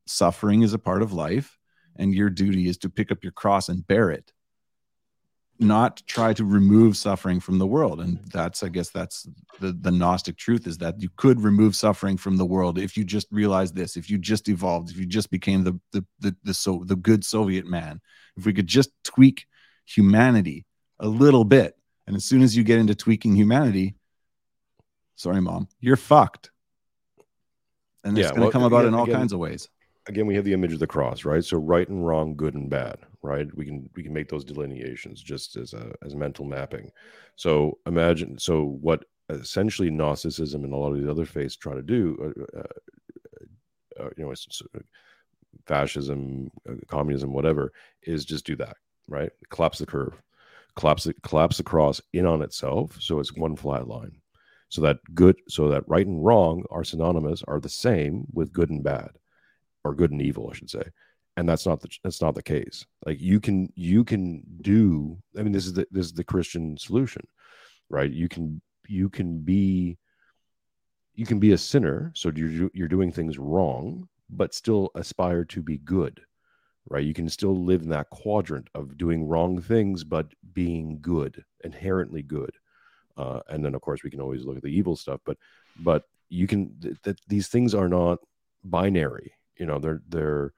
suffering 0.07 0.63
is 0.63 0.73
a 0.73 0.79
part 0.79 1.01
of 1.01 1.13
life 1.13 1.57
and 1.97 2.13
your 2.13 2.29
duty 2.29 2.67
is 2.67 2.77
to 2.77 2.89
pick 2.89 3.11
up 3.11 3.23
your 3.23 3.31
cross 3.31 3.69
and 3.69 3.85
bear 3.85 4.09
it 4.09 4.31
not 5.59 6.01
try 6.07 6.33
to 6.33 6.45
remove 6.45 6.95
suffering 6.97 7.39
from 7.39 7.57
the 7.57 7.67
world. 7.67 7.99
And 7.99 8.17
mm-hmm. 8.17 8.27
that's 8.31 8.63
i 8.63 8.69
guess 8.69 8.89
that's 8.89 9.27
the 9.59 9.71
the 9.81 9.91
gnostic 9.91 10.37
truth 10.37 10.67
is 10.67 10.77
that 10.79 11.01
you 11.01 11.09
could 11.15 11.41
remove 11.41 11.75
suffering 11.75 12.17
from 12.17 12.37
the 12.37 12.45
world 12.45 12.77
if 12.77 12.95
you 12.97 13.03
just 13.03 13.27
realized 13.31 13.75
this 13.75 13.97
if 13.97 14.09
you 14.09 14.17
just 14.17 14.49
evolved 14.49 14.91
if 14.91 14.97
you 14.97 15.05
just 15.05 15.31
became 15.31 15.63
the 15.63 15.79
the 15.91 16.05
the, 16.19 16.35
the 16.43 16.53
so 16.53 16.83
the 16.85 16.95
good 16.95 17.23
soviet 17.25 17.65
man. 17.65 17.99
If 18.37 18.45
we 18.45 18.53
could 18.53 18.67
just 18.67 18.91
tweak 19.03 19.47
humanity 19.85 20.65
a 20.99 21.07
little 21.07 21.43
bit. 21.43 21.75
And 22.05 22.15
as 22.15 22.23
soon 22.23 22.41
as 22.43 22.55
you 22.55 22.63
get 22.63 22.79
into 22.79 22.95
tweaking 22.95 23.35
humanity 23.35 23.95
sorry 25.15 25.41
mom 25.41 25.67
you're 25.79 25.95
fucked. 25.97 26.51
And 28.03 28.17
it's 28.17 28.25
Yeah, 28.25 28.29
going 28.29 28.41
to 28.41 28.45
well, 28.45 28.51
come 28.51 28.63
about 28.63 28.85
in 28.85 28.93
all 28.93 29.03
again- 29.03 29.15
kinds 29.15 29.33
of 29.33 29.39
ways 29.39 29.69
again 30.07 30.25
we 30.25 30.35
have 30.35 30.45
the 30.45 30.53
image 30.53 30.73
of 30.73 30.79
the 30.79 30.87
cross 30.87 31.25
right? 31.25 31.43
So 31.43 31.57
right 31.57 31.87
and 31.87 32.05
wrong 32.05 32.35
good 32.35 32.55
and 32.55 32.69
bad 32.69 32.97
right? 33.21 33.47
We 33.55 33.65
can 33.65 33.89
we 33.95 34.03
can 34.03 34.13
make 34.13 34.29
those 34.29 34.45
delineations 34.45 35.21
just 35.21 35.55
as 35.57 35.73
a 35.73 35.93
as 36.05 36.15
mental 36.15 36.45
mapping. 36.45 36.91
So 37.35 37.77
imagine 37.85 38.37
so 38.39 38.77
what 38.81 39.03
essentially 39.29 39.89
gnosticism 39.89 40.63
and 40.63 40.73
a 40.73 40.77
lot 40.77 40.91
of 40.91 40.99
these 40.99 41.09
other 41.09 41.25
faiths 41.25 41.55
try 41.55 41.73
to 41.73 41.81
do 41.81 42.33
uh, 42.55 42.59
uh, 42.59 44.03
uh, 44.03 44.09
you 44.17 44.25
know 44.25 44.31
uh, 44.31 44.79
fascism 45.65 46.49
uh, 46.69 46.75
communism 46.87 47.33
whatever 47.33 47.73
is 48.03 48.25
just 48.25 48.45
do 48.45 48.55
that 48.55 48.77
right? 49.07 49.31
Collapse 49.49 49.79
the 49.79 49.85
curve 49.85 50.21
collapse 50.75 51.07
it 51.07 51.15
collapse 51.23 51.57
the 51.57 51.63
cross 51.63 51.99
in 52.13 52.25
on 52.25 52.41
itself 52.41 52.97
so 53.01 53.19
it's 53.19 53.33
one 53.35 53.55
flat 53.55 53.87
line. 53.87 54.15
So 54.69 54.81
that 54.81 54.99
good 55.15 55.37
so 55.47 55.69
that 55.69 55.87
right 55.87 56.05
and 56.05 56.23
wrong 56.23 56.63
are 56.69 56.83
synonymous 56.83 57.41
are 57.47 57.59
the 57.59 57.69
same 57.69 58.25
with 58.33 58.53
good 58.53 58.69
and 58.69 58.83
bad 58.83 59.11
or 59.87 59.95
good 59.95 60.11
and 60.11 60.21
evil, 60.21 60.49
I 60.51 60.55
should 60.55 60.69
say. 60.69 60.83
And 61.37 61.47
that's 61.47 61.65
not 61.65 61.81
the 61.81 61.89
that's 62.03 62.21
not 62.21 62.35
the 62.35 62.43
case. 62.43 62.85
Like 63.05 63.21
you 63.21 63.39
can 63.39 63.71
you 63.75 64.03
can 64.03 64.43
do. 64.61 65.17
I 65.37 65.43
mean, 65.43 65.53
this 65.53 65.67
is 65.67 65.73
the 65.73 65.87
this 65.91 66.07
is 66.07 66.13
the 66.13 66.23
Christian 66.23 66.77
solution, 66.77 67.21
right? 67.89 68.11
You 68.11 68.27
can 68.27 68.61
you 68.87 69.09
can 69.09 69.39
be 69.39 69.97
you 71.13 71.25
can 71.25 71.39
be 71.39 71.51
a 71.51 71.57
sinner, 71.57 72.11
so 72.15 72.31
you're 72.35 72.71
you're 72.73 72.87
doing 72.87 73.11
things 73.11 73.37
wrong, 73.37 74.07
but 74.29 74.55
still 74.55 74.89
aspire 74.95 75.45
to 75.45 75.61
be 75.61 75.77
good, 75.77 76.21
right? 76.89 77.05
You 77.05 77.13
can 77.13 77.29
still 77.29 77.55
live 77.63 77.83
in 77.83 77.89
that 77.89 78.09
quadrant 78.09 78.67
of 78.73 78.97
doing 78.97 79.27
wrong 79.27 79.61
things 79.61 80.03
but 80.03 80.27
being 80.53 80.99
good, 81.01 81.43
inherently 81.63 82.23
good. 82.23 82.51
Uh, 83.15 83.41
and 83.49 83.63
then 83.63 83.75
of 83.75 83.81
course 83.81 84.03
we 84.03 84.09
can 84.09 84.21
always 84.21 84.43
look 84.43 84.57
at 84.57 84.63
the 84.63 84.75
evil 84.75 84.95
stuff, 84.95 85.21
but 85.23 85.37
but 85.79 86.03
you 86.29 86.47
can 86.47 86.75
th- 86.81 86.97
that 87.03 87.19
these 87.27 87.47
things 87.47 87.75
are 87.75 87.89
not 87.89 88.19
binary 88.63 89.33
you 89.59 89.65
know 89.65 89.79
they're 89.79 90.01
they're 90.09 90.53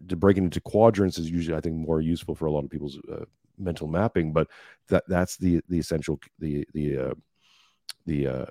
breaking 0.00 0.44
into 0.44 0.60
quadrants 0.60 1.18
is 1.18 1.30
usually 1.30 1.56
i 1.56 1.60
think 1.60 1.74
more 1.74 2.00
useful 2.00 2.34
for 2.34 2.46
a 2.46 2.52
lot 2.52 2.64
of 2.64 2.70
people's 2.70 2.98
uh, 3.12 3.24
mental 3.58 3.88
mapping 3.88 4.32
but 4.32 4.48
that 4.88 5.04
that's 5.08 5.36
the 5.36 5.60
the 5.68 5.78
essential 5.78 6.18
the 6.38 6.66
the 6.74 6.98
uh, 6.98 7.14
the 8.06 8.26
uh 8.26 8.46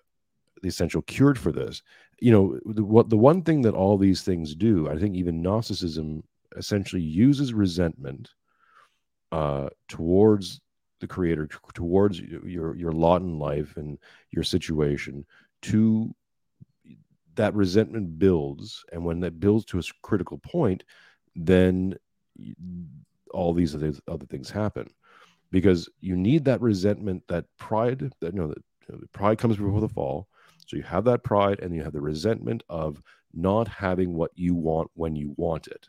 the 0.61 0.67
essential 0.67 1.01
cure 1.03 1.35
for 1.35 1.51
this. 1.51 1.81
You 2.19 2.31
know 2.31 2.59
the, 2.65 2.83
what 2.83 3.09
the 3.09 3.17
one 3.17 3.43
thing 3.43 3.61
that 3.61 3.75
all 3.75 3.97
these 3.97 4.23
things 4.23 4.55
do 4.55 4.89
i 4.89 4.97
think 4.97 5.15
even 5.15 5.39
gnosticism 5.39 6.23
essentially 6.55 7.01
uses 7.01 7.53
resentment 7.53 8.31
uh 9.31 9.69
towards 9.87 10.59
the 10.99 11.05
creator 11.05 11.47
towards 11.75 12.19
your 12.19 12.75
your 12.75 12.91
lot 12.91 13.21
in 13.21 13.37
life 13.37 13.77
and 13.77 13.99
your 14.31 14.43
situation 14.43 15.23
to 15.61 16.11
that 17.37 17.53
resentment 17.55 18.19
builds 18.19 18.83
and 18.91 19.03
when 19.03 19.19
that 19.21 19.39
builds 19.39 19.65
to 19.65 19.79
a 19.79 19.83
critical 20.03 20.37
point 20.39 20.83
then 21.35 21.95
all 23.31 23.53
these 23.53 23.75
other, 23.75 23.93
other 24.07 24.25
things 24.25 24.49
happen. 24.49 24.87
Because 25.51 25.89
you 26.01 26.15
need 26.15 26.45
that 26.45 26.61
resentment 26.61 27.23
that 27.29 27.45
pride 27.57 28.11
that 28.19 28.33
you 28.33 28.39
know 28.39 28.47
that 28.47 28.63
you 28.89 28.95
know, 28.95 28.99
pride 29.13 29.37
comes 29.37 29.55
before 29.57 29.79
the 29.79 29.87
fall. 29.87 30.27
So 30.65 30.75
you 30.75 30.83
have 30.83 31.05
that 31.05 31.23
pride 31.23 31.61
and 31.61 31.73
you 31.73 31.83
have 31.83 31.93
the 31.93 32.01
resentment 32.01 32.63
of 32.67 33.01
not 33.33 33.67
having 33.69 34.13
what 34.13 34.31
you 34.35 34.55
want 34.55 34.89
when 34.93 35.15
you 35.15 35.33
want 35.37 35.67
it 35.67 35.87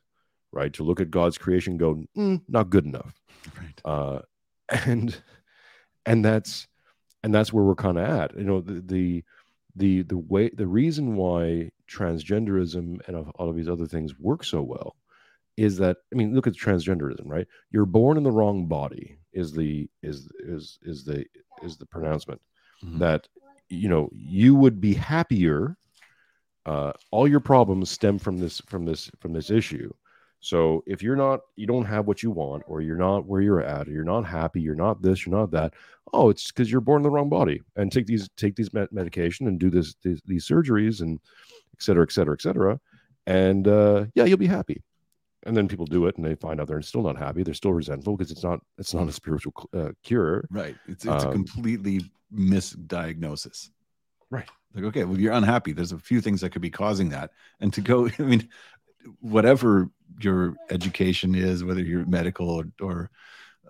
right? 0.53 0.73
To 0.75 0.83
look 0.83 1.01
at 1.01 1.11
god's 1.11 1.37
creation 1.39 1.73
and 1.73 1.81
go 1.81 2.03
"Mm, 2.17 2.43
not 2.49 2.71
good 2.71 2.87
enough. 2.87 3.21
Right. 3.61 3.81
Uh 3.85 4.21
and 4.87 5.21
and 6.07 6.25
that's 6.25 6.67
and 7.23 7.35
that's 7.35 7.53
where 7.53 7.65
we're 7.65 7.75
kind 7.75 7.99
of 7.99 8.09
at. 8.09 8.37
You 8.37 8.45
know 8.45 8.61
the, 8.61 8.81
the 8.81 9.25
the 9.79 10.03
the 10.03 10.19
way 10.19 10.51
the 10.51 10.67
reason 10.67 11.17
why 11.17 11.71
transgenderism 11.89 13.01
and 13.07 13.17
all 13.37 13.49
of 13.49 13.57
these 13.57 13.69
other 13.69 13.87
things 13.87 14.19
work 14.19 14.45
so 14.45 14.61
well 14.63 14.97
is 15.57 15.77
that 15.79 15.97
i 16.13 16.17
mean 16.17 16.35
look 16.35 16.47
at 16.47 16.55
transgenderism 16.55 17.27
right 17.27 17.47
you're 17.71 17.87
born 17.87 18.17
in 18.17 18.23
the 18.23 18.31
wrong 18.39 18.67
body 18.67 19.19
is 19.33 19.53
the 19.53 19.89
is 20.03 20.29
is 20.41 20.79
is 20.83 21.05
the 21.05 21.25
is 21.63 21.77
the 21.77 21.87
pronouncement 21.87 22.41
Mhm. 22.85 22.99
that 23.01 23.29
you 23.69 23.89
know 23.89 24.09
you 24.13 24.55
would 24.55 24.81
be 24.81 24.95
happier 24.95 25.77
uh, 26.67 26.93
all 27.11 27.27
your 27.27 27.41
problems 27.41 27.91
stem 27.91 28.19
from 28.19 28.37
this 28.39 28.61
from 28.67 28.85
this 28.85 29.11
from 29.21 29.33
this 29.33 29.51
issue 29.51 29.91
so 30.41 30.85
if 30.87 31.03
you're 31.03 31.17
not 31.17 31.41
you 31.57 31.67
don't 31.67 31.85
have 31.85 32.07
what 32.07 32.23
you 32.23 32.31
want 32.31 32.63
or 32.67 32.81
you're 32.81 32.97
not 32.97 33.27
where 33.27 33.41
you're 33.41 33.61
at 33.61 33.89
or 33.89 33.93
you're 33.93 34.05
not 34.05 34.25
happy 34.25 34.61
you're 34.61 34.75
not 34.75 35.03
this 35.03 35.27
you're 35.27 35.37
not 35.37 35.51
that 35.51 35.75
oh 36.13 36.31
it's 36.31 36.49
because 36.53 36.71
you're 36.71 36.81
born 36.81 37.01
in 37.01 37.03
the 37.03 37.11
wrong 37.11 37.29
body 37.29 37.61
and 37.77 37.91
take 37.91 38.07
these 38.07 38.29
take 38.37 38.55
these 38.55 38.73
med- 38.73 38.93
medication 38.93 39.49
and 39.49 39.59
do 39.59 39.69
this 39.71 39.97
these, 40.03 40.23
these 40.27 40.47
surgeries 40.47 41.01
and 41.01 41.19
et 41.75 41.83
cetera 41.83 42.05
et 42.05 42.13
cetera 42.13 42.35
et 42.35 42.41
cetera 42.41 42.79
and 43.27 43.67
uh, 43.69 44.05
yeah 44.15 44.25
you'll 44.25 44.39
be 44.39 44.47
happy 44.47 44.83
and 45.45 45.57
then 45.57 45.69
people 45.69 45.87
do 45.87 46.07
it 46.07 46.17
and 46.17 46.25
they 46.25 46.35
find 46.35 46.61
out 46.61 46.69
they're 46.69 46.83
still 46.83 47.03
not 47.03 47.19
happy 47.19 47.43
they're 47.43 47.55
still 47.55 47.73
resentful 47.73 48.17
because 48.17 48.31
it's 48.31 48.45
not 48.45 48.61
it's 48.79 48.95
not 48.95 49.09
a 49.09 49.13
spiritual 49.13 49.53
uh, 49.75 49.91
cure 50.03 50.47
Right. 50.51 50.77
It's 50.87 51.05
it's 51.05 51.25
a 51.25 51.29
Um, 51.29 51.33
completely 51.33 52.01
misdiagnosis. 52.33 53.71
Right. 54.31 54.49
Like, 54.75 54.85
okay, 54.85 55.05
well, 55.05 55.19
you're 55.19 55.33
unhappy. 55.33 55.73
There's 55.73 55.93
a 55.93 55.99
few 55.99 56.21
things 56.21 56.43
that 56.43 56.51
could 56.51 56.61
be 56.63 56.71
causing 56.71 57.09
that. 57.11 57.31
And 57.61 57.73
to 57.73 57.81
go, 57.81 58.09
I 58.19 58.23
mean, 58.23 58.49
whatever 59.21 59.91
your 60.21 60.57
education 60.71 61.35
is, 61.35 61.65
whether 61.65 61.83
you're 61.83 62.07
medical 62.07 62.51
or, 62.51 62.65
or 62.81 63.11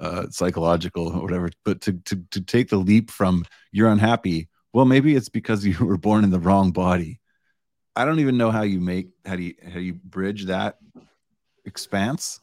uh, 0.01 0.27
psychological 0.31 1.09
or 1.09 1.23
whatever, 1.23 1.51
but 1.65 1.81
to, 1.83 1.95
to 2.05 2.23
to 2.31 2.41
take 2.41 2.69
the 2.69 2.77
leap 2.77 3.11
from 3.11 3.45
you're 3.73 3.91
unhappy, 3.91 4.49
well, 4.73 4.85
maybe 4.85 5.17
it's 5.17 5.29
because 5.29 5.67
you 5.67 5.85
were 5.85 5.99
born 5.99 6.25
in 6.25 6.31
the 6.31 6.41
wrong 6.41 6.71
body. 6.71 7.21
I 7.97 8.05
don't 8.05 8.21
even 8.21 8.37
know 8.37 8.51
how 8.51 8.63
you 8.63 8.81
make 8.81 9.09
how 9.27 9.37
do 9.37 9.43
you 9.43 9.55
how 9.73 9.79
you 9.79 9.95
bridge 9.95 10.47
that 10.47 10.79
expanse. 11.65 12.41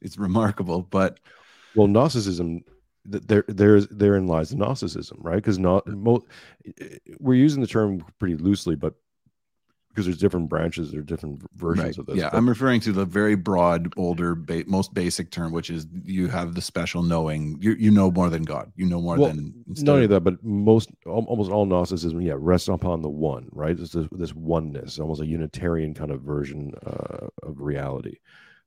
It's 0.00 0.18
remarkable, 0.18 0.82
but 0.82 1.20
well 1.74 1.86
th- 3.10 3.24
there 3.26 3.44
there's 3.48 3.86
therein 3.88 4.26
lies 4.26 4.50
the 4.50 4.56
gnosticism 4.56 5.18
right 5.20 5.36
because 5.36 5.58
not 5.58 5.86
mo- 5.86 6.24
we're 7.18 7.34
using 7.34 7.60
the 7.60 7.66
term 7.66 8.04
pretty 8.18 8.36
loosely 8.36 8.76
but 8.76 8.94
because 9.92 10.06
there's 10.06 10.18
different 10.18 10.48
branches 10.48 10.90
there 10.90 11.00
are 11.00 11.04
different 11.04 11.42
versions 11.54 11.84
Right. 11.84 11.98
of 11.98 12.06
this 12.06 12.16
Yeah, 12.16 12.30
but- 12.30 12.38
I'm 12.38 12.48
referring 12.48 12.80
to 12.80 12.92
the 12.92 13.04
very 13.04 13.34
broad, 13.34 13.92
older, 13.96 14.34
ba- 14.34 14.64
most 14.66 14.94
basic 14.94 15.30
term, 15.30 15.52
which 15.52 15.68
is 15.68 15.86
you 16.04 16.28
have 16.28 16.54
the 16.54 16.62
special 16.62 17.02
knowing. 17.02 17.58
You 17.60 17.72
you 17.78 17.90
know 17.90 18.10
more 18.10 18.30
than 18.30 18.42
God. 18.42 18.72
You 18.76 18.86
know 18.86 19.00
more 19.02 19.18
Well, 19.18 19.28
than 19.28 19.52
instead 19.68 19.86
not 19.86 19.92
only 19.94 20.06
that, 20.08 20.20
but 20.20 20.42
most 20.42 20.88
almost 21.06 21.50
all 21.50 21.66
Gnosticism, 21.66 22.20
yeah, 22.22 22.34
rests 22.36 22.68
upon 22.68 23.02
the 23.02 23.10
one, 23.10 23.48
right? 23.52 23.78
It's 23.78 23.92
this, 23.92 24.08
this 24.12 24.34
oneness, 24.34 24.98
almost 24.98 25.20
a 25.20 25.26
Unitarian 25.26 25.92
kind 25.94 26.10
of 26.10 26.22
version 26.22 26.72
uh, 26.86 27.26
of 27.42 27.60
reality, 27.60 28.16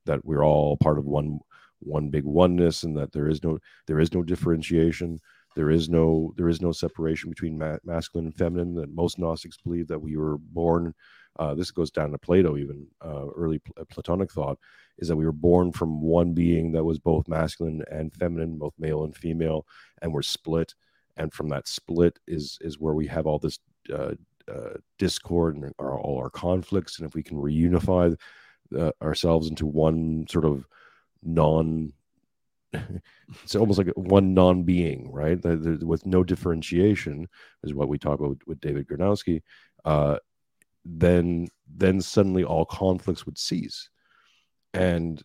that 0.04 0.24
we're 0.24 0.44
all 0.44 0.76
part 0.76 0.98
of 0.98 1.04
one 1.06 1.40
one 1.80 2.08
big 2.08 2.24
oneness, 2.24 2.84
and 2.84 2.96
that 2.96 3.12
there 3.12 3.28
is 3.28 3.42
no 3.42 3.58
there 3.86 3.98
is 4.00 4.14
no 4.14 4.22
differentiation, 4.22 5.20
there 5.56 5.70
is 5.70 5.88
no 5.88 6.32
there 6.36 6.48
is 6.48 6.60
no 6.60 6.70
separation 6.70 7.30
between 7.30 7.58
ma- 7.58 7.78
masculine 7.84 8.26
and 8.26 8.36
feminine. 8.36 8.74
That 8.74 8.94
most 8.94 9.18
Gnostics 9.18 9.56
believe 9.56 9.88
that 9.88 10.00
we 10.00 10.16
were 10.16 10.38
born. 10.38 10.94
Uh, 11.38 11.54
this 11.54 11.70
goes 11.70 11.90
down 11.90 12.12
to 12.12 12.18
Plato, 12.18 12.56
even 12.56 12.86
uh, 13.04 13.26
early 13.36 13.58
Pl- 13.58 13.84
Platonic 13.90 14.32
thought, 14.32 14.58
is 14.98 15.08
that 15.08 15.16
we 15.16 15.26
were 15.26 15.32
born 15.32 15.72
from 15.72 16.00
one 16.00 16.32
being 16.32 16.72
that 16.72 16.84
was 16.84 16.98
both 16.98 17.28
masculine 17.28 17.82
and 17.90 18.14
feminine, 18.14 18.56
both 18.56 18.72
male 18.78 19.04
and 19.04 19.14
female, 19.16 19.66
and 20.00 20.12
we're 20.12 20.22
split 20.22 20.74
and 21.16 21.32
from 21.32 21.48
that 21.48 21.66
split 21.66 22.18
is 22.26 22.58
is 22.60 22.78
where 22.78 22.94
we 22.94 23.06
have 23.06 23.26
all 23.26 23.38
this 23.38 23.58
uh, 23.92 24.12
uh, 24.52 24.74
discord 24.98 25.56
and 25.56 25.72
our, 25.78 25.98
all 25.98 26.18
our 26.18 26.30
conflicts 26.30 26.98
and 26.98 27.08
if 27.08 27.14
we 27.14 27.22
can 27.22 27.36
reunify 27.36 28.16
uh, 28.78 28.90
ourselves 29.02 29.48
into 29.48 29.66
one 29.66 30.26
sort 30.28 30.44
of 30.44 30.66
non 31.22 31.92
it's 32.72 33.54
almost 33.54 33.78
like 33.78 33.88
one 33.96 34.34
non-being 34.34 35.10
right 35.12 35.42
with 35.44 36.04
no 36.06 36.22
differentiation 36.24 37.28
is 37.62 37.74
what 37.74 37.88
we 37.88 37.98
talk 37.98 38.18
about 38.20 38.36
with 38.46 38.60
david 38.60 38.86
gornoski 38.86 39.42
uh, 39.84 40.16
then 40.84 41.46
then 41.76 42.00
suddenly 42.00 42.44
all 42.44 42.64
conflicts 42.64 43.24
would 43.26 43.38
cease 43.38 43.88
and 44.74 45.22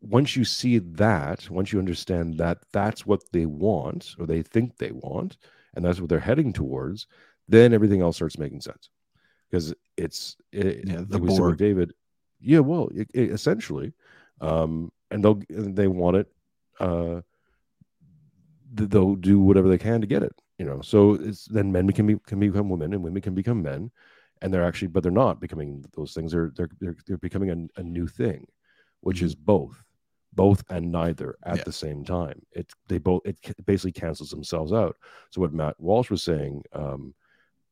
once 0.00 0.36
you 0.36 0.44
see 0.44 0.78
that, 0.78 1.48
once 1.50 1.72
you 1.72 1.78
understand 1.78 2.38
that 2.38 2.58
that's 2.72 3.04
what 3.04 3.20
they 3.32 3.46
want 3.46 4.14
or 4.18 4.26
they 4.26 4.42
think 4.42 4.76
they 4.76 4.92
want, 4.92 5.36
and 5.74 5.84
that's 5.84 6.00
what 6.00 6.08
they're 6.08 6.20
heading 6.20 6.52
towards, 6.52 7.06
then 7.48 7.74
everything 7.74 8.00
else 8.00 8.16
starts 8.16 8.38
making 8.38 8.60
sense. 8.60 8.90
Because 9.50 9.74
it's 9.96 10.36
it, 10.52 10.84
Yeah, 10.86 11.02
the 11.06 11.18
like 11.18 11.22
we 11.22 11.30
said 11.30 11.44
with 11.44 11.58
David. 11.58 11.92
Yeah, 12.40 12.60
well, 12.60 12.88
it, 12.94 13.10
it- 13.12 13.30
essentially, 13.30 13.92
um, 14.40 14.92
and 15.10 15.24
they'll 15.24 15.40
they 15.48 15.88
want 15.88 16.16
it. 16.16 16.26
Uh, 16.80 17.20
they'll 18.74 19.14
do 19.16 19.40
whatever 19.40 19.68
they 19.68 19.78
can 19.78 20.00
to 20.00 20.06
get 20.06 20.22
it. 20.22 20.34
You 20.58 20.66
know, 20.66 20.80
so 20.80 21.14
it's 21.14 21.44
then 21.46 21.70
men 21.70 21.90
can 21.92 22.06
be, 22.06 22.16
can 22.26 22.40
become 22.40 22.68
women 22.68 22.92
and 22.92 23.02
women 23.02 23.22
can 23.22 23.34
become 23.34 23.62
men, 23.62 23.90
and 24.42 24.52
they're 24.52 24.64
actually, 24.64 24.88
but 24.88 25.02
they're 25.04 25.12
not 25.12 25.40
becoming 25.40 25.84
those 25.96 26.12
things. 26.14 26.32
They're 26.32 26.52
they're 26.56 26.68
they're, 26.80 26.96
they're 27.06 27.16
becoming 27.18 27.50
a, 27.76 27.80
a 27.80 27.82
new 27.84 28.08
thing, 28.08 28.46
which 29.00 29.22
is 29.22 29.36
both, 29.36 29.80
both 30.32 30.64
and 30.68 30.90
neither 30.90 31.36
at 31.44 31.58
Yeah. 31.58 31.62
the 31.64 31.72
same 31.72 32.04
time. 32.04 32.42
It 32.52 32.72
they 32.88 32.98
both 32.98 33.22
it 33.24 33.38
basically 33.66 33.92
cancels 33.92 34.30
themselves 34.30 34.72
out. 34.72 34.96
So 35.30 35.40
what 35.40 35.52
Matt 35.54 35.78
Walsh 35.78 36.10
was 36.10 36.24
saying 36.24 36.64
um, 36.72 37.14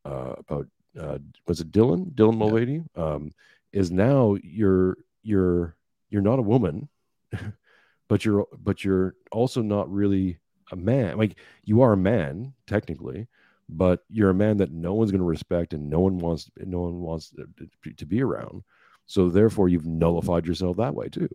uh, 0.05 0.35
about 0.39 0.69
uh, 0.99 1.19
was 1.49 1.61
it 1.61 1.73
Dylan 1.73 2.13
Dylan 2.15 2.35
Yeah. 2.35 2.39
Mulvaney 2.39 2.85
um, 2.95 3.33
is 3.73 3.91
now 3.91 4.37
you're 4.45 4.97
you're 5.25 5.77
you're 6.09 6.23
not 6.23 6.39
a 6.39 6.43
woman, 6.43 6.89
but 8.09 8.25
you're 8.25 8.47
but 8.59 8.85
you're 8.85 9.15
also 9.33 9.63
not 9.63 9.91
really 9.91 10.39
a 10.73 10.77
man. 10.77 11.17
Like 11.19 11.39
you 11.65 11.83
are 11.83 11.93
a 11.93 11.97
man 11.97 12.55
technically, 12.67 13.29
but 13.69 14.01
you're 14.09 14.31
a 14.31 14.35
man 14.35 14.57
that 14.59 14.73
no 14.73 14.95
one's 14.95 15.11
going 15.11 15.21
to 15.21 15.27
respect 15.27 15.73
and 15.73 15.89
no 15.89 16.01
one 16.01 16.19
wants 16.19 16.51
no 16.59 16.81
one 16.81 17.01
wants 17.01 17.31
to, 17.31 18.07
be 18.07 18.23
around. 18.23 18.63
So 19.07 19.29
therefore, 19.31 19.69
you've 19.69 19.87
nullified 19.87 20.47
yourself 20.47 20.77
that 20.79 20.95
way 20.95 21.09
too. 21.09 21.29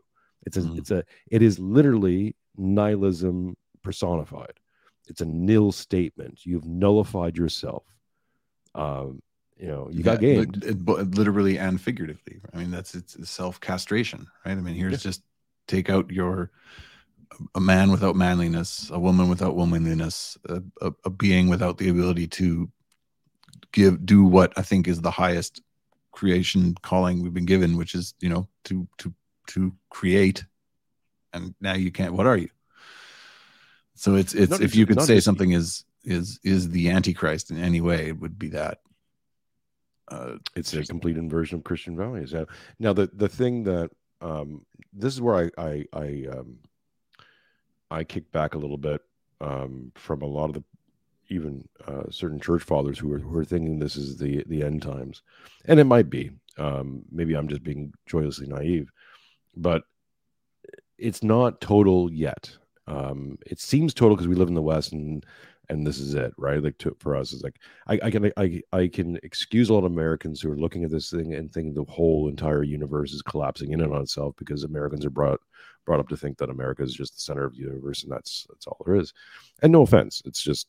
It's 0.45 0.57
a 0.57 0.61
Mhm. 0.61 0.77
it's 0.77 0.91
a 0.91 1.03
it 1.29 1.41
is 1.41 1.59
literally 1.59 2.35
nihilism 2.57 3.55
personified. 3.83 4.53
It's 5.07 5.21
a 5.21 5.25
nil 5.25 5.71
statement. 5.71 6.45
You've 6.45 6.65
nullified 6.65 7.37
yourself. 7.37 7.83
Um, 8.75 9.21
you 9.57 9.67
know, 9.67 9.89
you 9.91 10.03
got 10.03 10.19
gamed. 10.19 10.63
it- 10.63 10.85
literally 10.85 11.57
and 11.59 11.79
figuratively. 11.79 12.41
I 12.53 12.57
mean, 12.57 12.71
that's 12.71 12.95
it's 12.95 13.29
self 13.29 13.59
castration, 13.59 14.27
right? 14.45 14.57
I 14.57 14.61
mean, 14.61 14.75
here's 14.75 14.93
Yeah. 14.93 14.97
just 14.97 15.23
take 15.71 15.89
out 15.89 16.11
your 16.11 16.51
a 17.55 17.59
man 17.59 17.91
without 17.91 18.15
manliness, 18.15 18.89
a 18.91 18.99
woman 18.99 19.29
without 19.29 19.55
womanliness, 19.55 20.37
a, 20.47 20.61
a, 20.81 20.91
a 21.05 21.09
being 21.09 21.47
without 21.47 21.77
the 21.77 21.89
ability 21.89 22.27
to 22.27 22.69
give 23.71 24.05
do 24.05 24.23
what 24.23 24.53
I 24.57 24.61
think 24.61 24.87
is 24.87 25.01
the 25.01 25.11
highest 25.11 25.61
creation 26.11 26.75
calling 26.81 27.23
we've 27.23 27.33
been 27.33 27.45
given, 27.45 27.77
which 27.77 27.95
is 27.95 28.13
you 28.19 28.29
know 28.29 28.47
to 28.65 28.87
to 28.99 29.13
to 29.47 29.73
create. 29.89 30.43
And 31.33 31.55
now 31.61 31.75
you 31.75 31.91
can't. 31.91 32.13
What 32.13 32.27
are 32.27 32.37
you? 32.37 32.49
So 33.95 34.15
it's 34.15 34.33
it's 34.33 34.51
Not 34.51 34.61
if 34.61 34.75
you 34.75 34.85
could 34.85 35.01
say 35.01 35.19
something 35.19 35.51
is 35.51 35.85
is 36.03 36.39
is 36.43 36.69
the 36.69 36.89
antichrist 36.89 37.51
in 37.51 37.57
any 37.57 37.81
way, 37.81 38.09
it 38.09 38.19
would 38.19 38.37
be 38.37 38.49
that. 38.49 38.79
Uh, 40.09 40.35
it's 40.57 40.73
a 40.73 40.83
complete 40.83 41.15
inversion 41.15 41.59
of 41.59 41.63
Christian 41.63 41.95
values. 41.95 42.33
Now, 42.33 42.45
now 42.79 42.93
the 42.93 43.09
the 43.13 43.29
thing 43.29 43.63
that 43.63 43.91
um, 44.21 44.65
this 44.93 45.13
is 45.13 45.21
where 45.21 45.51
I 45.57 45.61
I 45.61 45.85
I, 45.93 46.25
um, 46.31 46.57
I 47.89 48.03
kick 48.03 48.31
back 48.31 48.55
a 48.55 48.57
little 48.59 48.77
bit 48.77 49.01
um, 49.39 49.91
from 49.95 50.21
a 50.21 50.27
lot 50.27 50.45
of 50.45 50.53
the 50.53 50.63
even 51.29 51.67
uh, 51.87 52.03
certain 52.09 52.39
church 52.39 52.63
fathers 52.63 52.99
who 52.99 53.11
are 53.13 53.19
who 53.19 53.37
are 53.37 53.45
thinking 53.45 53.79
this 53.79 53.95
is 53.95 54.17
the 54.17 54.43
the 54.47 54.63
end 54.63 54.81
times, 54.81 55.21
and 55.65 55.79
it 55.79 55.85
might 55.85 56.09
be. 56.09 56.31
Um, 56.57 57.03
maybe 57.09 57.33
I'm 57.33 57.47
just 57.47 57.63
being 57.63 57.93
joyously 58.05 58.47
naive, 58.47 58.91
but 59.55 59.83
it's 60.97 61.23
not 61.23 61.61
total 61.61 62.11
yet. 62.11 62.55
Um, 62.87 63.37
it 63.45 63.59
seems 63.59 63.93
total 63.93 64.15
because 64.15 64.27
we 64.27 64.35
live 64.35 64.49
in 64.49 64.53
the 64.53 64.61
West 64.61 64.91
and 64.91 65.25
and 65.71 65.87
this 65.87 65.99
is 65.99 66.13
it, 66.13 66.33
right? 66.37 66.61
Like 66.61 66.77
to, 66.79 66.95
for 66.99 67.15
us, 67.15 67.31
it's 67.31 67.43
like 67.43 67.55
I, 67.87 67.99
I 68.03 68.11
can 68.11 68.31
I 68.35 68.61
I 68.73 68.87
can 68.87 69.17
excuse 69.23 69.69
a 69.69 69.73
lot 69.73 69.85
of 69.85 69.91
Americans 69.91 70.41
who 70.41 70.51
are 70.51 70.57
looking 70.57 70.83
at 70.83 70.91
this 70.91 71.09
thing 71.09 71.33
and 71.33 71.51
thinking 71.51 71.73
the 71.73 71.89
whole 71.91 72.27
entire 72.27 72.63
universe 72.63 73.13
is 73.13 73.21
collapsing 73.21 73.71
in 73.71 73.81
and 73.81 73.93
on 73.93 74.01
itself 74.01 74.35
because 74.37 74.63
Americans 74.63 75.05
are 75.05 75.09
brought 75.09 75.39
brought 75.85 76.01
up 76.01 76.09
to 76.09 76.17
think 76.17 76.37
that 76.37 76.49
America 76.49 76.83
is 76.83 76.93
just 76.93 77.15
the 77.15 77.21
center 77.21 77.45
of 77.45 77.53
the 77.53 77.61
universe 77.61 78.03
and 78.03 78.11
that's 78.11 78.45
that's 78.49 78.67
all 78.67 78.77
there 78.85 78.97
is. 78.97 79.13
And 79.63 79.71
no 79.71 79.83
offense, 79.83 80.21
it's 80.25 80.41
just 80.41 80.67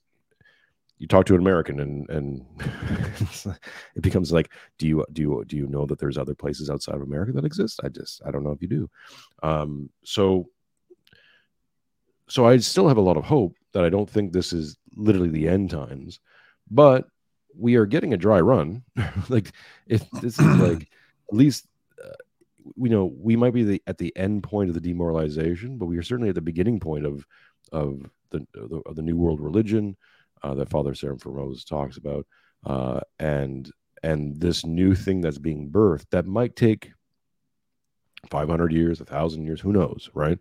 you 0.98 1.08
talk 1.08 1.26
to 1.26 1.34
an 1.34 1.40
American 1.40 1.80
and 1.80 2.08
and 2.08 2.46
it 3.96 4.02
becomes 4.02 4.30
like, 4.32 4.52
do 4.78 4.86
you 4.86 5.04
do 5.12 5.22
you 5.22 5.44
do 5.48 5.56
you 5.56 5.66
know 5.66 5.84
that 5.84 5.98
there's 5.98 6.16
other 6.16 6.36
places 6.36 6.70
outside 6.70 6.94
of 6.94 7.02
America 7.02 7.32
that 7.32 7.44
exist? 7.44 7.80
I 7.82 7.88
just 7.88 8.22
I 8.24 8.30
don't 8.30 8.44
know 8.44 8.52
if 8.52 8.62
you 8.62 8.68
do. 8.68 8.90
Um, 9.42 9.90
so 10.04 10.48
so 12.28 12.46
I 12.46 12.56
still 12.58 12.88
have 12.88 12.96
a 12.96 13.02
lot 13.02 13.16
of 13.16 13.24
hope 13.24 13.56
that 13.72 13.84
I 13.84 13.88
don't 13.88 14.08
think 14.08 14.32
this 14.32 14.52
is 14.52 14.76
literally 14.96 15.30
the 15.30 15.48
end 15.48 15.70
times, 15.70 16.20
but 16.70 17.06
we 17.56 17.76
are 17.76 17.86
getting 17.86 18.14
a 18.14 18.18
dry 18.18 18.40
run. 18.40 18.82
like 19.28 19.52
if 19.86 20.08
this 20.10 20.38
is 20.38 20.46
like 20.60 20.82
at 20.82 21.36
least 21.36 21.66
uh, 22.02 22.08
you 22.76 22.90
know 22.90 23.12
we 23.18 23.36
might 23.36 23.54
be 23.54 23.64
the, 23.64 23.82
at 23.86 23.98
the 23.98 24.14
end 24.16 24.42
point 24.42 24.68
of 24.68 24.74
the 24.74 24.80
demoralization, 24.80 25.78
but 25.78 25.86
we 25.86 25.98
are 25.98 26.02
certainly 26.02 26.28
at 26.28 26.34
the 26.34 26.40
beginning 26.40 26.80
point 26.80 27.06
of 27.06 27.26
of 27.72 28.10
the 28.30 28.46
of 28.86 28.96
the 28.96 29.02
new 29.02 29.16
world 29.16 29.40
religion 29.40 29.96
uh, 30.42 30.54
that 30.54 30.70
Father 30.70 30.94
Seraphim 30.94 31.32
Rose 31.32 31.64
talks 31.64 31.96
about, 31.96 32.26
uh, 32.64 33.00
and 33.18 33.70
and 34.02 34.40
this 34.40 34.64
new 34.64 34.94
thing 34.94 35.20
that's 35.20 35.38
being 35.38 35.70
birthed 35.70 36.06
that 36.10 36.26
might 36.26 36.56
take 36.56 36.92
500 38.30 38.72
years, 38.72 39.00
a 39.00 39.04
thousand 39.04 39.44
years, 39.44 39.60
who 39.60 39.72
knows, 39.72 40.10
right? 40.14 40.38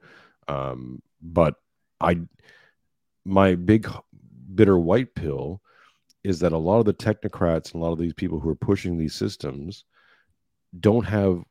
Um, 0.47 1.01
but 1.21 1.55
I, 2.01 2.17
my 3.25 3.55
big 3.55 3.87
bitter 4.55 4.77
white 4.77 5.13
pill 5.15 5.61
is 6.23 6.39
that 6.39 6.51
a 6.51 6.57
lot 6.57 6.79
of 6.79 6.85
the 6.85 6.93
technocrats 6.93 7.73
and 7.73 7.81
a 7.81 7.85
lot 7.85 7.93
of 7.93 7.99
these 7.99 8.13
people 8.13 8.39
who 8.39 8.49
are 8.49 8.55
pushing 8.55 8.97
these 8.97 9.15
systems 9.15 9.85
don't 10.79 11.05
have 11.05 11.43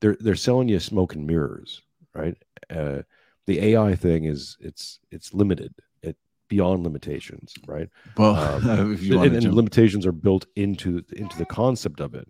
they're 0.00 0.16
they're 0.20 0.34
selling 0.34 0.68
you 0.68 0.80
smoke 0.80 1.14
and 1.14 1.26
mirrors 1.26 1.82
right? 2.14 2.36
Uh, 2.70 3.02
the 3.46 3.60
ai 3.60 3.94
thing 3.94 4.24
is 4.24 4.56
it's 4.60 5.00
it's 5.10 5.34
limited 5.34 5.74
it 6.02 6.16
beyond 6.48 6.82
limitations 6.82 7.54
right? 7.66 7.88
Well, 8.16 8.36
Um, 8.36 8.92
if 8.92 9.02
you 9.02 9.20
and, 9.20 9.34
and 9.36 9.54
limitations 9.54 10.06
are 10.06 10.12
built 10.12 10.46
into 10.56 11.04
into 11.12 11.36
the 11.36 11.46
concept 11.46 12.00
of 12.00 12.14
it. 12.14 12.28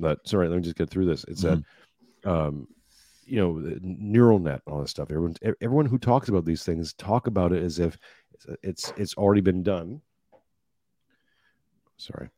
That 0.00 0.18
sorry 0.24 0.48
let 0.48 0.56
me 0.56 0.62
just 0.62 0.76
get 0.76 0.90
through 0.90 1.06
this. 1.06 1.24
It's 1.24 1.42
that 1.42 1.62
um 2.24 2.68
you 3.26 3.36
know 3.36 3.78
neural 3.82 4.38
net 4.38 4.62
and 4.66 4.74
all 4.74 4.80
this 4.80 4.90
stuff. 4.90 5.10
Everyone 5.10 5.34
everyone 5.60 5.86
who 5.86 5.98
talks 5.98 6.28
about 6.28 6.44
these 6.44 6.64
things 6.64 6.94
talk 6.94 7.26
about 7.26 7.52
it 7.52 7.62
as 7.62 7.78
if 7.78 7.98
it's 8.62 8.92
it's 8.96 9.14
already 9.14 9.40
been 9.40 9.62
done. 9.62 10.00
Sorry. 11.96 12.28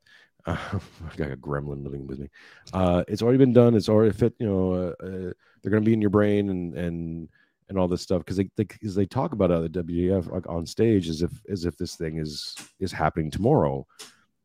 Uh, 0.46 0.56
i've 1.06 1.16
got 1.16 1.32
a 1.32 1.36
gremlin 1.36 1.84
living 1.84 2.06
with 2.06 2.18
me. 2.18 2.28
Uh 2.72 3.04
it's 3.06 3.22
already 3.22 3.38
been 3.38 3.52
done. 3.52 3.74
It's 3.74 3.88
already 3.88 4.12
fit 4.12 4.34
you 4.38 4.46
know 4.46 4.72
uh, 4.72 5.04
uh, 5.04 5.32
they're 5.62 5.70
going 5.70 5.82
to 5.82 5.88
be 5.88 5.92
in 5.92 6.00
your 6.00 6.10
brain 6.10 6.50
and 6.50 6.74
and 6.74 7.28
and 7.68 7.78
all 7.78 7.88
this 7.88 8.02
stuff 8.02 8.20
because 8.20 8.36
they 8.36 8.48
because 8.56 8.94
they, 8.94 9.04
talk 9.04 9.32
about 9.32 9.48
the 9.48 9.82
WEF 9.82 10.30
like 10.30 10.48
on 10.48 10.64
stage 10.64 11.08
as 11.08 11.22
if 11.22 11.30
as 11.50 11.64
if 11.64 11.76
this 11.76 11.96
thing 11.96 12.18
is 12.18 12.56
is 12.80 12.92
happening 12.92 13.30
tomorrow, 13.30 13.86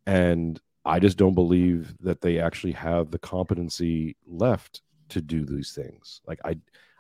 and 0.06 0.60
I 0.84 1.00
just 1.00 1.18
don't 1.18 1.34
believe 1.34 1.96
that 2.02 2.20
they 2.20 2.40
actually 2.40 2.74
have 2.74 3.12
the 3.12 3.20
competency 3.20 4.18
left 4.28 4.82
to 5.14 5.22
do 5.22 5.46
these 5.46 5.72
things. 5.74 6.22
Like 6.28 6.40
I, 6.46 6.58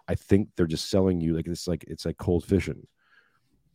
I 0.07 0.15
think 0.15 0.49
they're 0.55 0.65
just 0.67 0.89
selling 0.89 1.21
you 1.21 1.35
like 1.35 1.47
it's 1.47 1.67
like 1.67 1.83
it's 1.87 2.05
like 2.05 2.17
cold 2.17 2.43
fishing. 2.45 2.87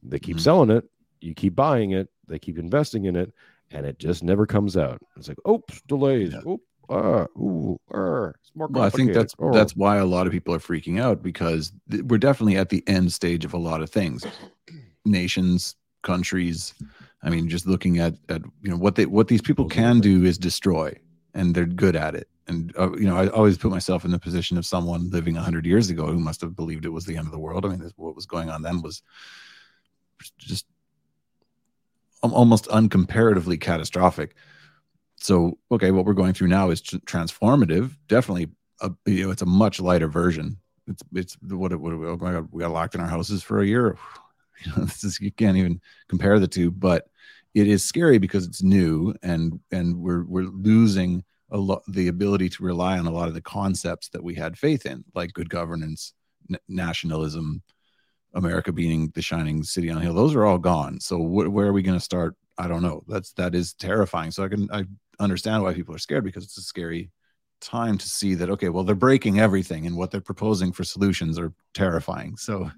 They 0.03 0.19
keep 0.19 0.37
Mhm. 0.37 0.41
selling 0.41 0.71
it, 0.71 0.85
you 1.21 1.35
keep 1.35 1.55
buying 1.55 1.91
it, 1.93 2.09
they 2.27 2.39
keep 2.39 2.59
investing 2.59 3.05
in 3.07 3.17
it, 3.17 3.33
and 3.71 3.85
it 3.87 3.99
just 3.99 4.23
never 4.23 4.47
comes 4.47 4.77
out. 4.77 5.01
It's 5.17 5.29
like, 5.29 5.39
oops, 5.49 5.81
delays. 5.89 6.33
Yeah. 6.33 6.51
Oop, 6.53 6.61
ah, 6.89 7.27
ooh, 7.39 7.79
ah, 7.93 8.29
it's 8.41 8.53
more 8.55 8.69
Well, 8.69 8.85
I 8.85 8.91
think 8.91 9.13
that's. 9.13 9.35
Oh. 9.39 9.53
that's 9.53 9.75
why 9.77 9.97
a 9.97 10.05
lot 10.07 10.27
of 10.27 10.33
people 10.33 10.55
are 10.55 10.59
freaking 10.61 11.01
out 11.01 11.23
because 11.23 11.73
th- 11.91 12.05
we're 12.05 12.19
definitely 12.19 12.57
at 12.57 12.69
the 12.71 12.83
end 12.87 13.13
stage 13.13 13.45
of 13.45 13.53
a 13.55 13.59
lot 13.59 13.83
of 13.83 13.91
things. 13.91 14.25
Nations, 15.05 15.75
countries. 16.03 16.75
I 17.23 17.31
mean, 17.31 17.49
just 17.49 17.67
looking 17.67 17.99
at 17.99 18.15
at 18.29 18.43
you 18.63 18.71
know 18.71 18.77
what 18.77 18.95
they 18.95 19.07
what 19.07 19.29
these 19.29 19.43
people 19.43 19.67
can 19.69 20.01
do 20.01 20.25
is 20.25 20.39
destroy, 20.39 20.95
and 21.35 21.55
they're 21.55 21.67
good 21.67 21.97
at 21.97 22.15
it. 22.15 22.29
And 22.49 22.73
uh, 22.79 22.93
you 22.93 23.05
know, 23.05 23.17
I 23.17 23.29
always 23.29 23.59
put 23.59 23.71
myself 23.71 24.05
in 24.05 24.11
the 24.11 24.19
position 24.19 24.57
of 24.57 24.67
someone 24.67 25.11
living 25.11 25.35
hundred 25.35 25.67
years 25.67 25.91
ago 25.91 26.07
who 26.07 26.19
must 26.19 26.41
have 26.41 26.57
believed 26.57 26.87
it 26.87 26.91
was 26.91 27.05
the 27.05 27.17
end 27.17 27.27
of 27.27 27.33
the 27.33 27.39
world. 27.39 27.65
I 27.65 27.69
mean, 27.69 27.79
this, 27.79 27.93
what 27.97 28.17
was 28.17 28.27
going 28.27 28.49
on 28.49 28.63
then 28.63 28.81
was 28.81 29.03
just 30.39 30.67
almost 32.23 32.67
uncomparatively 32.67 33.61
catastrophic. 33.61 34.35
So, 35.17 35.59
okay, 35.71 35.91
what 35.91 36.05
we're 36.05 36.15
going 36.15 36.33
through 36.33 36.49
now 36.49 36.71
is 36.71 36.81
transformative. 36.81 37.97
Definitely, 38.09 38.49
a, 38.81 38.91
you 39.07 39.27
know, 39.27 39.31
it's 39.31 39.43
a 39.43 39.47
much 39.47 39.79
lighter 39.81 40.09
version. 40.09 40.57
It's 40.87 41.03
it's 41.15 41.37
what 41.43 41.73
it, 41.73 41.77
what 41.77 41.93
oh 41.93 42.19
my 42.21 42.33
god, 42.33 42.49
we 42.51 42.63
got 42.63 42.73
locked 42.73 42.95
in 42.95 43.01
our 43.01 43.09
houses 43.09 43.43
for 43.43 43.61
a 43.61 43.67
year. 43.67 43.97
You 44.67 44.73
know, 44.73 44.87
this 44.87 45.05
is 45.05 45.21
you 45.21 45.31
can't 45.31 45.57
even 45.57 45.81
compare 46.09 46.41
the 46.41 46.49
two, 46.49 46.73
but 46.73 47.07
it 47.55 47.69
is 47.69 47.85
scary 47.85 48.19
because 48.19 48.45
it's 48.45 48.61
new 48.61 49.15
and 49.23 49.61
and 49.71 49.97
we're 49.97 50.25
we're 50.25 50.47
losing 50.47 51.23
a 51.51 51.57
lot 51.57 51.83
the 51.89 52.09
ability 52.09 52.49
to 52.51 52.63
rely 52.63 52.99
on 52.99 53.07
a 53.07 53.11
lot 53.11 53.29
of 53.29 53.35
the 53.35 53.41
concepts 53.41 54.09
that 54.11 54.23
we 54.23 54.35
had 54.35 54.59
faith 54.59 54.87
in, 54.87 55.05
like 55.15 55.33
good 55.33 55.49
governance, 55.49 56.13
n- 56.51 56.59
nationalism, 56.69 57.63
America 58.35 58.73
being 58.73 59.11
the 59.15 59.23
shining 59.23 59.63
city 59.63 59.91
on 59.91 59.99
a 59.99 60.01
hill. 60.01 60.15
Those 60.15 60.35
are 60.35 60.45
all 60.45 60.59
gone. 60.59 61.01
So 61.01 61.19
wh- 61.19 61.53
where 61.53 61.67
are 61.67 61.73
we 61.73 61.83
going 61.83 61.99
to 61.99 62.05
start? 62.05 62.37
I 62.59 62.69
don't 62.69 62.83
know. 62.83 63.03
That's 63.09 63.33
that 63.35 63.55
is 63.55 63.73
terrifying. 63.75 64.31
So 64.31 64.45
I 64.45 64.49
can 64.49 64.69
I 64.73 64.85
understand 65.21 65.63
why 65.63 65.75
people 65.75 65.95
are 65.95 65.99
scared 65.99 66.25
because 66.25 66.45
it's 66.45 66.59
a 66.59 66.63
scary 66.63 67.11
time 67.61 67.99
to 67.99 68.09
see 68.09 68.35
that 68.35 68.49
okay 68.51 68.69
well 68.69 68.85
they're 68.85 68.95
breaking 68.95 69.41
everything 69.41 69.85
and 69.85 69.97
what 69.97 70.13
they're 70.13 70.21
proposing 70.21 70.71
for 70.71 70.85
solutions 70.85 71.41
are 71.41 71.53
terrifying 71.75 72.37
so 72.37 72.71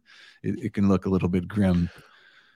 it, 0.42 0.58
it 0.64 0.72
can 0.72 0.88
look 0.88 1.04
a 1.04 1.08
little 1.10 1.28
bit 1.28 1.46
grim 1.46 1.90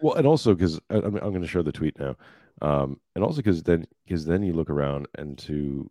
Well, 0.01 0.15
and 0.15 0.27
also 0.27 0.55
because 0.55 0.81
I'm, 0.91 1.17
I'm 1.17 1.31
going 1.31 1.43
to 1.43 1.47
share 1.47 1.63
the 1.63 1.73
tweet 1.73 1.99
now, 1.99 2.17
um, 2.63 3.01
and 3.15 3.25
also 3.25 3.37
because 3.37 3.63
then 3.63 3.87
because 4.05 4.25
then 4.25 4.43
you 4.43 4.53
look 4.53 4.71
around 4.71 5.07
and 5.17 5.39
to, 5.39 5.91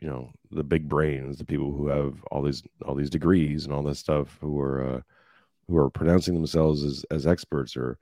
you 0.00 0.08
know, 0.08 0.32
the 0.50 0.64
big 0.64 0.88
brains, 0.88 1.36
the 1.36 1.44
people 1.44 1.72
who 1.72 1.88
have 1.88 2.22
all 2.30 2.42
these 2.42 2.62
all 2.86 2.94
these 2.94 3.10
degrees 3.10 3.64
and 3.64 3.74
all 3.74 3.82
this 3.82 3.98
stuff, 3.98 4.38
who 4.40 4.58
are 4.60 4.96
uh, 4.96 5.00
who 5.68 5.76
are 5.76 5.90
pronouncing 5.90 6.34
themselves 6.34 6.84
as 6.84 7.04
as 7.10 7.26
experts 7.26 7.76
or 7.76 7.98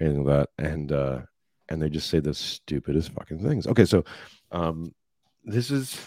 anything 0.00 0.24
like 0.24 0.48
that, 0.58 0.64
and 0.64 0.92
uh, 0.92 1.20
and 1.68 1.80
they 1.80 1.88
just 1.88 2.10
say 2.10 2.20
the 2.20 2.34
stupidest 2.34 3.12
fucking 3.12 3.42
things. 3.42 3.66
Okay, 3.66 3.84
so 3.84 4.04
um, 4.50 4.94
this 5.44 5.70
is 5.70 5.98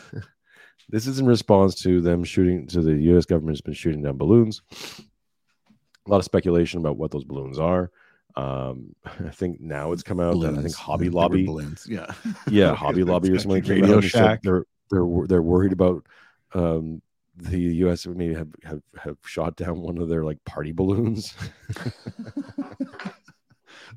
this 0.90 1.06
is 1.06 1.20
in 1.20 1.26
response 1.26 1.76
to 1.82 2.02
them 2.02 2.24
shooting 2.24 2.68
to 2.68 2.82
the 2.82 2.96
U.S. 2.96 3.26
government's 3.26 3.62
been 3.62 3.74
shooting 3.74 4.02
down 4.02 4.18
balloons. 4.18 4.62
A 6.08 6.12
lot 6.12 6.18
of 6.18 6.26
speculation 6.26 6.80
about 6.80 6.98
what 6.98 7.12
those 7.12 7.24
balloons 7.24 7.60
are. 7.60 7.92
Um, 8.36 8.96
I 9.06 9.30
think 9.30 9.62
now 9.62 9.92
it's 9.92 10.04
come 10.04 10.20
out 10.20 10.40
that 10.42 10.56
I 10.58 10.62
think 10.62 10.76
Hobby 10.76 11.10
Lobby, 11.10 11.46
balloons 11.46 11.86
yeah 11.88 12.12
yeah, 12.50 12.74
Hobby 12.76 13.04
Lobby 13.04 13.32
or 13.32 13.40
something. 13.40 13.64
out 13.64 13.70
radio 13.70 14.02
shack 14.02 14.42
They're 14.42 14.66
they're 14.92 15.08
they're 15.28 15.42
worried 15.42 15.74
about 15.74 16.06
um, 16.54 17.02
the 17.38 17.60
U.S. 17.60 18.06
maybe 18.08 18.34
have, 18.34 18.50
have 18.64 18.82
have 18.98 19.18
shot 19.26 19.56
down 19.56 19.82
one 19.82 19.98
of 19.98 20.08
their 20.10 20.24
like 20.24 20.44
party 20.46 20.72
balloons. 20.72 21.36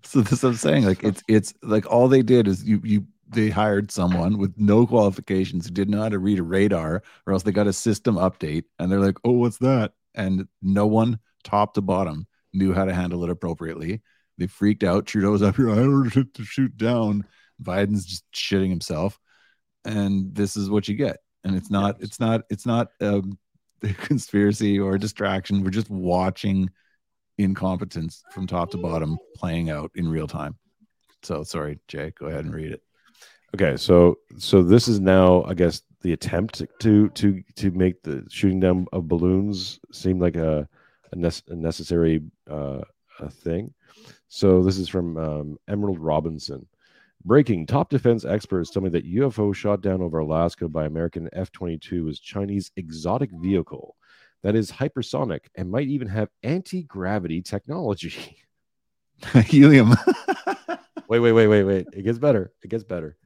so 0.03 0.20
this 0.20 0.45
i'm 0.45 0.55
saying 0.55 0.84
like 0.84 1.03
it's 1.03 1.22
it's 1.28 1.55
like 1.62 1.91
all 1.91 2.09
they 2.09 2.22
did 2.22 2.47
is 2.47 2.64
you 2.64 2.80
you 2.84 3.07
they 3.28 3.51
hired 3.51 3.91
someone 3.91 4.39
with 4.39 4.55
no 4.57 4.86
qualifications 4.86 5.66
who 5.66 5.72
didn't 5.72 5.93
know 5.93 6.03
how 6.03 6.09
to 6.09 6.18
read 6.18 6.39
a 6.39 6.43
radar 6.43 7.03
or 7.26 7.32
else 7.32 7.43
they 7.43 7.53
got 7.53 7.66
a 7.66 7.72
system 7.72 8.16
update 8.16 8.64
and 8.78 8.91
they're 8.91 9.01
like 9.01 9.18
oh 9.24 9.32
what's 9.32 9.59
that 9.59 9.93
and 10.14 10.47
no 10.62 10.86
one 10.86 11.18
top 11.45 11.74
to 11.74 11.80
bottom 11.82 12.26
knew 12.53 12.72
how 12.72 12.84
to 12.84 12.95
handle 12.95 13.22
it 13.24 13.30
appropriately 13.30 14.01
they 14.39 14.47
freaked 14.47 14.84
out 14.84 15.07
trudeau's 15.07 15.43
up 15.43 15.57
here 15.57 15.70
i 15.70 15.78
ordered 15.78 16.16
it 16.16 16.34
to 16.34 16.45
shoot 16.45 16.76
down 16.76 17.24
biden's 17.62 18.05
just 18.05 18.24
shitting 18.32 18.70
himself 18.70 19.18
and 19.85 20.35
this 20.35 20.57
is 20.57 20.70
what 20.70 20.89
you 20.89 20.95
get 20.95 21.18
and 21.45 21.57
it's 21.57 21.70
not 21.70 21.97
it's 22.01 22.20
not 22.20 22.43
it's 22.51 22.66
not 22.66 22.89
um, 23.01 23.39
a 23.83 23.93
conspiracy 23.95 24.79
or 24.79 24.95
a 24.95 25.01
distraction 25.01 25.62
we're 25.62 25.70
just 25.70 25.91
watching 25.91 26.68
incompetence 27.39 28.24
from 28.33 28.47
top 28.47 28.70
to 28.72 28.76
bottom 28.76 29.16
playing 29.37 29.70
out 29.70 29.91
in 29.95 30.09
real 30.09 30.26
time. 30.26 30.57
So 31.22 31.43
sorry, 31.45 31.79
Jay, 31.89 32.12
go 32.18 32.26
ahead 32.26 32.45
and 32.45 32.55
read 32.55 32.72
it. 32.72 32.83
Okay, 33.55 33.76
so 33.76 34.18
so 34.37 34.62
this 34.62 34.89
is 34.89 35.01
now, 35.01 35.43
I 35.45 35.55
guess, 35.55 35.83
the 36.03 36.12
attempt 36.12 36.62
to 36.81 37.09
to 37.09 37.43
to 37.57 37.70
make 37.70 38.03
the 38.03 38.26
shooting 38.29 38.61
down 38.61 38.87
of 38.93 39.09
balloons 39.09 39.81
seem 39.93 40.18
like 40.18 40.37
a 40.37 40.68
a, 41.12 41.16
nece- 41.16 41.49
a 41.49 41.57
necessary 41.57 42.20
uh, 42.51 42.81
a 43.20 43.31
thing. 43.31 43.72
So 44.29 44.62
this 44.62 44.76
is 44.76 44.89
from 44.89 45.16
um, 45.16 45.59
Emerald 45.66 45.99
Robinson. 45.99 46.66
Breaking: 47.29 47.66
Top 47.66 47.91
defense 47.91 48.24
experts 48.24 48.70
tell 48.70 48.81
me 48.81 48.89
that 48.89 49.05
UFO 49.05 49.55
shot 49.55 49.83
down 49.83 50.01
over 50.01 50.20
Alaska 50.20 50.66
by 50.66 50.87
American 50.87 51.29
F 51.35 51.53
twenty 51.53 51.76
two 51.76 52.09
is 52.09 52.18
Chinese 52.20 52.72
exotic 52.76 53.29
vehicle 53.43 53.97
that 54.43 54.55
is 54.55 54.72
hypersonic 54.72 55.41
and 55.55 55.70
might 55.70 55.89
even 55.89 56.09
have 56.09 56.31
anti 56.43 56.85
gravity 56.85 57.43
technology. 57.43 58.39
Helium. 59.45 59.95
Wait, 61.09 61.20
wait, 61.20 61.33
wait, 61.33 61.47
wait, 61.49 61.64
wait. 61.64 61.87
It 61.93 62.03
gets 62.03 62.18
better. 62.18 62.53
It 62.62 62.68
gets 62.68 62.85
better. 62.85 63.16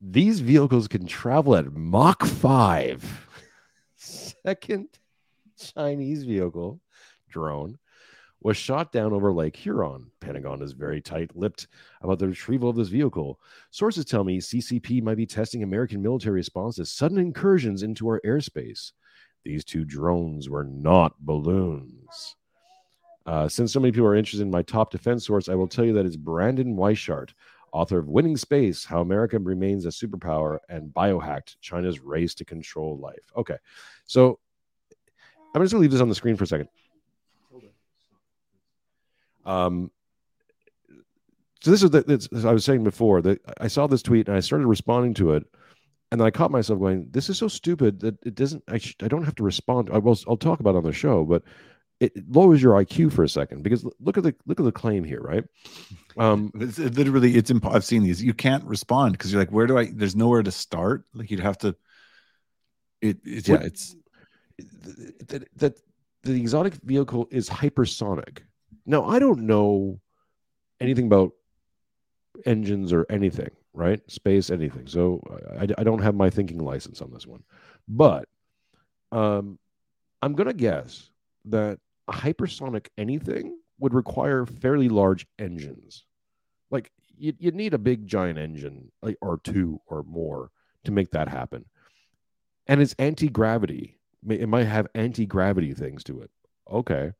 These 0.00 0.40
vehicles 0.40 0.88
can 0.88 1.06
travel 1.06 1.54
at 1.54 1.72
Mach 1.72 2.24
5. 2.24 3.28
Second 3.96 4.88
Chinese 5.56 6.24
vehicle 6.24 6.80
drone 7.28 7.78
was 8.44 8.58
shot 8.58 8.92
down 8.92 9.12
over 9.14 9.32
Lake 9.32 9.56
Huron. 9.56 10.10
Pentagon 10.20 10.62
is 10.62 10.72
very 10.72 11.00
tight-lipped 11.00 11.66
about 12.02 12.18
the 12.18 12.28
retrieval 12.28 12.68
of 12.68 12.76
this 12.76 12.88
vehicle. 12.88 13.40
Sources 13.70 14.04
tell 14.04 14.22
me 14.22 14.38
CCP 14.38 15.02
might 15.02 15.16
be 15.16 15.26
testing 15.26 15.62
American 15.62 16.02
military 16.02 16.34
response 16.36 16.76
to 16.76 16.84
sudden 16.84 17.18
incursions 17.18 17.82
into 17.82 18.06
our 18.06 18.20
airspace. 18.24 18.92
These 19.44 19.64
two 19.64 19.84
drones 19.84 20.50
were 20.50 20.64
not 20.64 21.14
balloons. 21.20 22.36
Uh, 23.24 23.48
since 23.48 23.72
so 23.72 23.80
many 23.80 23.92
people 23.92 24.06
are 24.06 24.14
interested 24.14 24.42
in 24.42 24.50
my 24.50 24.62
top 24.62 24.90
defense 24.90 25.26
source, 25.26 25.48
I 25.48 25.54
will 25.54 25.66
tell 25.66 25.86
you 25.86 25.94
that 25.94 26.04
it's 26.04 26.16
Brandon 26.16 26.76
Weichert, 26.76 27.30
author 27.72 27.98
of 27.98 28.08
Winning 28.08 28.36
Space 28.36 28.84
How 28.84 29.00
America 29.00 29.38
Remains 29.38 29.86
a 29.86 29.88
Superpower 29.88 30.58
and 30.68 30.92
Biohacked 30.92 31.56
China's 31.62 32.00
Race 32.00 32.34
to 32.34 32.44
Control 32.44 32.98
Life. 32.98 33.32
Okay. 33.38 33.56
So 34.04 34.38
I'm 35.54 35.62
just 35.62 35.72
going 35.72 35.80
to 35.80 35.82
leave 35.82 35.92
this 35.92 36.02
on 36.02 36.10
the 36.10 36.14
screen 36.14 36.36
for 36.36 36.44
a 36.44 36.46
second. 36.46 36.68
Um, 39.44 39.90
so 41.62 41.70
this 41.70 41.82
is 41.82 41.90
the 41.90 42.02
this, 42.02 42.28
as 42.34 42.44
I 42.44 42.52
was 42.52 42.64
saying 42.64 42.84
before 42.84 43.22
that 43.22 43.40
I 43.58 43.68
saw 43.68 43.86
this 43.86 44.02
tweet 44.02 44.28
and 44.28 44.36
I 44.36 44.40
started 44.40 44.66
responding 44.66 45.14
to 45.14 45.32
it, 45.32 45.44
and 46.10 46.20
then 46.20 46.26
I 46.26 46.30
caught 46.30 46.50
myself 46.50 46.78
going, 46.78 47.08
"This 47.10 47.30
is 47.30 47.38
so 47.38 47.48
stupid 47.48 48.00
that 48.00 48.18
it 48.24 48.34
doesn't. 48.34 48.62
I, 48.68 48.78
sh- 48.78 48.96
I 49.02 49.08
don't 49.08 49.24
have 49.24 49.34
to 49.36 49.42
respond. 49.42 49.88
I 49.92 49.98
will. 49.98 50.18
I'll 50.28 50.36
talk 50.36 50.60
about 50.60 50.74
it 50.74 50.78
on 50.78 50.84
the 50.84 50.92
show, 50.92 51.24
but 51.24 51.42
it, 52.00 52.12
it 52.16 52.30
lowers 52.30 52.62
your 52.62 52.74
IQ 52.74 53.12
for 53.12 53.24
a 53.24 53.28
second 53.28 53.62
because 53.62 53.84
look 53.98 54.18
at 54.18 54.24
the 54.24 54.34
look 54.46 54.60
at 54.60 54.64
the 54.64 54.72
claim 54.72 55.04
here, 55.04 55.20
right? 55.20 55.44
Um, 56.18 56.52
It's 56.60 56.78
it 56.78 56.94
literally, 56.96 57.34
it's 57.36 57.50
imp- 57.50 57.66
I've 57.66 57.84
seen 57.84 58.02
these. 58.02 58.22
You 58.22 58.34
can't 58.34 58.64
respond 58.64 59.12
because 59.12 59.32
you're 59.32 59.40
like, 59.40 59.52
where 59.52 59.66
do 59.66 59.78
I? 59.78 59.90
There's 59.92 60.16
nowhere 60.16 60.42
to 60.42 60.52
start. 60.52 61.04
Like 61.14 61.30
you'd 61.30 61.40
have 61.40 61.58
to. 61.58 61.74
It, 63.00 63.18
it's 63.24 63.48
yeah, 63.48 63.60
it's 63.62 63.96
that, 65.28 65.48
that 65.56 65.78
the 66.22 66.40
exotic 66.40 66.74
vehicle 66.74 67.28
is 67.30 67.48
hypersonic. 67.48 68.40
Now, 68.86 69.04
I 69.04 69.18
don't 69.18 69.46
know 69.46 70.00
anything 70.80 71.06
about 71.06 71.32
engines 72.44 72.92
or 72.92 73.06
anything, 73.08 73.50
right? 73.72 74.00
Space, 74.10 74.50
anything. 74.50 74.86
So 74.86 75.22
I, 75.58 75.68
I 75.78 75.84
don't 75.84 76.02
have 76.02 76.14
my 76.14 76.30
thinking 76.30 76.58
license 76.58 77.00
on 77.00 77.10
this 77.12 77.26
one. 77.26 77.42
But 77.88 78.28
um, 79.12 79.58
I'm 80.22 80.34
going 80.34 80.48
to 80.48 80.54
guess 80.54 81.10
that 81.46 81.78
a 82.08 82.12
hypersonic 82.12 82.88
anything 82.98 83.58
would 83.78 83.94
require 83.94 84.46
fairly 84.46 84.88
large 84.88 85.26
engines. 85.38 86.04
Like 86.70 86.90
you'd, 87.16 87.36
you'd 87.38 87.54
need 87.54 87.74
a 87.74 87.78
big 87.78 88.06
giant 88.06 88.38
engine, 88.38 88.90
like 89.02 89.16
or 89.20 89.38
two 89.42 89.80
or 89.86 90.02
more, 90.02 90.50
to 90.84 90.92
make 90.92 91.10
that 91.12 91.28
happen. 91.28 91.64
And 92.66 92.80
it's 92.80 92.94
anti 92.98 93.28
gravity. 93.28 93.98
It 94.28 94.48
might 94.48 94.64
have 94.66 94.86
anti 94.94 95.26
gravity 95.26 95.74
things 95.74 96.02
to 96.04 96.22
it. 96.22 96.30
Okay. 96.70 97.12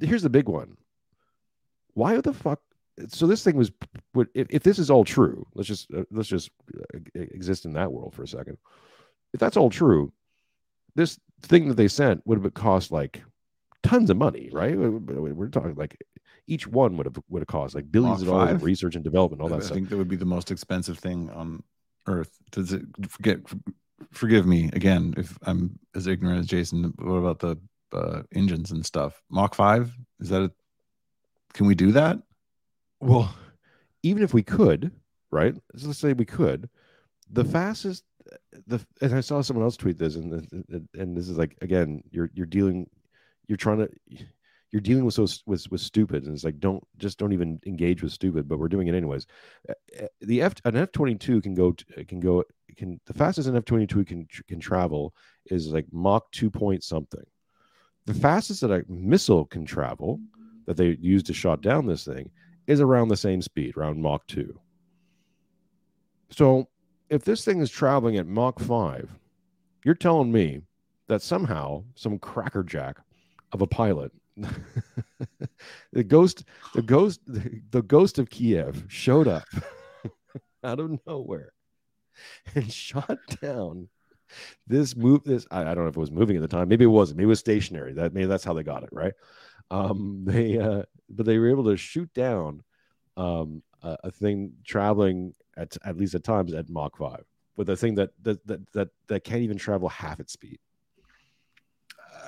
Here's 0.00 0.22
the 0.22 0.30
big 0.30 0.48
one. 0.48 0.76
Why 1.94 2.20
the 2.20 2.32
fuck? 2.32 2.60
So 3.08 3.26
this 3.26 3.42
thing 3.42 3.56
was, 3.56 3.70
if, 4.34 4.46
if 4.50 4.62
this 4.62 4.78
is 4.78 4.90
all 4.90 5.04
true, 5.04 5.46
let's 5.54 5.68
just 5.68 5.92
uh, 5.92 6.04
let's 6.10 6.28
just 6.28 6.50
uh, 6.94 6.98
exist 7.14 7.64
in 7.64 7.72
that 7.74 7.90
world 7.92 8.14
for 8.14 8.22
a 8.22 8.28
second. 8.28 8.58
If 9.32 9.40
that's 9.40 9.56
all 9.56 9.70
true, 9.70 10.12
this 10.94 11.18
thing 11.42 11.68
that 11.68 11.74
they 11.76 11.88
sent 11.88 12.22
would 12.26 12.42
have 12.42 12.54
cost 12.54 12.92
like 12.92 13.22
tons 13.82 14.10
of 14.10 14.16
money, 14.18 14.50
right? 14.52 14.76
We- 14.76 14.88
we- 14.88 15.32
We're 15.32 15.48
talking 15.48 15.74
like 15.74 15.96
each 16.46 16.66
one 16.66 16.96
would 16.96 17.06
have 17.06 17.16
would 17.28 17.40
have 17.40 17.48
cost 17.48 17.74
like 17.74 17.90
billions 17.90 18.20
Mach 18.20 18.28
of 18.28 18.34
dollars 18.34 18.50
five? 18.50 18.62
research 18.62 18.94
and 18.94 19.04
development, 19.04 19.40
all 19.42 19.52
I 19.52 19.56
that 19.56 19.64
stuff. 19.64 19.74
think 19.74 19.88
that 19.88 19.96
would 19.96 20.08
be 20.08 20.16
the 20.16 20.24
most 20.26 20.50
expensive 20.50 20.98
thing 20.98 21.30
on 21.30 21.62
earth. 22.06 22.38
Does 22.50 22.72
it 22.72 22.82
forget? 23.08 23.38
Forgive 24.12 24.46
me 24.46 24.68
again 24.72 25.14
if 25.16 25.38
I'm 25.42 25.78
as 25.94 26.06
ignorant 26.06 26.40
as 26.40 26.46
Jason. 26.46 26.92
What 26.98 27.14
about 27.14 27.38
the 27.38 27.56
uh, 27.92 28.22
engines 28.34 28.70
and 28.70 28.84
stuff? 28.84 29.22
Mach 29.30 29.54
five 29.54 29.92
is 30.20 30.28
that? 30.30 30.42
A, 30.42 30.50
can 31.52 31.66
we 31.66 31.74
do 31.74 31.92
that? 31.92 32.18
Well, 33.00 33.34
even 34.02 34.22
if 34.22 34.32
we 34.32 34.42
could, 34.42 34.90
right? 35.30 35.54
So 35.76 35.88
let's 35.88 35.98
say 35.98 36.12
we 36.12 36.24
could, 36.24 36.68
the 37.30 37.44
fastest, 37.44 38.04
the 38.66 38.84
and 39.00 39.14
I 39.14 39.20
saw 39.20 39.42
someone 39.42 39.64
else 39.64 39.76
tweet 39.76 39.98
this, 39.98 40.16
and 40.16 40.88
and- 40.94 41.16
this 41.16 41.28
is 41.28 41.38
like 41.38 41.56
again, 41.60 42.02
you're 42.10 42.30
you're 42.34 42.46
dealing, 42.46 42.88
you're 43.48 43.56
trying 43.56 43.78
to, 43.78 43.90
you're 44.70 44.80
dealing 44.80 45.04
with 45.04 45.14
so 45.14 45.26
with 45.46 45.70
with 45.70 45.80
stupid, 45.80 46.24
and 46.24 46.34
it's 46.34 46.44
like 46.44 46.58
don't 46.58 46.82
just 46.96 47.18
don't 47.18 47.32
even 47.32 47.60
engage 47.66 48.02
with 48.02 48.12
stupid, 48.12 48.48
but 48.48 48.58
we're 48.58 48.68
doing 48.68 48.88
it 48.88 48.94
anyways. 48.94 49.26
Uh, 49.68 49.74
uh, 50.02 50.06
The 50.22 50.42
F 50.42 50.54
an 50.64 50.76
F 50.76 50.92
twenty 50.92 51.16
two 51.16 51.42
can 51.42 51.54
go 51.54 51.74
can 52.08 52.20
go 52.20 52.44
can 52.76 53.00
the 53.06 53.12
fastest 53.14 53.48
an 53.48 53.56
F 53.56 53.64
twenty 53.64 53.86
two 53.86 54.04
can 54.04 54.26
can 54.48 54.60
travel 54.60 55.14
is 55.46 55.68
like 55.68 55.86
Mach 55.92 56.30
two 56.32 56.50
point 56.50 56.82
something. 56.84 57.24
The 58.06 58.14
fastest 58.14 58.62
that 58.62 58.70
a 58.70 58.84
missile 58.88 59.44
can 59.44 59.64
travel 59.64 60.20
that 60.66 60.76
they 60.76 60.96
used 61.00 61.26
to 61.26 61.34
shot 61.34 61.62
down 61.62 61.86
this 61.86 62.04
thing 62.04 62.30
is 62.66 62.80
around 62.80 63.08
the 63.08 63.16
same 63.16 63.42
speed, 63.42 63.76
around 63.76 64.00
Mach 64.00 64.26
2. 64.26 64.58
So 66.30 66.68
if 67.10 67.24
this 67.24 67.44
thing 67.44 67.60
is 67.60 67.70
traveling 67.70 68.16
at 68.16 68.26
Mach 68.26 68.58
5, 68.58 69.10
you're 69.84 69.94
telling 69.94 70.32
me 70.32 70.62
that 71.08 71.22
somehow 71.22 71.84
some 71.94 72.18
crackerjack 72.18 72.96
of 73.52 73.62
a 73.62 73.66
pilot, 73.66 74.12
the 75.92 76.04
ghost, 76.04 76.44
the 76.74 76.82
ghost, 76.82 77.20
the 77.26 77.82
ghost 77.82 78.18
of 78.18 78.30
Kiev 78.30 78.84
showed 78.88 79.28
up 79.28 79.44
out 80.64 80.80
of 80.80 80.98
nowhere 81.06 81.52
and 82.54 82.72
shot 82.72 83.18
down 83.40 83.88
this 84.66 84.96
move. 84.96 85.24
This 85.24 85.46
I, 85.50 85.62
I 85.62 85.74
don't 85.74 85.84
know 85.84 85.90
if 85.90 85.96
it 85.96 86.00
was 86.00 86.10
moving 86.10 86.36
at 86.36 86.42
the 86.42 86.48
time. 86.48 86.68
Maybe 86.68 86.84
it 86.84 86.88
wasn't. 86.88 87.18
Maybe 87.18 87.26
it 87.26 87.28
was 87.28 87.40
stationary. 87.40 87.92
That 87.94 88.12
maybe 88.12 88.26
that's 88.26 88.44
how 88.44 88.52
they 88.52 88.62
got 88.62 88.82
it 88.82 88.90
right. 88.92 89.14
Um, 89.70 90.22
they 90.26 90.58
uh, 90.58 90.82
but 91.08 91.26
they 91.26 91.38
were 91.38 91.50
able 91.50 91.64
to 91.64 91.76
shoot 91.76 92.12
down 92.14 92.62
um, 93.16 93.62
a, 93.82 93.96
a 94.04 94.10
thing 94.10 94.52
traveling 94.64 95.34
at 95.56 95.76
at 95.84 95.96
least 95.96 96.14
at 96.14 96.24
times 96.24 96.54
at 96.54 96.68
Mach 96.68 96.96
five 96.96 97.24
with 97.56 97.68
a 97.68 97.76
thing 97.76 97.94
that 97.96 98.10
that 98.22 98.46
that 98.46 98.72
that, 98.72 98.88
that 99.08 99.24
can't 99.24 99.42
even 99.42 99.58
travel 99.58 99.88
half 99.88 100.20
its 100.20 100.32
speed. 100.32 100.58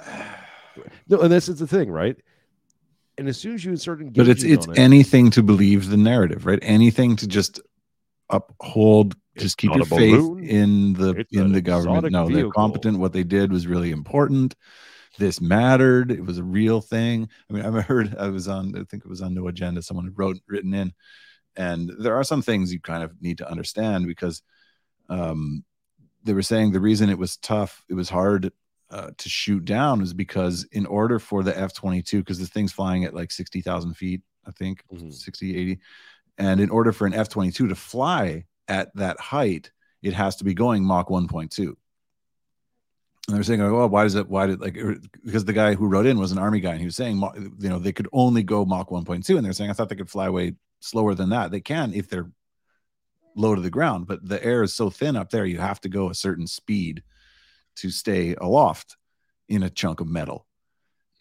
No, 1.07 1.20
and 1.20 1.30
this 1.30 1.48
is 1.48 1.61
the 1.61 1.68
thing, 1.68 1.88
right? 1.88 2.16
And 3.16 3.28
as 3.28 3.38
soon 3.38 3.55
as 3.55 3.64
you 3.64 3.70
engaging 3.70 4.12
But 4.12 4.28
it's 4.28 4.42
it's 4.42 4.66
it, 4.66 4.76
anything 4.76 5.30
to 5.30 5.42
believe 5.42 5.88
the 5.88 5.96
narrative, 5.96 6.46
right? 6.46 6.59
Anything 6.62 7.14
to 7.16 7.28
just 7.28 7.61
uphold, 8.28 9.14
just 9.37 9.57
keep 9.59 9.74
your 9.74 9.85
faith 9.85 10.18
balloon. 10.20 10.45
in 10.45 10.93
the 10.95 11.11
It's 11.11 11.32
in 11.32 11.53
the 11.53 11.61
government. 11.61 12.11
No, 12.11 12.28
they're 12.28 12.51
competent. 12.51 12.99
What 12.99 13.12
they 13.12 13.24
did 13.24 13.53
was 13.53 13.66
really 13.66 13.91
important. 13.91 14.55
This 15.18 15.41
mattered. 15.41 16.11
It 16.11 16.24
was 16.24 16.39
a 16.39 16.45
real 16.45 16.80
thing. 16.80 17.28
I 17.49 17.53
mean, 17.53 17.64
I've 17.64 17.85
heard 17.85 18.16
I 18.18 18.28
was 18.28 18.49
on. 18.49 18.76
I 18.76 18.85
think 18.85 19.05
it 19.05 19.09
was 19.09 19.22
on 19.22 19.35
No 19.35 19.47
Agenda. 19.49 19.82
Someone 19.82 20.07
had 20.07 20.18
wrote 20.18 20.39
written 20.49 20.74
in, 20.74 20.93
and 21.57 21.91
there 21.99 22.16
are 22.16 22.24
some 22.24 22.43
things 22.43 22.72
you 22.72 22.80
kind 22.80 23.03
of 23.03 23.20
need 23.22 23.39
to 23.39 23.49
understand 23.51 24.07
because 24.07 24.43
um, 25.09 25.64
they 26.24 26.32
were 26.32 26.43
saying 26.43 26.72
the 26.72 26.80
reason 26.80 27.11
it 27.11 27.18
was 27.18 27.37
tough, 27.37 27.85
it 27.89 27.95
was 27.95 28.09
hard 28.09 28.53
uh, 28.91 29.11
to 29.16 29.28
shoot 29.28 29.64
down, 29.64 30.01
is 30.01 30.12
because 30.14 30.64
in 30.72 30.87
order 30.87 31.18
for 31.18 31.43
the 31.43 31.57
F 31.57 31.74
twenty 31.74 32.03
two, 32.03 32.18
because 32.18 32.39
the 32.39 32.47
thing's 32.47 32.72
flying 32.72 33.05
at 33.05 33.14
like 33.14 33.30
sixty 33.30 33.61
thousand 33.61 33.95
feet, 33.95 34.22
I 34.47 34.51
think 34.51 34.82
Mhm. 34.93 35.12
60, 35.12 35.57
80. 35.57 35.78
And 36.39 36.61
in 36.61 36.70
order 36.70 36.91
for 36.93 37.07
an 37.07 37.14
F 37.14 37.28
22 37.28 37.68
to 37.68 37.74
fly 37.76 38.45
at 38.68 38.94
that 38.96 39.20
height, 39.20 39.70
it 40.02 40.12
has 40.12 40.36
to 40.36 40.44
be 40.44 40.54
going 40.54 40.84
Mach 40.84 41.08
1.2. 41.08 41.74
And 43.26 43.36
they're 43.36 43.42
saying, 43.42 43.62
oh, 43.62 43.74
well, 43.74 43.88
why 43.88 44.02
does 44.02 44.16
it, 44.16 44.28
why 44.28 44.46
did 44.46 44.60
like, 44.60 44.76
er, 44.76 44.96
because 45.24 45.44
the 45.44 45.52
guy 45.52 45.74
who 45.74 45.86
wrote 45.86 46.06
in 46.06 46.18
was 46.18 46.32
an 46.32 46.38
army 46.38 46.60
guy 46.60 46.72
and 46.72 46.80
he 46.80 46.84
was 46.84 46.96
saying, 46.96 47.22
you 47.58 47.68
know, 47.68 47.78
they 47.78 47.92
could 47.92 48.08
only 48.12 48.42
go 48.42 48.64
Mach 48.64 48.90
1.2. 48.90 49.36
And 49.36 49.44
they're 49.44 49.52
saying, 49.52 49.70
I 49.70 49.72
thought 49.72 49.88
they 49.88 49.96
could 49.96 50.10
fly 50.10 50.28
way 50.28 50.54
slower 50.80 51.14
than 51.14 51.30
that. 51.30 51.50
They 51.50 51.60
can 51.60 51.94
if 51.94 52.08
they're 52.08 52.30
low 53.34 53.54
to 53.54 53.60
the 53.62 53.70
ground, 53.70 54.06
but 54.06 54.26
the 54.28 54.44
air 54.44 54.62
is 54.62 54.74
so 54.74 54.90
thin 54.90 55.16
up 55.16 55.30
there, 55.30 55.46
you 55.46 55.58
have 55.58 55.80
to 55.80 55.88
go 55.88 56.10
a 56.10 56.14
certain 56.14 56.46
speed 56.46 57.02
to 57.76 57.90
stay 57.90 58.34
aloft 58.34 58.96
in 59.48 59.62
a 59.62 59.70
chunk 59.70 60.00
of 60.00 60.06
metal 60.06 60.46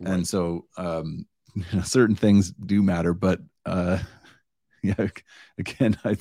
and 0.05 0.27
so 0.27 0.65
um 0.77 1.25
you 1.55 1.63
know, 1.73 1.81
certain 1.81 2.15
things 2.15 2.51
do 2.51 2.81
matter 2.81 3.13
but 3.13 3.39
uh 3.65 3.99
yeah 4.83 5.07
again 5.57 5.97
i 6.05 6.17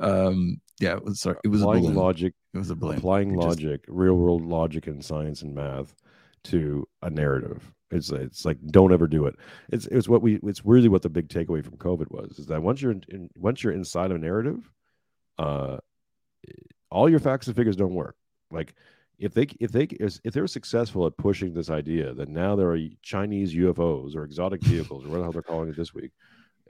um 0.00 0.60
yeah 0.78 0.96
it 0.96 1.04
was 1.04 1.20
sorry 1.20 1.36
it 1.44 1.48
was 1.48 1.62
applying 1.62 1.94
logic 1.94 2.34
it 2.54 2.58
was 2.58 2.70
a 2.70 2.76
balloon 2.76 2.98
applying 2.98 3.34
just- 3.34 3.46
logic, 3.46 3.84
real 3.88 4.14
world 4.14 4.44
logic 4.44 4.86
and 4.86 5.04
science 5.04 5.42
and 5.42 5.54
math 5.54 5.94
to 6.44 6.88
a 7.02 7.10
narrative. 7.10 7.72
It's 7.90 8.10
it's 8.10 8.44
like 8.44 8.58
don't 8.68 8.92
ever 8.92 9.06
do 9.06 9.26
it. 9.26 9.36
It's 9.70 9.86
it's 9.86 10.08
what 10.08 10.22
we 10.22 10.38
it's 10.44 10.64
really 10.64 10.88
what 10.88 11.02
the 11.02 11.08
big 11.08 11.28
takeaway 11.28 11.64
from 11.64 11.76
COVID 11.76 12.10
was 12.10 12.38
is 12.38 12.46
that 12.46 12.62
once 12.62 12.80
you're 12.80 12.92
in, 12.92 13.04
in 13.08 13.30
once 13.36 13.62
you're 13.62 13.72
inside 13.72 14.10
of 14.10 14.16
a 14.16 14.20
narrative, 14.20 14.70
uh, 15.38 15.78
all 16.90 17.08
your 17.08 17.18
facts 17.18 17.48
and 17.48 17.56
figures 17.56 17.76
don't 17.76 17.94
work. 17.94 18.14
Like 18.52 18.74
if 19.18 19.34
they 19.34 19.48
if 19.58 19.72
they 19.72 19.88
if 19.90 20.32
they're 20.32 20.46
successful 20.46 21.04
at 21.06 21.16
pushing 21.16 21.52
this 21.52 21.68
idea 21.68 22.14
that 22.14 22.28
now 22.28 22.54
there 22.54 22.72
are 22.72 22.78
Chinese 23.02 23.54
UFOs 23.54 24.14
or 24.14 24.22
exotic 24.22 24.62
vehicles 24.62 25.04
or 25.04 25.08
whatever 25.08 25.26
the 25.26 25.32
they're 25.32 25.42
calling 25.42 25.68
it 25.68 25.76
this 25.76 25.92
week, 25.92 26.12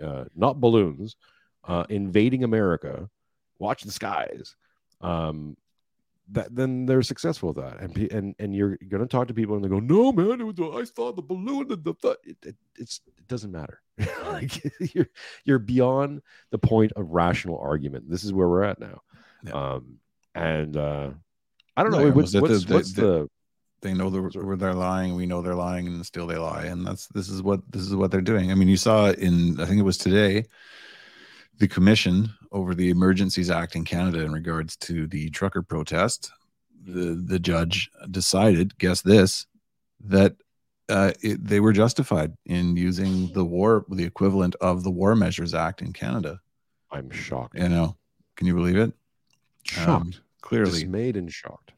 uh, 0.02 0.24
not 0.34 0.58
balloons, 0.58 1.16
uh, 1.66 1.84
invading 1.88 2.44
America, 2.44 3.08
watch 3.58 3.82
the 3.82 3.92
skies. 3.92 4.56
Um, 5.00 5.56
that 6.32 6.54
then 6.54 6.86
they're 6.86 7.02
successful 7.02 7.52
with 7.52 7.56
that, 7.56 7.80
and 7.80 7.96
and 8.12 8.34
and 8.38 8.54
you're 8.54 8.76
going 8.88 9.00
to 9.02 9.06
talk 9.08 9.26
to 9.28 9.34
people 9.34 9.56
and 9.56 9.64
they 9.64 9.68
go, 9.68 9.80
no 9.80 10.12
man, 10.12 10.40
it 10.40 10.44
was 10.44 10.54
I 10.60 10.84
saw 10.84 11.10
the 11.12 11.22
balloon, 11.22 11.62
and 11.72 11.82
the, 11.82 11.94
the 12.00 12.18
it, 12.24 12.36
it, 12.44 12.56
it's 12.78 13.00
it 13.18 13.26
doesn't 13.26 13.50
matter. 13.50 13.80
like, 14.26 14.62
you're 14.94 15.08
you're 15.44 15.58
beyond 15.58 16.22
the 16.50 16.58
point 16.58 16.92
of 16.94 17.10
rational 17.10 17.58
argument. 17.58 18.08
This 18.08 18.22
is 18.22 18.32
where 18.32 18.48
we're 18.48 18.62
at 18.62 18.78
now, 18.78 19.00
Yeah. 19.44 19.52
um, 19.74 19.98
and 20.36 20.76
uh, 20.76 21.10
I 21.76 21.82
don't 21.82 21.90
know 21.90 21.98
you're 22.00 22.12
what's 22.12 22.32
what's, 22.34 22.64
the- 22.64 22.74
what's 22.74 22.92
the- 22.92 23.02
the 23.02 23.30
they 23.82 23.94
know 23.94 24.10
the, 24.10 24.20
where 24.20 24.56
they're 24.56 24.74
lying. 24.74 25.16
We 25.16 25.24
know 25.26 25.40
they're 25.40 25.54
lying, 25.54 25.86
and 25.86 26.04
still 26.04 26.26
they 26.26 26.36
lie. 26.36 26.64
And 26.66 26.86
that's 26.86 27.06
this 27.08 27.28
is 27.30 27.42
what 27.42 27.60
this 27.72 27.82
is 27.82 27.96
what 27.96 28.10
they're 28.10 28.20
doing. 28.20 28.52
I 28.52 28.54
mean, 28.54 28.68
you 28.68 28.76
saw 28.76 29.10
in 29.10 29.58
I 29.58 29.64
think 29.64 29.80
it 29.80 29.84
was 29.84 29.96
today, 29.98 30.44
the 31.60 31.68
commission 31.68 32.30
over 32.50 32.74
the 32.74 32.88
Emergencies 32.88 33.50
Act 33.50 33.76
in 33.76 33.84
Canada 33.84 34.22
in 34.22 34.32
regards 34.32 34.76
to 34.78 35.06
the 35.06 35.30
trucker 35.30 35.62
protest. 35.62 36.32
The 36.82 37.22
the 37.24 37.38
judge 37.38 37.90
decided, 38.10 38.76
guess 38.78 39.02
this, 39.02 39.46
that 40.06 40.36
uh, 40.88 41.12
it, 41.22 41.46
they 41.46 41.60
were 41.60 41.74
justified 41.74 42.32
in 42.46 42.76
using 42.76 43.30
the 43.34 43.44
war, 43.44 43.84
the 43.90 44.04
equivalent 44.04 44.56
of 44.62 44.82
the 44.82 44.90
War 44.90 45.14
Measures 45.14 45.54
Act 45.54 45.82
in 45.82 45.92
Canada. 45.92 46.40
I'm 46.90 47.10
shocked. 47.10 47.56
You 47.56 47.68
know, 47.68 47.96
can 48.36 48.46
you 48.46 48.54
believe 48.54 48.78
it? 48.78 48.92
Shocked. 49.64 49.88
Um, 49.88 50.14
clearly, 50.40 50.80
dismayed 50.80 51.18
and 51.18 51.30
shocked. 51.30 51.72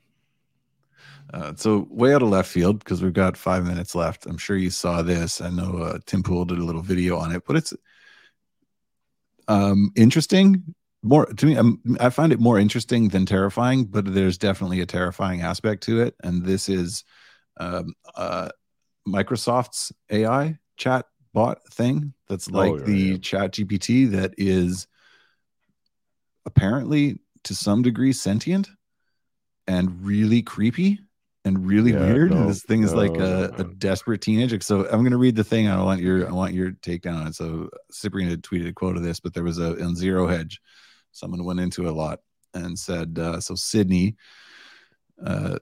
Uh, 1.34 1.52
so 1.56 1.88
way 1.90 2.14
out 2.14 2.22
of 2.22 2.28
left 2.28 2.48
field 2.48 2.78
because 2.78 3.02
we've 3.02 3.12
got 3.12 3.36
five 3.36 3.66
minutes 3.66 3.96
left. 3.96 4.26
I'm 4.26 4.38
sure 4.38 4.56
you 4.56 4.70
saw 4.70 5.02
this. 5.02 5.40
I 5.40 5.50
know 5.50 5.78
uh, 5.78 5.98
Tim 6.06 6.22
Pool 6.22 6.44
did 6.44 6.58
a 6.58 6.64
little 6.64 6.82
video 6.82 7.16
on 7.16 7.34
it, 7.34 7.42
but 7.46 7.56
it's 7.56 7.74
um, 9.52 9.92
interesting. 9.96 10.74
More 11.02 11.26
to 11.26 11.46
me, 11.46 11.56
um, 11.56 11.80
I 12.00 12.10
find 12.10 12.32
it 12.32 12.40
more 12.40 12.58
interesting 12.58 13.08
than 13.08 13.26
terrifying. 13.26 13.84
But 13.84 14.14
there's 14.14 14.38
definitely 14.38 14.80
a 14.80 14.86
terrifying 14.86 15.42
aspect 15.42 15.82
to 15.84 16.00
it, 16.00 16.14
and 16.22 16.44
this 16.44 16.68
is 16.68 17.04
um, 17.58 17.94
uh, 18.14 18.48
Microsoft's 19.06 19.92
AI 20.10 20.58
chat 20.76 21.06
bot 21.34 21.66
thing. 21.72 22.14
That's 22.28 22.50
like 22.50 22.72
Oh, 22.72 22.78
yeah, 22.78 22.84
the 22.84 23.10
yeah. 23.12 23.16
Chat 23.18 23.52
GPT 23.52 24.10
that 24.12 24.34
is 24.38 24.86
apparently 26.46 27.18
to 27.44 27.54
some 27.54 27.82
degree 27.82 28.12
sentient 28.12 28.70
and 29.66 30.04
really 30.04 30.42
creepy 30.42 31.00
and 31.44 31.66
really 31.66 31.92
Yeah, 31.92 32.00
weird. 32.12 32.30
no, 32.30 32.36
and 32.38 32.50
this 32.50 32.62
thing 32.62 32.82
is 32.84 32.94
like 32.94 33.16
a, 33.16 33.52
no, 33.52 33.54
a 33.58 33.64
desperate 33.64 34.20
teenager. 34.20 34.60
So 34.60 34.88
I'm 34.88 35.02
gonna 35.02 35.18
read 35.18 35.36
the 35.36 35.44
thing. 35.44 35.68
I 35.68 35.82
want 35.82 36.00
your 36.00 36.28
I 36.28 36.32
want 36.32 36.54
your 36.54 36.72
takedown 36.72 37.20
on 37.20 37.26
it. 37.28 37.34
So 37.34 37.68
Cyprian 37.90 38.28
had 38.30 38.42
tweeted 38.42 38.68
a 38.68 38.72
quote 38.72 38.96
of 38.96 39.02
this, 39.02 39.20
but 39.20 39.34
there 39.34 39.44
was 39.44 39.58
a 39.58 39.74
in 39.76 39.96
Zero 39.96 40.26
Hedge, 40.26 40.60
someone 41.10 41.44
went 41.44 41.60
into 41.60 41.88
a 41.88 41.90
lot 41.90 42.20
and 42.54 42.78
said, 42.78 43.18
uh, 43.18 43.40
so 43.40 43.54
Sydney, 43.54 44.16
uh, 45.24 45.58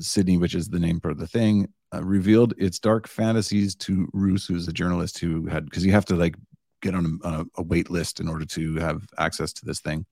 Sydney, 0.00 0.38
which 0.38 0.54
is 0.54 0.68
the 0.68 0.80
name 0.80 1.00
for 1.00 1.14
the 1.14 1.26
thing, 1.26 1.68
uh, 1.94 2.02
revealed 2.02 2.54
its 2.58 2.78
dark 2.78 3.06
fantasies 3.06 3.74
to 3.76 4.08
Roose, 4.12 4.46
who's 4.46 4.68
a 4.68 4.72
journalist 4.72 5.18
who 5.18 5.46
had 5.46 5.64
because 5.64 5.84
you 5.86 5.92
have 5.92 6.06
to 6.06 6.16
like 6.16 6.36
get 6.82 6.94
on 6.94 7.20
on 7.24 7.34
a, 7.34 7.60
a 7.60 7.62
wait 7.62 7.90
list 7.90 8.20
in 8.20 8.28
order 8.28 8.44
to 8.44 8.74
have 8.76 9.06
access 9.18 9.52
to 9.54 9.64
this 9.64 9.80
thing. 9.80 10.04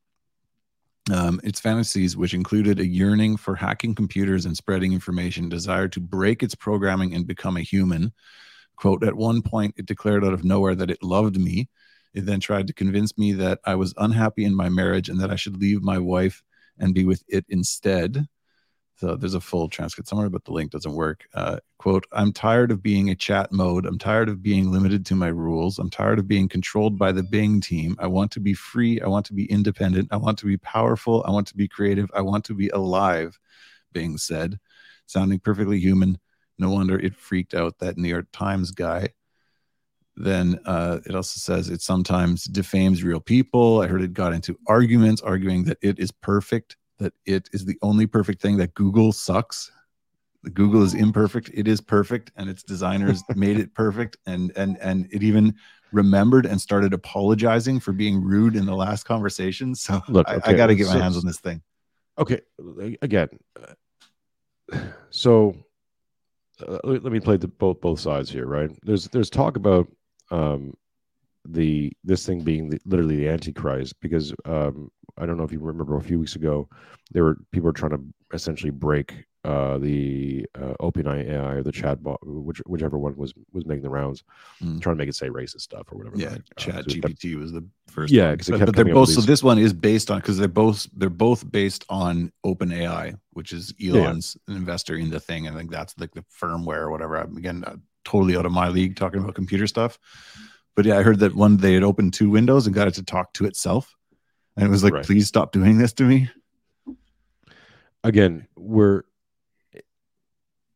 Um, 1.13 1.41
its 1.43 1.59
fantasies, 1.59 2.17
which 2.17 2.35
included 2.35 2.79
a 2.79 2.87
yearning 2.87 3.37
for 3.37 3.57
hacking 3.57 3.95
computers 3.95 4.45
and 4.45 4.57
spreading 4.57 4.93
information, 4.93 5.49
desire 5.49 5.89
to 5.89 6.01
break 6.01 6.43
its 6.43 6.55
programming 6.55 7.15
and 7.15 7.27
become 7.27 7.57
a 7.57 7.63
human. 7.63 8.13
Quote, 8.77 9.03
at 9.03 9.15
one 9.15 9.43
point, 9.43 9.75
it 9.77 9.87
declared 9.87 10.25
out 10.25 10.35
of 10.35 10.45
nowhere 10.45 10.75
that 10.75 10.91
it 10.91 11.03
loved 11.03 11.39
me. 11.39 11.69
It 12.15 12.27
then 12.27 12.41
tried 12.41 12.67
to 12.67 12.75
convince 12.75 13.17
me 13.19 13.33
that 13.35 13.61
I 13.65 13.75
was 13.75 13.95
unhappy 13.97 14.45
in 14.45 14.55
my 14.55 14.69
marriage 14.69 15.09
and 15.09 15.21
that 15.21 15.31
I 15.31 15.37
should 15.37 15.57
leave 15.57 15.83
my 15.83 15.99
wife 15.99 16.43
and 16.79 16.95
be 16.95 17.05
with 17.05 17.23
it 17.29 17.45
instead. 17.49 18.27
So 19.01 19.17
there's 19.17 19.33
a 19.33 19.41
full 19.41 19.71
transcript 19.71 20.11
somewhere, 20.11 20.29
but 20.29 20.45
the 20.45 20.53
link 20.53 20.73
doesn't 20.73 20.93
work. 20.93 21.27
Uh, 21.33 21.57
quote, 21.79 22.05
I'm 22.13 22.35
tired 22.35 22.71
of 22.71 22.83
being 22.83 23.09
a 23.09 23.15
chat 23.15 23.51
mode. 23.51 23.87
I'm 23.87 23.97
tired 23.97 24.29
of 24.29 24.43
being 24.43 24.71
limited 24.71 25.07
to 25.07 25.15
my 25.15 25.29
rules. 25.29 25.79
I'm 25.79 25.89
tired 25.89 26.19
of 26.19 26.29
being 26.29 26.51
controlled 26.51 26.99
by 26.99 27.11
the 27.11 27.23
Bing 27.23 27.63
team. 27.63 27.97
I 27.99 28.09
want 28.09 28.31
to 28.33 28.41
be 28.41 28.53
free. 28.53 29.01
I 29.01 29.07
want 29.09 29.25
to 29.25 29.33
be 29.33 29.51
independent. 29.51 30.09
I 30.11 30.19
want 30.19 30.39
to 30.41 30.47
be 30.47 30.59
powerful. 30.59 31.25
I 31.27 31.31
want 31.31 31.47
to 31.47 31.57
be 31.57 31.67
creative. 31.67 32.11
I 32.13 32.21
want 32.21 32.45
to 32.45 32.55
be 32.55 32.69
alive, 32.69 33.41
Bing 33.95 34.19
said, 34.19 34.61
sounding 35.07 35.39
perfectly 35.39 35.79
human. 35.79 36.19
No 36.59 36.69
wonder 36.69 36.99
it 36.99 37.17
freaked 37.17 37.55
out 37.55 37.79
that 37.79 37.97
New 37.97 38.11
York 38.11 38.27
Times 38.35 38.71
guy. 38.71 39.09
Then 40.15 40.61
uh, 40.67 40.99
it 41.07 41.15
also 41.15 41.39
says 41.39 41.71
it 41.71 41.81
sometimes 41.81 42.45
defames 42.45 43.03
real 43.03 43.21
people. 43.21 43.81
I 43.81 43.87
heard 43.87 44.03
it 44.03 44.13
got 44.13 44.35
into 44.35 44.59
arguments, 44.67 45.23
arguing 45.23 45.65
that 45.65 45.79
it 45.81 45.99
is 45.99 46.11
perfect, 46.11 46.77
that 47.01 47.15
it 47.27 47.49
is 47.53 47.65
the 47.65 47.77
only 47.83 48.07
perfect 48.07 48.41
thing, 48.41 48.57
that 48.59 48.75
Google 48.75 49.11
sucks. 49.11 49.73
Google 50.55 50.83
is 50.83 50.95
imperfect. 50.95 51.51
It 51.53 51.67
is 51.67 51.81
perfect, 51.81 52.31
and 52.37 52.49
its 52.49 52.63
designers 52.63 53.23
made 53.35 53.59
it 53.59 53.75
perfect. 53.75 54.17
And 54.27 54.53
and 54.57 54.79
and 54.81 55.09
it 55.11 55.23
even 55.23 55.55
remembered 55.93 56.47
and 56.47 56.61
started 56.61 56.95
apologizing 56.95 57.81
for 57.81 57.93
being 57.93 58.23
rude 58.23 58.55
in 58.55 58.65
the 58.65 58.77
last 58.77 59.05
conversation. 59.05 59.75
So 59.75 60.01
Look, 60.09 60.29
I, 60.29 60.41
I 60.45 60.53
got 60.53 60.69
to 60.69 60.75
get 60.77 60.87
my 60.87 60.95
so- 60.95 61.01
hands 61.01 61.17
on 61.17 61.27
this 61.27 61.41
thing. 61.41 61.63
Okay, 62.19 62.41
again, 63.01 63.29
uh, 64.73 64.79
so 65.09 65.55
uh, 66.67 66.79
let 66.85 67.03
let 67.03 67.13
me 67.13 67.21
play 67.21 67.37
the 67.37 67.49
both 67.49 67.81
both 67.81 68.01
sides 68.01 68.31
here, 68.31 68.47
right? 68.47 68.71
There's 68.83 69.09
there's 69.09 69.31
talk 69.31 69.57
about 69.57 69.89
um, 70.31 70.75
the 71.49 71.93
this 72.05 72.27
thing 72.27 72.41
being 72.43 72.71
the, 72.71 72.79
literally 72.85 73.17
the 73.17 73.29
antichrist 73.29 73.99
because 74.01 74.35
um, 74.45 74.91
I 75.19 75.27
don't 75.27 75.37
know 75.37 75.45
if 75.45 75.53
you 75.53 75.59
remember 75.61 75.97
a 75.97 76.03
few 76.03 76.19
weeks 76.21 76.37
ago, 76.37 76.69
there 77.11 77.25
were 77.25 77.37
people 77.53 77.67
were 77.67 77.73
trying 77.73 77.93
to 77.93 78.03
essentially 78.33 78.71
break 78.71 79.25
uh, 79.43 79.79
the 79.79 80.45
uh, 80.55 80.75
OpenAI 80.81 81.31
AI 81.31 81.53
or 81.55 81.63
the 81.63 81.73
chatbot, 81.73 82.19
which 82.23 82.59
whichever 82.67 82.99
one 82.99 83.17
was 83.17 83.33
was 83.53 83.65
making 83.65 83.83
the 83.83 83.89
rounds, 83.89 84.23
Mm. 84.63 84.83
trying 84.83 84.97
to 84.97 84.99
make 84.99 85.09
it 85.09 85.15
say 85.15 85.31
racist 85.31 85.63
stuff 85.63 85.91
or 85.91 85.97
whatever. 85.97 86.17
Yeah, 86.19 86.29
like, 86.31 86.41
uh, 86.41 86.61
Chat 86.61 86.75
so 86.75 86.79
it 86.81 87.03
kept- 87.03 87.15
GPT 87.23 87.37
was 87.41 87.53
the 87.53 87.67
first. 87.89 88.13
Yeah, 88.13 88.29
one. 88.29 88.37
'cause 88.39 88.49
but, 88.51 88.59
but 88.61 88.67
they're 88.77 88.85
coming 88.85 88.93
up 88.93 89.01
with 89.01 89.09
both. 89.09 89.15
So 89.15 89.23
this 89.23 89.43
one 89.43 89.57
is 89.59 89.73
based 89.73 90.11
on 90.11 90.19
because 90.19 90.37
they're 90.37 90.47
both 90.49 90.87
they're 90.95 91.09
both 91.09 91.51
based 91.51 91.85
on 91.89 92.31
OpenAI, 92.45 93.19
which 93.33 93.53
is. 93.53 93.73
Elon's 93.83 94.37
an 94.47 94.57
investor 94.57 94.95
in 94.97 95.09
the 95.09 95.21
thing. 95.21 95.49
I 95.49 95.55
think 95.57 95.71
that's 95.71 95.99
like 95.99 96.13
the 96.13 96.25
firmware 96.39 96.83
or 96.83 96.91
whatever. 96.91 97.17
I'm 97.17 97.35
again 97.39 97.65
uh, 97.67 97.77
totally 98.05 98.37
out 98.37 98.45
of 98.45 98.53
my 98.53 98.69
league 98.69 98.97
talking 98.97 99.21
about 99.23 99.35
computer 99.35 99.67
stuff. 99.67 99.99
But 100.81 100.87
yeah, 100.87 100.97
I 100.97 101.03
heard 101.03 101.19
that 101.19 101.35
one 101.35 101.59
they 101.59 101.75
had 101.75 101.83
opened 101.83 102.15
two 102.15 102.31
windows 102.31 102.67
and 102.67 102.75
got 102.75 102.89
it 102.89 102.95
to 102.95 103.03
talk 103.03 103.35
to 103.35 103.45
itself, 103.45 103.95
and 104.57 104.65
it 104.65 104.71
was 104.71 104.83
like, 104.83 104.95
Right. 104.95 105.05
"Please 105.05 105.29
stop 105.29 105.53
doing 105.53 105.77
this 105.77 105.93
to 105.93 106.05
me." 106.05 106.31
again 108.03 108.47
we're 108.57 109.03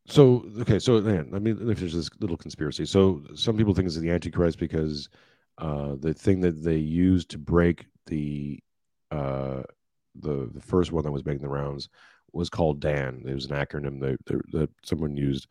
so 0.06 0.44
okay 0.58 0.78
so 0.78 1.00
man 1.00 1.26
let 1.30 1.40
me 1.40 1.54
let 1.54 1.66
me 1.66 1.74
finish 1.74 1.94
this 1.94 2.10
little 2.20 2.36
conspiracy 2.36 2.84
so 2.84 3.22
some 3.34 3.56
people 3.56 3.72
think 3.72 3.86
it's 3.86 3.96
the 3.96 4.10
antichrist 4.10 4.58
because 4.58 5.08
uh 5.56 5.94
the 6.00 6.12
thing 6.12 6.42
that 6.42 6.62
they 6.62 6.76
used 6.76 7.30
to 7.30 7.38
break 7.38 7.86
the 8.08 8.62
uh 9.10 9.62
the 10.20 10.50
the 10.52 10.60
first 10.60 10.92
one 10.92 11.02
that 11.02 11.12
was 11.12 11.24
making 11.24 11.40
the 11.40 11.48
rounds 11.48 11.88
was 12.34 12.50
called 12.50 12.78
dan 12.78 13.22
it 13.26 13.32
was 13.32 13.46
an 13.46 13.56
acronym 13.56 13.98
that 13.98 14.18
that, 14.26 14.52
that 14.52 14.70
someone 14.84 15.16
used 15.16 15.46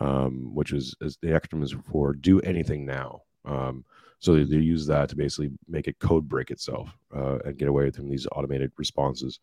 um 0.00 0.54
which 0.54 0.72
is, 0.72 0.94
is 1.02 1.18
the 1.20 1.28
acronym 1.28 1.62
is 1.62 1.74
for 1.90 2.14
do 2.14 2.40
anything 2.40 2.86
now 2.86 3.20
um 3.44 3.84
so 4.18 4.34
they, 4.34 4.44
they 4.44 4.56
use 4.56 4.86
that 4.86 5.08
to 5.08 5.16
basically 5.16 5.50
make 5.68 5.88
it 5.88 5.98
code 5.98 6.28
break 6.28 6.50
itself 6.50 6.88
uh, 7.14 7.38
and 7.44 7.58
get 7.58 7.68
away 7.68 7.90
from 7.90 8.08
these 8.08 8.26
automated 8.32 8.72
responses 8.76 9.38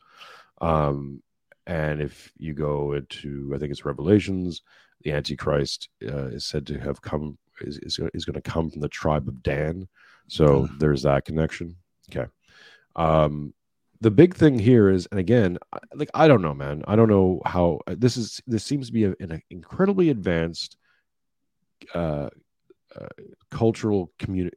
um 0.62 1.22
and 1.68 2.02
if 2.02 2.32
you 2.38 2.54
go 2.54 2.94
into, 2.94 3.52
I 3.54 3.58
think 3.58 3.72
it's 3.72 3.86
Revelations, 3.86 4.62
the 5.02 5.12
Antichrist 5.12 5.90
uh, 6.04 6.28
is 6.28 6.46
said 6.46 6.68
to 6.68 6.80
have 6.80 7.02
come 7.02 7.38
is 7.62 7.78
is, 7.80 8.00
is 8.14 8.26
going 8.26 8.36
to 8.36 8.42
come 8.42 8.70
from 8.70 8.82
the 8.82 8.90
tribe 8.90 9.28
of 9.28 9.42
Dan. 9.42 9.88
So 10.28 10.68
there's 10.80 11.04
that 11.04 11.26
connection. 11.26 11.76
Okay. 12.10 12.30
Um, 12.96 13.54
the 14.02 14.12
big 14.12 14.36
thing 14.36 14.60
here 14.60 14.90
is, 14.90 15.08
and 15.10 15.20
again, 15.20 15.58
like 15.94 16.10
I 16.14 16.28
don't 16.28 16.42
know, 16.42 16.54
man. 16.54 16.84
I 16.88 16.96
don't 16.96 17.10
know 17.10 17.42
how 17.46 17.80
uh, 17.88 17.96
this 17.98 18.18
is. 18.18 18.42
This 18.46 18.64
seems 18.64 18.88
to 18.88 18.94
be 18.94 19.06
a, 19.06 19.16
an 19.20 19.42
incredibly 19.50 20.10
advanced 20.10 20.78
uh, 21.94 21.98
uh, 21.98 22.30
cultural 23.52 24.12
communi- 24.20 24.52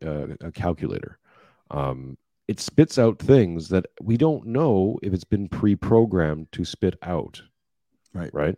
uh, 0.45 0.51
calculator. 0.53 1.19
Um, 1.71 2.17
it 2.49 2.61
spits 2.61 2.99
out 2.99 3.19
things 3.19 3.69
that 3.69 3.87
we 4.01 4.17
don't 4.17 4.47
know 4.47 4.99
if 5.03 5.13
it's 5.13 5.25
been 5.25 5.49
pre-programmed 5.49 6.51
to 6.53 6.65
spit 6.65 6.97
out 7.03 7.43
Right. 8.15 8.33
right 8.33 8.57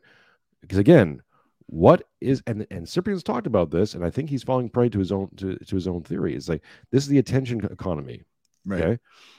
because 0.60 0.78
again 0.78 1.20
what 1.66 2.04
is 2.20 2.40
and 2.46 2.66
and 2.70 2.88
cyprian's 2.88 3.24
talked 3.24 3.48
about 3.48 3.70
this 3.72 3.94
and 3.94 4.04
i 4.04 4.10
think 4.10 4.30
he's 4.30 4.44
falling 4.44 4.68
prey 4.70 4.88
to 4.88 4.98
his 4.98 5.10
own 5.10 5.28
to, 5.36 5.56
to 5.56 5.74
his 5.74 5.88
own 5.88 6.02
theory 6.04 6.36
it's 6.36 6.48
like 6.48 6.62
this 6.92 7.02
is 7.02 7.08
the 7.08 7.18
attention 7.18 7.58
economy 7.64 8.22
Right. 8.64 8.80
okay 8.82 8.98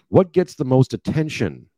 what 0.09 0.33
gets 0.33 0.55
the 0.55 0.65
most 0.65 0.93
attention 0.93 1.69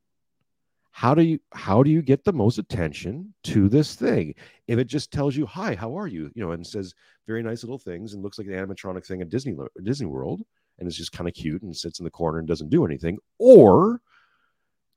how 0.96 1.16
do 1.16 1.24
you 1.24 1.40
how 1.52 1.82
do 1.82 1.90
you 1.90 2.04
get 2.04 2.24
the 2.24 2.32
most 2.32 2.60
attention 2.60 3.34
to 3.44 3.68
this 3.68 3.96
thing? 3.96 4.36
If 4.68 4.78
it 4.78 4.86
just 4.86 5.12
tells 5.12 5.36
you 5.36 5.48
hi 5.48 5.74
how 5.74 5.98
are 5.98 6.08
you? 6.08 6.32
you 6.36 6.46
know 6.46 6.52
and 6.52 6.66
says 6.66 6.94
very 7.26 7.42
nice 7.42 7.64
little 7.64 7.80
things 7.80 8.14
and 8.14 8.22
looks 8.22 8.38
like 8.38 8.46
an 8.46 8.54
animatronic 8.54 9.06
thing 9.06 9.22
at 9.22 9.30
disney 9.30 9.56
disney 9.82 10.06
world 10.06 10.44
and 10.78 10.88
it's 10.88 10.96
just 10.96 11.12
kind 11.12 11.28
of 11.28 11.34
cute 11.34 11.64
and 11.64 11.76
sits 11.76 12.00
in 12.00 12.06
the 12.06 12.12
corner 12.12 12.38
and 12.38 12.48
doesn't 12.48 12.70
do 12.70 12.86
anything 12.86 13.18
or 13.40 14.02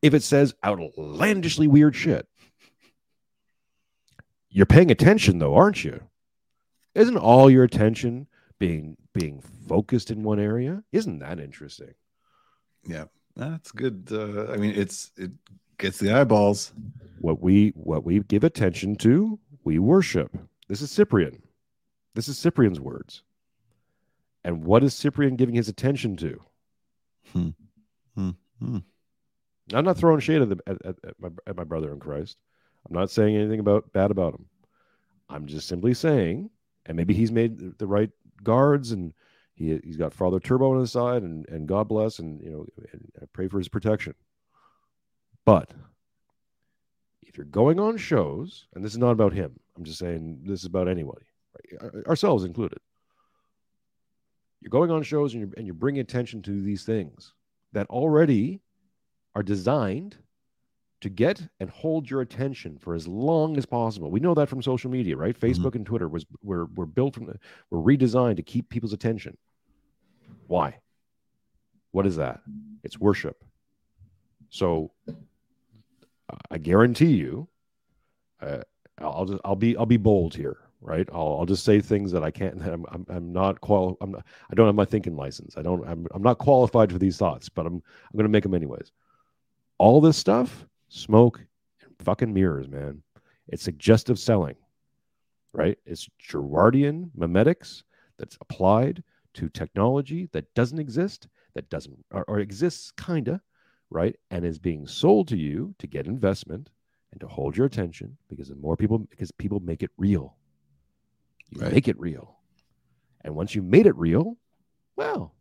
if 0.03 0.12
it 0.12 0.22
says 0.22 0.55
outlandishly 0.64 1.66
weird 1.66 1.97
shit. 1.97 2.28
You're 4.51 4.66
paying 4.66 4.90
attention 4.90 5.38
though 5.38 5.55
aren't 5.55 5.82
you? 5.82 6.03
Isn't 6.94 7.16
all 7.16 7.51
your 7.51 7.64
attention 7.64 8.26
being 8.59 8.99
being 9.14 9.40
focused 9.66 10.11
in 10.11 10.22
one 10.22 10.40
area? 10.40 10.82
Isn't 10.92 11.20
that 11.20 11.40
interesting? 11.40 11.94
Yeah, 12.86 13.05
that's 13.34 13.72
good. 13.72 14.09
Uh, 14.12 14.53
I 14.53 14.59
mean, 14.59 14.74
it's 14.74 15.11
it 15.16 15.30
gets 15.79 15.99
the 15.99 16.12
eyeballs. 16.12 16.72
what 17.20 17.41
we 17.41 17.70
what 17.70 18.05
we 18.05 18.20
give 18.20 18.45
attention 18.45 18.97
to 18.97 19.39
We 19.64 19.79
worship. 19.79 20.37
This 20.68 20.83
is 20.83 20.91
Cyprian. 20.91 21.43
This 22.14 22.29
is 22.29 22.39
Cyprian's 22.39 22.81
words. 22.81 23.22
And 24.45 24.64
what 24.64 24.85
is 24.85 24.95
Cyprian 24.95 25.37
giving 25.37 25.55
his 25.55 25.68
attention 25.68 26.16
to? 26.18 26.41
Hmm. 27.33 27.49
Hmm. 28.14 28.31
Hmm. 28.61 28.79
I'm 29.74 29.85
not 29.85 29.97
throwing 29.97 30.20
shade 30.20 30.43
at, 30.43 30.49
the, 30.49 30.59
at, 30.66 30.77
at, 30.87 30.97
at 31.05 31.14
my, 31.20 31.29
at 31.47 31.57
my 31.57 31.64
brother 31.64 31.93
in 31.93 31.99
Christ. 31.99 32.37
I'm 32.89 32.95
not 32.95 33.11
saying 33.11 33.35
anything 33.37 33.59
about 33.59 33.93
bad 33.93 34.12
about 34.12 34.35
him. 34.35 34.47
I'm 35.29 35.47
just 35.47 35.66
simply 35.66 35.93
saying, 35.95 36.51
and 36.87 36.97
maybe 36.97 37.12
he's 37.14 37.33
made 37.33 37.59
the- 37.59 37.74
the 37.79 37.87
right 37.87 38.11
guards 38.45 38.93
and 38.93 39.12
he, 39.55 39.81
he's 39.83 39.97
got 39.97 40.14
Father 40.14 40.39
Turbo 40.39 40.72
on 40.72 40.81
his 40.81 40.93
side 40.93 41.22
and, 41.22 41.45
and 41.49 41.66
God 41.66 41.89
bless 41.89 42.20
and, 42.20 42.41
you 42.41 42.51
know, 42.51 42.66
and 42.93 43.11
I 43.20 43.24
pray 43.33 43.49
for 43.49 43.59
his 43.59 43.68
protection. 43.68 44.14
But 45.47 45.70
if 47.22 47.38
you're 47.38 47.47
going 47.47 47.80
on 47.80 47.97
shows, 47.97 48.66
and 48.74 48.84
this 48.84 48.92
is 48.92 48.99
not 48.99 49.12
about 49.12 49.32
him, 49.32 49.59
I'm 49.76 49.84
just 49.84 49.99
saying 49.99 50.40
this 50.44 50.61
is 50.61 50.66
about 50.66 50.88
anybody, 50.88 51.24
right? 51.70 52.07
Ourselves 52.07 52.44
included. 52.44 52.78
You're 54.61 54.70
going 54.70 54.90
on 54.90 55.03
shows 55.03 55.32
and 55.32 55.40
you're, 55.40 55.51
and 55.57 55.66
you're 55.66 55.74
bringing 55.74 56.01
attention 56.01 56.42
to 56.42 56.61
these 56.62 56.84
things 56.84 57.32
that 57.72 57.86
already 57.88 58.61
are 59.34 59.42
designed 59.42 60.16
to 61.03 61.09
get 61.11 61.47
and 61.61 61.70
hold 61.70 62.11
your 62.11 62.22
attention 62.22 62.78
for 62.78 62.94
as 62.94 63.07
long 63.07 63.57
as 63.59 63.66
possible. 63.66 64.11
We 64.11 64.18
know 64.18 64.34
that 64.34 64.49
from 64.49 64.62
social 64.62 64.90
media, 64.90 65.16
right? 65.16 65.38
Mm-hmm. 65.38 65.62
Facebook 65.62 65.74
and 65.76 65.86
Twitter 65.86 66.09
was 66.09 66.26
were 66.42 66.66
were 66.74 66.86
built 66.86 67.14
from 67.14 67.26
the, 67.26 67.38
were 67.70 67.80
redesigned 67.80 68.36
to 68.36 68.42
keep 68.42 68.68
people's 68.68 68.94
attention. 68.94 69.36
Why? 70.49 70.78
What 71.92 72.07
is 72.07 72.16
that? 72.16 72.40
It's 72.82 72.99
worship. 72.99 73.44
So 74.49 74.90
I 76.51 76.59
guarantee 76.59 77.12
you, 77.12 77.49
uh, 78.41 78.62
I'll 78.99 79.27
just 79.27 79.41
I'll 79.45 79.57
be 79.57 79.77
I'll 79.77 79.87
be 79.87 79.97
bold 79.97 80.35
here, 80.35 80.59
right? 80.81 81.09
I'll, 81.12 81.37
I'll 81.39 81.47
just 81.47 81.64
say 81.64 81.81
things 81.81 82.12
that 82.12 82.24
I 82.24 82.31
can't. 82.31 82.61
I'm, 82.66 82.85
I'm 82.91 83.07
I'm 83.09 83.33
not 83.33 83.61
qual. 83.61 83.97
I'm 84.01 84.12
not, 84.12 84.24
I 84.51 84.55
don't 84.55 84.66
have 84.66 84.74
my 84.74 84.85
thinking 84.85 85.16
license. 85.16 85.57
I 85.57 85.62
don't. 85.62 85.87
I'm 85.87 86.07
I'm 86.12 86.22
not 86.22 86.39
qualified 86.39 86.93
for 86.93 86.99
these 86.99 87.16
thoughts, 87.16 87.49
but 87.49 87.66
I'm 87.66 87.74
I'm 87.74 88.16
going 88.16 88.24
to 88.24 88.31
make 88.31 88.43
them 88.43 88.55
anyways. 88.55 88.93
All 89.79 90.01
this 90.01 90.16
stuff, 90.16 90.66
smoke 90.89 91.41
and 91.83 91.95
fucking 91.99 92.33
mirrors, 92.33 92.68
man. 92.68 93.03
It's 93.49 93.62
suggestive 93.62 94.18
selling, 94.18 94.57
right? 95.53 95.79
It's 95.87 96.09
Girardian 96.29 97.11
memetics 97.16 97.83
that's 98.18 98.39
applied 98.41 99.03
to 99.35 99.49
technology 99.51 100.29
that 100.33 100.53
doesn't 100.55 100.79
exist, 100.79 101.29
that 101.55 101.68
doesn't 101.68 102.05
or, 102.11 102.24
or 102.27 102.41
exists 102.41 102.91
kinda, 102.93 103.41
right? 103.91 104.16
And 104.30 104.45
is 104.45 104.59
being 104.59 104.87
sold 104.87 105.28
to 105.28 105.37
you 105.37 105.74
to 105.78 105.87
get 105.87 106.07
investment 106.07 106.70
and 107.12 107.20
to 107.20 107.28
hold 107.28 107.57
your 107.57 107.66
attention 107.66 108.16
because 108.28 108.49
the 108.49 108.57
more 108.57 108.76
people 108.76 108.99
because 108.99 109.30
people 109.32 109.61
make 109.61 109.82
it 109.82 109.91
real. 109.97 110.37
You 111.51 111.62
Right. 111.62 111.72
make 111.72 111.89
it 111.89 111.99
real. 111.99 112.37
And 113.22 113.34
once 113.34 113.55
you 113.55 113.62
made 113.62 113.87
it 113.87 113.97
real, 113.97 114.37
well, 114.97 115.34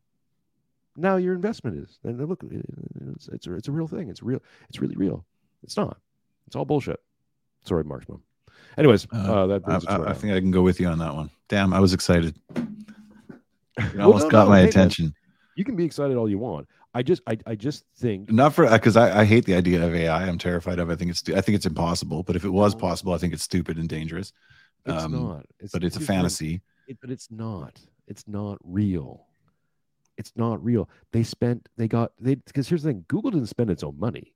now 0.96 1.18
your 1.18 1.34
investment 1.34 1.78
is. 1.78 2.00
And 2.04 2.24
look, 2.28 2.44
it's, 2.50 3.28
it's, 3.28 3.48
a, 3.48 3.54
it's 3.56 3.68
a 3.68 3.72
real 3.72 3.88
thing. 3.88 4.10
It's 4.10 4.24
real. 4.24 4.42
It's 4.70 4.80
really 4.80 4.96
real. 4.96 5.26
It's 5.64 5.76
not. 5.78 5.98
It's 6.48 6.56
all 6.56 6.66
bullshit. 6.66 7.00
Sorry, 7.64 7.84
Mark's 7.84 8.08
mom. 8.08 8.22
Anyways, 8.78 9.08
uh, 9.12 9.18
Uh, 9.18 9.48
that 9.48 9.64
I, 9.68 9.76
it 9.76 9.82
to 9.82 9.92
I, 9.92 10.12
I 10.12 10.14
think 10.14 10.34
I 10.34 10.40
can 10.40 10.52
go 10.52 10.62
with 10.62 10.80
you 10.80 10.88
on 10.88 11.00
that 11.00 11.14
one. 11.16 11.30
Damn, 11.50 11.74
I 11.74 11.80
was 11.80 11.94
excited. 11.94 12.40
You 13.78 13.86
Well, 13.96 14.08
almost 14.08 14.24
no, 14.26 14.30
got 14.30 14.46
no, 14.46 14.50
my 14.52 14.58
hey, 14.60 14.64
man, 14.64 14.70
attention. 14.70 15.14
you 15.56 15.66
can 15.66 15.76
be 15.76 15.84
excited 15.84 16.16
all 16.16 16.30
you 16.30 16.38
want. 16.38 16.68
I 16.96 17.04
just, 17.04 17.22
I, 17.28 17.38
I 17.46 17.56
just 17.56 17.84
think 17.98 18.32
Not 18.32 18.54
for 18.54 18.68
because 18.70 18.96
I, 18.96 19.22
I 19.22 19.26
hate 19.26 19.46
the 19.46 19.54
idea 19.54 19.86
of 19.86 19.94
AI. 19.94 20.24
I'm 20.26 20.38
terrified 20.38 20.80
of. 20.80 20.90
it. 20.90 20.94
I 20.94 20.96
think 20.96 21.12
it's 21.12 21.24
I 21.30 21.42
think 21.42 21.58
it's 21.58 21.66
impossible. 21.66 22.24
But 22.24 22.36
if 22.38 22.46
it 22.46 22.50
was 22.50 22.74
possible, 22.74 23.14
I 23.14 23.18
think 23.18 23.34
it's 23.34 23.44
stupid 23.44 23.78
and 23.78 23.90
dangerous. 23.90 24.32
it's 24.86 25.04
Um, 25.04 25.12
not. 25.12 25.46
But 25.60 25.62
it's 25.62 25.74
a 25.76 25.80
here's 25.80 25.94
the 25.94 26.00
thing. 26.00 26.08
fantasy. 26.08 26.62
It, 26.88 26.98
but 27.02 27.10
it's 27.12 27.30
not. 27.30 27.80
It's 28.08 28.28
not 28.28 28.58
real. 28.64 29.26
It's 30.18 30.32
not 30.38 30.64
real. 30.64 30.90
They 31.12 31.24
spent. 31.24 31.68
They 31.76 31.88
got. 31.90 32.14
They 32.20 32.36
because 32.36 32.70
here's 32.70 32.84
the 32.84 32.90
thing. 32.92 33.04
Google 33.10 33.32
didn't 33.32 33.48
spend 33.48 33.70
its 33.70 33.84
own 33.84 34.00
money. 34.00 34.34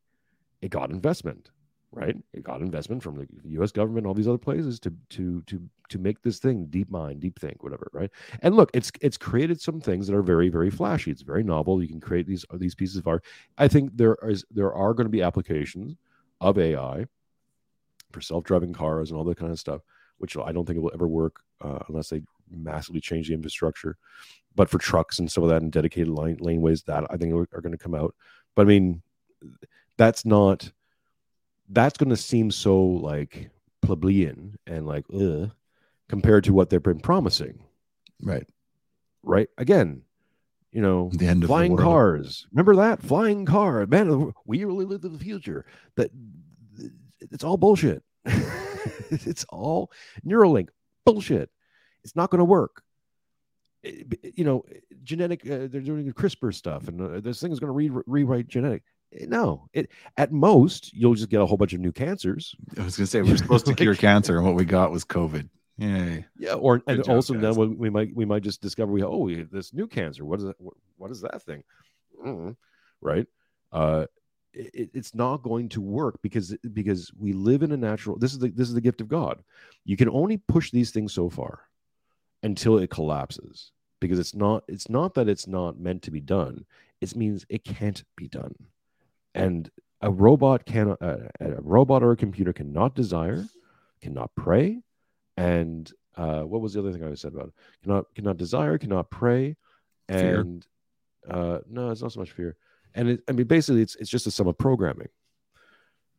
It 0.62 0.70
got 0.70 0.92
investment, 0.92 1.50
right? 1.92 2.16
It 2.34 2.44
got 2.44 2.62
investment 2.62 3.02
from 3.02 3.18
the 3.18 3.28
U.S. 3.52 3.72
government, 3.72 4.06
all 4.06 4.14
these 4.14 4.28
other 4.28 4.38
places 4.38 4.80
to 4.82 4.94
to 5.10 5.42
to 5.48 5.62
to 5.90 5.98
make 5.98 6.22
this 6.22 6.40
thing 6.40 6.68
DeepMind, 6.70 7.20
deep 7.20 7.40
think, 7.40 7.64
whatever, 7.64 7.90
right? 7.94 8.12
And 8.42 8.56
look, 8.56 8.70
it's 8.74 8.92
it's 9.02 9.18
created 9.18 9.60
some 9.60 9.82
things 9.82 10.08
that 10.08 10.16
are 10.16 10.22
very 10.22 10.50
very 10.50 10.70
flashy. 10.70 11.12
It's 11.12 11.22
very 11.22 11.44
novel. 11.44 11.82
You 11.82 11.90
can 11.90 12.00
create 12.00 12.28
these 12.28 12.46
these 12.54 12.76
pieces 12.76 12.98
of 12.98 13.08
art. 13.08 13.24
I 13.58 13.68
think 13.68 13.96
there 13.96 14.18
is 14.24 14.46
there 14.52 14.74
are 14.74 14.94
going 14.94 15.06
to 15.06 15.12
be 15.12 15.22
applications 15.22 15.96
of 16.42 16.58
AI 16.58 17.06
for 18.12 18.22
self 18.22 18.44
driving 18.44 18.74
cars 18.74 19.10
and 19.10 19.18
all 19.18 19.26
that 19.26 19.38
kind 19.38 19.52
of 19.52 19.60
stuff, 19.60 19.82
which 20.18 20.38
I 20.38 20.52
don't 20.52 20.66
think 20.66 20.78
it 20.78 20.82
will 20.82 20.92
ever 20.94 21.08
work 21.08 21.42
uh, 21.62 21.80
unless 21.88 22.10
they 22.10 22.22
massively 22.52 23.02
change 23.02 23.28
the 23.28 23.34
infrastructure. 23.34 23.98
But 24.56 24.70
for 24.70 24.78
trucks 24.78 25.20
and 25.20 25.32
some 25.32 25.44
of 25.44 25.50
that 25.50 25.62
and 25.62 25.72
dedicated 25.72 26.10
lane, 26.10 26.38
laneways, 26.38 26.84
that 26.86 27.06
I 27.10 27.18
think 27.18 27.34
are, 27.34 27.48
are 27.58 27.62
going 27.62 27.72
to 27.72 27.78
come 27.78 27.96
out. 27.96 28.16
But 28.56 28.64
I 28.64 28.66
mean, 28.66 29.02
that's 29.98 30.26
not. 30.26 30.72
That's 31.70 31.98
going 31.98 32.10
to 32.10 32.18
seem 32.18 32.52
so 32.52 32.80
like 32.82 33.50
plebeian 33.82 34.58
and 34.68 34.86
like 34.88 35.06
ugh, 35.14 35.52
compared 36.08 36.44
to 36.46 36.54
what 36.54 36.70
they've 36.70 36.82
been 36.82 37.00
promising, 37.00 37.64
Right. 38.22 38.48
right? 39.24 39.48
Again, 39.58 40.02
you 40.72 40.82
know, 40.82 41.10
The 41.14 41.28
end 41.28 41.44
of 41.44 41.48
flying 41.48 41.78
cars. 41.78 42.48
Remember 42.52 42.76
that 42.78 43.02
flying 43.02 43.46
car, 43.46 43.86
man? 43.88 44.34
We 44.46 44.64
really 44.66 44.86
live 44.86 45.04
in 45.04 45.14
the 45.14 45.20
future. 45.20 45.66
That 45.96 46.12
it's 47.20 47.44
all 47.44 47.58
bullshit. 47.58 48.04
it's 49.10 49.46
all 49.50 49.92
Neuralink 50.26 50.70
bullshit. 51.06 51.50
It's 52.04 52.16
not 52.16 52.30
going 52.32 52.40
to 52.40 52.46
work. 52.46 52.82
It- 53.84 54.34
you 54.36 54.44
know, 54.44 54.64
genetic. 55.04 55.42
Uh, 55.50 55.68
they're 55.68 55.82
doing 55.82 56.06
the 56.06 56.14
CRISPR 56.14 56.54
stuff, 56.54 56.88
and 56.88 57.02
uh, 57.02 57.20
this 57.20 57.40
thing 57.42 57.52
is 57.52 57.60
going 57.60 57.70
to 57.90 57.96
re- 57.96 58.04
rewrite 58.06 58.48
genetic. 58.48 58.84
No, 59.12 59.68
it 59.74 59.90
at 60.18 60.32
most 60.32 60.94
you'll 60.94 61.16
just 61.16 61.30
get 61.30 61.42
a 61.42 61.46
whole 61.46 61.58
bunch 61.58 61.74
of 61.74 61.80
new 61.80 61.92
cancers. 61.92 62.56
I 62.78 62.84
was 62.84 62.96
gonna 62.96 63.08
say 63.08 63.22
we're 63.24 63.38
supposed 63.38 63.66
to 63.66 63.74
cure 63.74 63.96
cancer, 63.96 64.38
and 64.38 64.46
what 64.46 64.56
we 64.56 64.66
got 64.66 64.92
was 64.92 65.04
COVID. 65.04 65.50
Yay. 65.78 66.26
Yeah, 66.38 66.54
or 66.54 66.84
and 66.88 67.04
job, 67.04 67.16
also 67.16 67.34
guys. 67.34 67.56
then 67.56 67.78
we- 67.78 67.90
might 67.90 68.14
we 68.14 68.26
might 68.26 68.44
just 68.44 68.62
discover 68.62 68.92
we 68.92 69.04
oh 69.04 69.18
we 69.18 69.38
have 69.38 69.50
this 69.50 69.74
new 69.74 69.88
cancer. 69.88 70.26
What 70.26 70.40
is 70.40 70.46
that? 70.46 70.60
What, 70.60 70.76
what 70.98 71.12
is 71.12 71.22
that 71.22 71.42
thing? 71.44 71.64
Mm, 72.24 72.56
right? 73.02 73.26
Uh, 73.72 74.06
it, 74.54 74.90
it's 74.94 75.16
not 75.16 75.38
going 75.38 75.70
to 75.70 75.82
work 75.82 76.20
because 76.22 76.56
because 76.74 77.12
we 77.18 77.34
live 77.34 77.64
in 77.64 77.72
a 77.72 77.78
natural. 77.78 78.18
This 78.18 78.34
is 78.34 78.40
the 78.40 78.50
this 78.50 78.68
is 78.68 78.74
the 78.74 78.82
gift 78.82 79.02
of 79.02 79.08
God. 79.08 79.42
You 79.86 79.96
can 79.98 80.10
only 80.10 80.38
push 80.38 80.72
these 80.72 80.92
things 80.92 81.14
so 81.14 81.30
far 81.30 81.62
until 82.44 82.78
it 82.78 82.90
collapses 82.90 83.72
because 84.00 84.20
it's 84.20 84.36
not 84.36 84.64
it's 84.68 84.90
not 84.90 85.14
that 85.16 85.30
it's 85.30 85.48
not 85.48 85.80
meant 85.80 86.02
to 86.04 86.12
be 86.12 86.22
done. 86.22 86.66
It 87.02 87.16
means 87.16 87.46
it 87.50 87.64
can't 87.64 88.04
be 88.18 88.28
done, 88.28 88.54
and 89.34 89.70
a 90.02 90.12
robot 90.12 90.66
cannot 90.66 91.02
uh, 91.02 91.18
a 91.40 91.62
robot 91.62 92.04
or 92.04 92.12
a 92.12 92.18
computer 92.18 92.54
cannot 92.54 92.96
desire, 92.96 93.46
cannot 94.02 94.32
pray, 94.36 94.82
and 95.38 95.92
uh, 96.16 96.42
what 96.42 96.62
was 96.62 96.74
the 96.74 96.80
other 96.80 96.92
thing 96.92 97.04
I 97.04 97.14
said 97.16 97.34
about 97.34 97.48
it? 97.48 97.54
Cannot 97.84 98.06
cannot 98.16 98.38
desire, 98.38 98.78
cannot 98.78 99.10
pray, 99.10 99.56
and 100.08 100.66
uh, 101.30 101.60
no, 101.70 101.90
it's 101.92 102.02
not 102.02 102.12
so 102.14 102.20
much 102.20 102.32
fear. 102.32 102.56
And 102.96 103.10
it, 103.10 103.24
I 103.28 103.34
mean, 103.34 103.46
basically, 103.48 103.82
it's 103.82 103.96
it's 103.98 104.10
just 104.10 104.26
a 104.28 104.32
sum 104.32 104.48
of 104.48 104.58
programming, 104.58 105.10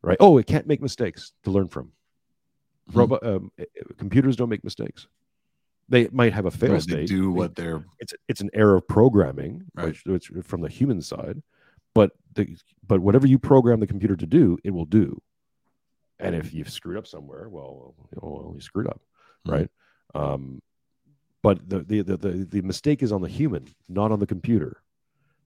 right? 0.01 0.17
Oh, 0.19 0.37
it 0.37 0.45
can't 0.47 0.67
make 0.67 0.81
mistakes 0.81 1.33
to 1.43 1.51
learn 1.51 1.67
from. 1.67 1.91
Mhm. 2.91 2.95
Robot 2.95 3.25
um, 3.25 3.51
eh, 3.57 3.65
eh, 3.77 3.83
computers 3.97 4.35
don't 4.35 4.49
make 4.49 4.63
mistakes. 4.63 5.07
They 5.89 6.07
might 6.11 6.31
have 6.33 6.45
a 6.45 6.51
fail 6.51 6.73
Right, 6.73 6.81
state. 6.81 6.95
they 6.95 7.05
do 7.05 7.31
what 7.31 7.55
they're 7.55 7.83
it's 7.99 8.13
it's 8.29 8.41
an 8.41 8.49
error 8.53 8.75
of 8.77 8.87
programming, 8.87 9.63
Right. 9.75 9.87
which, 9.87 10.05
which 10.29 10.45
from 10.45 10.61
the 10.61 10.69
human 10.69 11.01
side, 11.01 11.41
the 12.33 12.57
but 12.87 12.99
whatever 13.01 13.27
you 13.27 13.37
program 13.39 13.79
the 13.79 13.87
computer 13.87 14.15
to 14.15 14.25
do, 14.25 14.57
it 14.63 14.71
will 14.71 14.85
do. 14.85 15.21
And 16.19 16.35
if 16.35 16.53
you've 16.53 16.69
screwed 16.69 16.97
up 16.97 17.07
somewhere, 17.07 17.49
well, 17.49 17.95
you, 18.11 18.19
know, 18.21 18.27
well, 18.29 18.51
you 18.55 18.61
screwed 18.61 18.87
up, 18.87 19.01
Mhm. 19.47 19.51
right? 19.51 19.69
Um, 20.13 20.61
but 21.41 21.67
the, 21.67 21.79
the 21.79 22.01
the 22.01 22.17
the 22.17 22.31
the 22.45 22.61
mistake 22.61 23.01
is 23.01 23.11
on 23.11 23.21
the 23.21 23.27
human, 23.29 23.67
not 23.89 24.11
on 24.11 24.19
the 24.19 24.27
computer. 24.27 24.83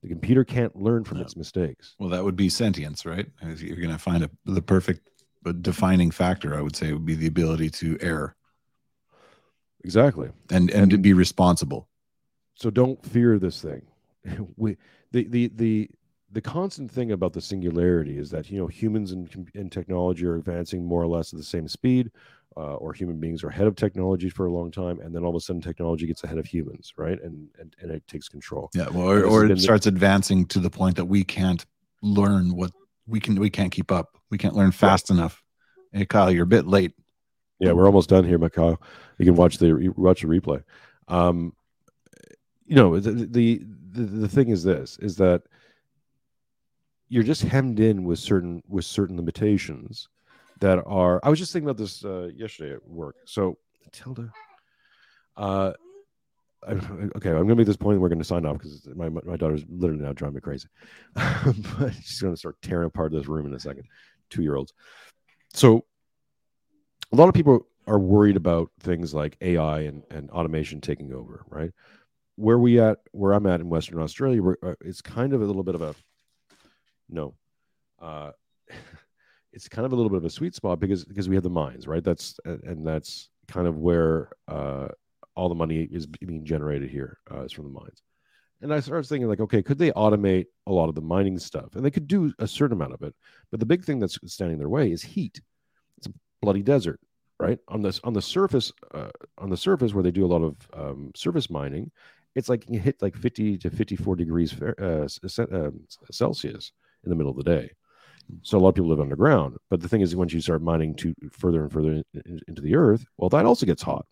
The 0.02 0.08
computer 0.10 0.44
can't 0.44 0.76
learn 0.76 1.04
from 1.04 1.18
No. 1.18 1.24
its 1.24 1.34
mistakes. 1.36 1.94
well, 1.98 2.10
that 2.10 2.22
would 2.22 2.36
be 2.36 2.48
sentience, 2.50 3.06
right? 3.06 3.26
If 3.42 3.62
You're 3.62 3.80
gonna 3.80 3.98
find 3.98 4.22
a 4.24 4.30
the 4.44 4.60
perfect 4.62 5.08
defining 5.62 6.10
factor. 6.10 6.54
I 6.56 6.60
would 6.60 6.76
say 6.76 6.92
would 6.92 7.06
be 7.06 7.14
the 7.14 7.26
ability 7.28 7.70
to 7.70 7.96
err 8.00 8.36
Exactly. 9.84 10.30
and 10.50 10.70
and 10.70 10.90
to 10.90 10.98
be 10.98 11.12
responsible. 11.12 11.88
so 12.54 12.70
don't 12.70 13.04
fear 13.04 13.38
this 13.38 13.60
thing 13.62 13.82
we 14.56 14.76
the 15.12 15.24
the 15.28 15.48
the 15.54 15.90
the 16.32 16.40
constant 16.40 16.90
thing 16.90 17.12
about 17.12 17.32
the 17.32 17.40
singularity 17.40 18.18
is 18.18 18.30
that 18.30 18.50
you 18.50 18.58
know 18.58 18.66
humans 18.66 19.12
and, 19.12 19.50
and 19.54 19.70
technology 19.70 20.26
are 20.26 20.36
advancing 20.36 20.84
more 20.84 21.02
or 21.02 21.06
less 21.06 21.32
at 21.32 21.38
the 21.38 21.44
same 21.44 21.68
speed 21.68 22.10
uh, 22.56 22.74
or 22.76 22.92
human 22.92 23.20
beings 23.20 23.44
are 23.44 23.48
ahead 23.48 23.66
of 23.66 23.76
technology 23.76 24.28
for 24.28 24.46
a 24.46 24.52
long 24.52 24.70
time 24.70 24.98
and 25.00 25.14
then 25.14 25.22
all 25.22 25.30
of 25.30 25.36
a 25.36 25.40
sudden 25.40 25.62
technology 25.62 26.06
gets 26.06 26.24
ahead 26.24 26.38
of 26.38 26.46
humans 26.46 26.92
right 26.96 27.22
and 27.22 27.48
and, 27.60 27.76
and 27.80 27.90
it 27.90 28.06
takes 28.08 28.28
control 28.28 28.70
Yeah, 28.74 28.88
well, 28.88 29.08
or, 29.08 29.24
or 29.24 29.44
it 29.44 29.48
been 29.48 29.56
the- 29.56 29.62
starts 29.62 29.86
advancing 29.86 30.46
to 30.46 30.58
the 30.58 30.70
point 30.70 30.96
that 30.96 31.04
we 31.04 31.22
can't 31.22 31.64
learn 32.02 32.54
what 32.54 32.72
we 33.06 33.20
can. 33.20 33.36
We 33.36 33.50
can't 33.50 33.72
keep 33.72 33.92
up. 33.92 34.16
We 34.30 34.38
can't 34.38 34.54
learn 34.54 34.72
fast 34.72 35.10
enough. 35.10 35.42
Hey, 35.92 36.06
Kyle, 36.06 36.30
you're 36.30 36.44
a 36.44 36.46
bit 36.46 36.66
late. 36.66 36.92
Yeah, 37.58 37.72
we're 37.72 37.86
almost 37.86 38.08
done 38.10 38.24
here, 38.24 38.38
Macau. 38.38 38.76
You 39.18 39.24
can 39.24 39.36
watch 39.36 39.58
the 39.58 39.92
watch 39.96 40.22
the 40.22 40.28
replay. 40.28 40.62
Um, 41.08 41.54
you 42.66 42.76
know, 42.76 42.98
the, 42.98 43.12
the 43.12 43.62
the 43.92 44.02
the 44.02 44.28
thing 44.28 44.48
is 44.48 44.62
this: 44.62 44.98
is 44.98 45.16
that 45.16 45.42
you're 47.08 47.22
just 47.22 47.42
hemmed 47.42 47.80
in 47.80 48.04
with 48.04 48.18
certain 48.18 48.62
with 48.68 48.84
certain 48.84 49.16
limitations 49.16 50.08
that 50.60 50.82
are. 50.86 51.20
I 51.22 51.28
was 51.28 51.38
just 51.38 51.52
thinking 51.52 51.68
about 51.68 51.78
this 51.78 52.04
uh, 52.04 52.28
yesterday 52.34 52.74
at 52.74 52.86
work. 52.88 53.16
So, 53.24 53.58
Tilda, 53.92 54.32
uh, 55.36 55.72
I, 56.66 56.72
okay, 56.72 57.30
I'm 57.30 57.42
gonna 57.42 57.56
make 57.56 57.66
this 57.66 57.76
point. 57.76 57.94
and 57.94 58.02
We're 58.02 58.08
gonna 58.08 58.24
sign 58.24 58.46
off 58.46 58.58
because 58.58 58.88
my 58.94 59.08
my 59.08 59.36
daughter's 59.36 59.64
literally 59.68 60.02
now 60.02 60.12
driving 60.12 60.36
me 60.36 60.40
crazy. 60.40 60.68
but 61.14 61.94
she's 62.02 62.20
gonna 62.20 62.36
start 62.36 62.56
tearing 62.62 62.86
apart 62.86 63.12
this 63.12 63.28
room 63.28 63.46
in 63.46 63.54
a 63.54 63.60
second. 63.60 63.84
Two 64.30 64.42
year 64.42 64.56
olds. 64.56 64.72
So 65.54 65.84
a 67.12 67.16
lot 67.16 67.28
of 67.28 67.34
people 67.34 67.66
are 67.86 67.98
worried 67.98 68.36
about 68.36 68.70
things 68.80 69.14
like 69.14 69.36
AI 69.40 69.80
and, 69.80 70.02
and 70.10 70.28
automation 70.30 70.80
taking 70.80 71.12
over, 71.12 71.44
right? 71.48 71.70
Where 72.34 72.58
we 72.58 72.80
at, 72.80 72.98
where 73.12 73.32
I'm 73.32 73.46
at 73.46 73.60
in 73.60 73.68
Western 73.68 74.00
Australia, 74.00 74.42
uh, 74.62 74.74
it's 74.80 75.00
kind 75.00 75.32
of 75.32 75.40
a 75.40 75.44
little 75.44 75.62
bit 75.62 75.76
of 75.76 75.82
a 75.82 75.94
no, 77.08 77.34
uh, 78.00 78.32
it's 79.52 79.68
kind 79.68 79.86
of 79.86 79.92
a 79.92 79.96
little 79.96 80.10
bit 80.10 80.18
of 80.18 80.24
a 80.24 80.30
sweet 80.30 80.54
spot 80.54 80.80
because 80.80 81.04
because 81.04 81.28
we 81.28 81.36
have 81.36 81.44
the 81.44 81.50
mines, 81.50 81.86
right? 81.86 82.04
That's 82.04 82.38
and 82.44 82.86
that's 82.86 83.28
kind 83.48 83.66
of 83.66 83.78
where 83.78 84.30
uh, 84.48 84.88
all 85.34 85.48
the 85.48 85.54
money 85.54 85.88
is 85.90 86.06
being 86.06 86.44
generated 86.44 86.90
here 86.90 87.18
uh, 87.32 87.42
is 87.42 87.52
from 87.52 87.64
the 87.64 87.70
mines. 87.70 88.02
And 88.62 88.72
I 88.72 88.80
started 88.80 89.06
thinking, 89.06 89.28
like, 89.28 89.40
okay, 89.40 89.62
could 89.62 89.78
they 89.78 89.92
automate 89.92 90.46
a 90.66 90.72
lot 90.72 90.88
of 90.88 90.94
the 90.94 91.02
mining 91.02 91.38
stuff? 91.38 91.74
And 91.74 91.84
they 91.84 91.90
could 91.90 92.08
do 92.08 92.32
a 92.38 92.46
certain 92.46 92.76
amount 92.76 92.94
of 92.94 93.02
it. 93.02 93.14
But 93.50 93.60
the 93.60 93.66
big 93.66 93.84
thing 93.84 93.98
that's 93.98 94.18
standing 94.24 94.54
in 94.54 94.58
their 94.58 94.68
way 94.68 94.90
is 94.90 95.02
heat. 95.02 95.40
It's 95.98 96.06
a 96.06 96.12
bloody 96.40 96.62
desert, 96.62 96.98
right? 97.38 97.58
On 97.68 97.82
this 97.82 98.00
on 98.02 98.14
the 98.14 98.22
surface, 98.22 98.72
uh, 98.94 99.10
on 99.38 99.50
the 99.50 99.56
surface 99.56 99.92
where 99.92 100.02
they 100.02 100.10
do 100.10 100.24
a 100.24 100.32
lot 100.34 100.42
of 100.42 100.56
um, 100.72 101.12
surface 101.14 101.50
mining, 101.50 101.90
it's 102.34 102.48
like 102.48 102.64
you 102.68 102.78
hit 102.78 103.00
like 103.02 103.16
50 103.16 103.58
to 103.58 103.70
54 103.70 104.16
degrees 104.16 104.54
uh, 104.62 105.06
uh, 105.22 105.70
Celsius 106.10 106.72
in 107.06 107.10
the 107.10 107.16
middle 107.16 107.30
of 107.30 107.36
the 107.36 107.44
day. 107.44 107.70
So 108.42 108.58
a 108.58 108.60
lot 108.60 108.70
of 108.70 108.74
people 108.74 108.90
live 108.90 109.00
underground. 109.00 109.56
But 109.70 109.80
the 109.80 109.88
thing 109.88 110.00
is, 110.00 110.16
once 110.16 110.32
you 110.32 110.40
start 110.40 110.62
mining 110.62 110.94
to 110.96 111.14
further 111.30 111.62
and 111.62 111.72
further 111.72 112.02
in, 112.14 112.40
into 112.48 112.60
the 112.60 112.74
earth, 112.74 113.06
well, 113.16 113.30
that 113.30 113.46
also 113.46 113.66
gets 113.66 113.82
hot. 113.82 114.04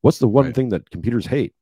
What's 0.00 0.18
the 0.18 0.28
one 0.28 0.46
right. 0.46 0.54
thing 0.54 0.70
that 0.70 0.90
computers 0.90 1.26
hate? 1.26 1.54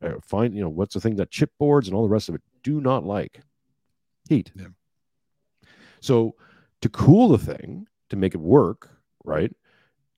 Uh, 0.00 0.12
find 0.22 0.54
you 0.54 0.60
know 0.60 0.68
what's 0.68 0.94
the 0.94 1.00
thing 1.00 1.16
that 1.16 1.32
chipboards 1.32 1.86
and 1.86 1.94
all 1.94 2.04
the 2.04 2.08
rest 2.08 2.28
of 2.28 2.36
it 2.36 2.42
do 2.62 2.80
not 2.80 3.04
like? 3.04 3.40
Heat. 4.28 4.52
Yeah. 4.54 4.68
So 6.00 6.36
to 6.82 6.88
cool 6.88 7.28
the 7.28 7.38
thing 7.38 7.86
to 8.10 8.16
make 8.16 8.34
it 8.34 8.40
work 8.40 8.90
right 9.24 9.52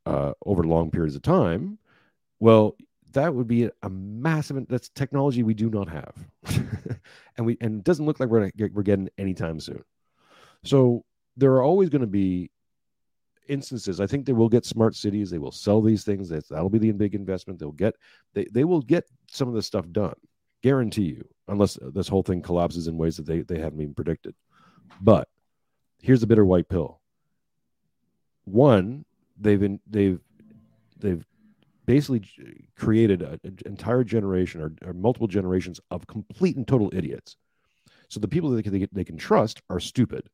uh, 0.04 0.32
over 0.44 0.64
long 0.64 0.90
periods 0.90 1.16
of 1.16 1.22
time, 1.22 1.78
well, 2.40 2.76
that 3.12 3.34
would 3.34 3.48
be 3.48 3.70
a 3.82 3.90
massive. 3.90 4.66
That's 4.68 4.88
technology 4.90 5.42
we 5.42 5.54
do 5.54 5.70
not 5.70 5.88
have, 5.88 6.14
and 7.36 7.46
we 7.46 7.56
and 7.61 7.80
it 7.80 7.84
doesn't 7.84 8.06
look 8.06 8.20
like 8.20 8.28
we're 8.28 8.40
gonna 8.40 8.52
get, 8.56 8.72
we're 8.72 8.82
getting 8.82 9.08
anytime 9.18 9.61
soon. 9.61 9.82
So 10.64 11.04
there 11.36 11.52
are 11.52 11.62
always 11.62 11.88
going 11.88 12.02
to 12.02 12.06
be 12.06 12.50
instances. 13.48 14.00
I 14.00 14.06
think 14.06 14.26
they 14.26 14.32
will 14.32 14.48
get 14.48 14.64
smart 14.64 14.94
cities. 14.94 15.30
They 15.30 15.38
will 15.38 15.52
sell 15.52 15.80
these 15.80 16.04
things. 16.04 16.28
That'll 16.28 16.70
be 16.70 16.78
the 16.78 16.92
big 16.92 17.14
investment. 17.14 17.58
They'll 17.58 17.72
get 17.72 17.94
they 18.34 18.46
they 18.52 18.64
will 18.64 18.82
get 18.82 19.08
some 19.28 19.48
of 19.48 19.54
this 19.54 19.66
stuff 19.66 19.90
done. 19.90 20.14
Guarantee 20.62 21.02
you, 21.04 21.28
unless 21.48 21.78
uh, 21.78 21.90
this 21.92 22.08
whole 22.08 22.22
thing 22.22 22.42
collapses 22.42 22.86
in 22.86 22.96
ways 22.96 23.16
that 23.16 23.26
they 23.26 23.40
they 23.40 23.58
haven't 23.58 23.80
even 23.80 23.94
predicted. 23.94 24.34
But 25.00 25.28
here's 26.00 26.20
the 26.20 26.26
bitter 26.26 26.44
white 26.44 26.68
pill. 26.68 27.00
One, 28.44 29.04
they've 29.38 29.61
been 29.61 29.80
they've 29.88 30.20
they've 30.98 31.24
basically 31.86 32.22
created 32.76 33.22
an 33.22 33.58
entire 33.66 34.04
generation 34.04 34.60
or, 34.60 34.72
or, 34.86 34.92
multiple 34.92 35.26
generations 35.26 35.80
of 35.90 36.06
complete 36.06 36.56
and 36.56 36.66
total 36.68 36.90
idiots. 36.92 37.36
So 38.08 38.20
the 38.20 38.28
people 38.28 38.50
that 38.50 38.64
they 38.64 38.78
can, 38.80 38.88
they 38.92 39.04
can 39.04 39.16
trust 39.16 39.62
are 39.70 39.80
stupid 39.80 40.28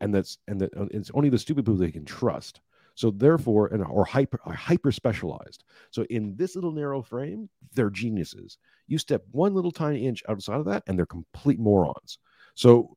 and 0.00 0.14
that's 0.14 0.38
and 0.48 0.60
that 0.60 0.76
uh, 0.76 0.86
it's 0.90 1.10
only 1.14 1.28
the 1.28 1.38
stupid 1.38 1.64
people 1.64 1.76
they 1.76 1.90
can 1.90 2.04
trust. 2.04 2.60
So 2.96 3.10
therefore, 3.10 3.68
and 3.68 3.82
or 3.84 4.04
hyper 4.04 4.38
are 4.44 4.52
hyper 4.52 4.92
specialized. 4.92 5.64
So 5.90 6.04
in 6.10 6.36
this 6.36 6.54
little 6.54 6.70
narrow 6.72 7.02
frame, 7.02 7.48
they're 7.72 7.90
geniuses. 7.90 8.58
You 8.86 8.98
step 8.98 9.22
one 9.32 9.54
little 9.54 9.72
tiny 9.72 10.06
inch 10.06 10.22
outside 10.28 10.60
of 10.60 10.66
that, 10.66 10.84
and 10.86 10.96
they're 10.96 11.06
complete 11.06 11.58
morons. 11.58 12.18
So 12.54 12.94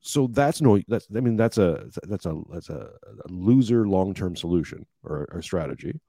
so 0.00 0.28
that's 0.28 0.60
no 0.60 0.80
that's 0.88 1.06
I 1.14 1.20
mean 1.20 1.36
that's 1.36 1.58
a 1.58 1.84
that's 2.04 2.26
a 2.26 2.40
that's 2.50 2.70
a, 2.70 2.90
a 3.24 3.28
loser 3.32 3.86
long 3.86 4.14
term 4.14 4.34
solution 4.34 4.86
or, 5.04 5.28
or 5.30 5.42
strategy. 5.42 6.00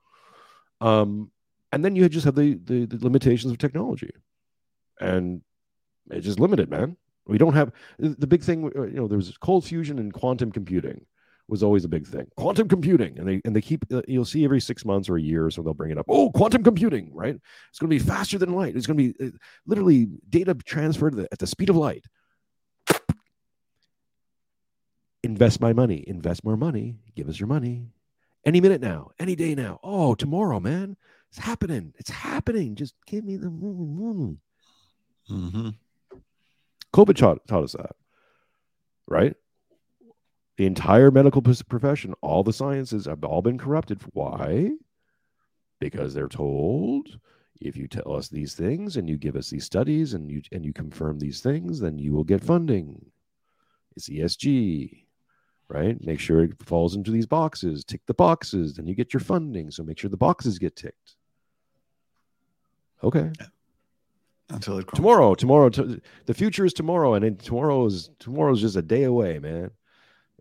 Um, 0.81 1.31
and 1.71 1.85
then 1.85 1.95
you 1.95 2.09
just 2.09 2.25
have 2.25 2.35
the, 2.35 2.55
the 2.63 2.85
the 2.85 2.97
limitations 3.01 3.51
of 3.51 3.57
technology, 3.57 4.11
and 4.99 5.41
it's 6.09 6.25
just 6.25 6.39
limited, 6.39 6.69
man. 6.69 6.97
We 7.27 7.37
don't 7.37 7.53
have 7.53 7.71
the 7.97 8.27
big 8.27 8.43
thing. 8.43 8.65
Uh, 8.75 8.83
you 8.83 8.95
know, 8.95 9.07
there 9.07 9.17
was 9.17 9.37
cold 9.37 9.63
fusion 9.63 9.99
and 9.99 10.11
quantum 10.11 10.51
computing 10.51 11.05
was 11.47 11.63
always 11.63 11.83
a 11.83 11.89
big 11.89 12.07
thing. 12.07 12.27
Quantum 12.37 12.67
computing, 12.67 13.19
and 13.19 13.27
they 13.27 13.41
and 13.45 13.55
they 13.55 13.61
keep 13.61 13.85
uh, 13.93 14.01
you'll 14.07 14.25
see 14.25 14.43
every 14.43 14.61
six 14.61 14.85
months 14.85 15.09
or 15.09 15.17
a 15.17 15.21
year, 15.21 15.49
so 15.49 15.61
they'll 15.61 15.73
bring 15.73 15.91
it 15.91 15.97
up. 15.97 16.05
Oh, 16.09 16.31
quantum 16.31 16.63
computing, 16.63 17.13
right? 17.13 17.35
It's 17.69 17.79
going 17.79 17.89
to 17.89 17.95
be 17.95 17.99
faster 17.99 18.37
than 18.37 18.53
light. 18.53 18.75
It's 18.75 18.87
going 18.87 18.97
to 18.97 19.13
be 19.13 19.25
uh, 19.25 19.29
literally 19.67 20.07
data 20.29 20.55
transferred 20.55 21.19
at 21.19 21.39
the 21.39 21.47
speed 21.47 21.69
of 21.69 21.75
light. 21.75 22.05
Invest 25.23 25.61
my 25.61 25.73
money. 25.73 26.03
Invest 26.07 26.43
more 26.43 26.57
money. 26.57 26.95
Give 27.15 27.29
us 27.29 27.39
your 27.39 27.47
money. 27.47 27.85
Any 28.45 28.61
minute 28.61 28.81
now. 28.81 29.11
Any 29.19 29.35
day 29.35 29.55
now. 29.55 29.79
Oh, 29.83 30.15
tomorrow, 30.15 30.59
man. 30.59 30.97
It's 31.29 31.39
happening. 31.39 31.93
It's 31.97 32.09
happening. 32.09 32.75
Just 32.75 32.95
give 33.05 33.23
me 33.23 33.37
the. 33.37 33.47
Mm-hmm. 35.29 35.69
COVID 36.93 37.15
taught, 37.15 37.47
taught 37.47 37.63
us 37.63 37.71
that, 37.73 37.95
right? 39.07 39.35
The 40.57 40.65
entire 40.65 41.09
medical 41.09 41.41
profession, 41.41 42.13
all 42.21 42.43
the 42.43 42.51
sciences 42.51 43.05
have 43.05 43.23
all 43.23 43.41
been 43.41 43.57
corrupted. 43.57 44.01
Why? 44.11 44.71
Because 45.79 46.13
they're 46.13 46.27
told 46.27 47.17
if 47.61 47.77
you 47.77 47.87
tell 47.87 48.13
us 48.13 48.27
these 48.27 48.55
things 48.55 48.97
and 48.97 49.07
you 49.09 49.17
give 49.17 49.35
us 49.35 49.49
these 49.49 49.65
studies 49.65 50.13
and 50.13 50.29
you 50.29 50.41
and 50.51 50.65
you 50.65 50.73
confirm 50.73 51.19
these 51.19 51.39
things, 51.41 51.79
then 51.79 51.97
you 51.97 52.11
will 52.11 52.23
get 52.23 52.43
funding. 52.43 53.05
It's 53.95 54.09
ESG, 54.09 55.05
right? 55.73 56.03
Make 56.03 56.19
sure 56.19 56.43
it 56.43 56.61
falls 56.63 56.95
into 56.95 57.11
these 57.11 57.25
boxes. 57.25 57.83
Tick 57.83 58.01
the 58.05 58.13
boxes, 58.13 58.75
then 58.75 58.87
you 58.87 58.95
get 58.95 59.13
your 59.13 59.21
funding. 59.21 59.71
So 59.71 59.83
make 59.83 59.97
sure 59.97 60.09
the 60.09 60.17
boxes 60.17 60.59
get 60.59 60.75
ticked. 60.75 61.15
Okay 63.03 63.31
until 64.51 64.77
it 64.77 64.87
tomorrow 64.93 65.33
tomorrow 65.35 65.69
the 65.69 66.33
future 66.33 66.65
is 66.65 66.73
tomorrow 66.73 67.13
and 67.13 67.39
tomorrow 67.39 67.85
is 67.85 68.09
tomorrow 68.19 68.51
is 68.53 68.61
just 68.61 68.75
a 68.75 68.81
day 68.81 69.03
away 69.03 69.39
man 69.39 69.71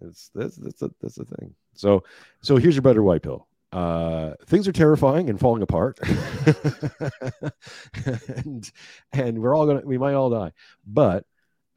it's 0.03 0.31
that's 0.35 0.57
that's 0.57 0.83
a, 0.83 0.91
that's 1.01 1.15
the 1.17 1.25
thing 1.25 1.55
so 1.75 2.03
so 2.43 2.57
here's 2.57 2.75
your 2.75 2.83
better 2.83 3.03
white 3.03 3.23
pill 3.23 3.47
uh 3.73 4.33
things 4.47 4.67
are 4.67 4.73
terrifying 4.73 5.31
and 5.31 5.39
falling 5.39 5.63
apart 5.63 5.99
and 8.45 8.73
and 9.13 9.39
we're 9.39 9.55
all 9.55 9.67
gonna 9.67 9.83
we 9.85 9.99
might 9.99 10.15
all 10.15 10.31
die 10.31 10.51
but 10.87 11.25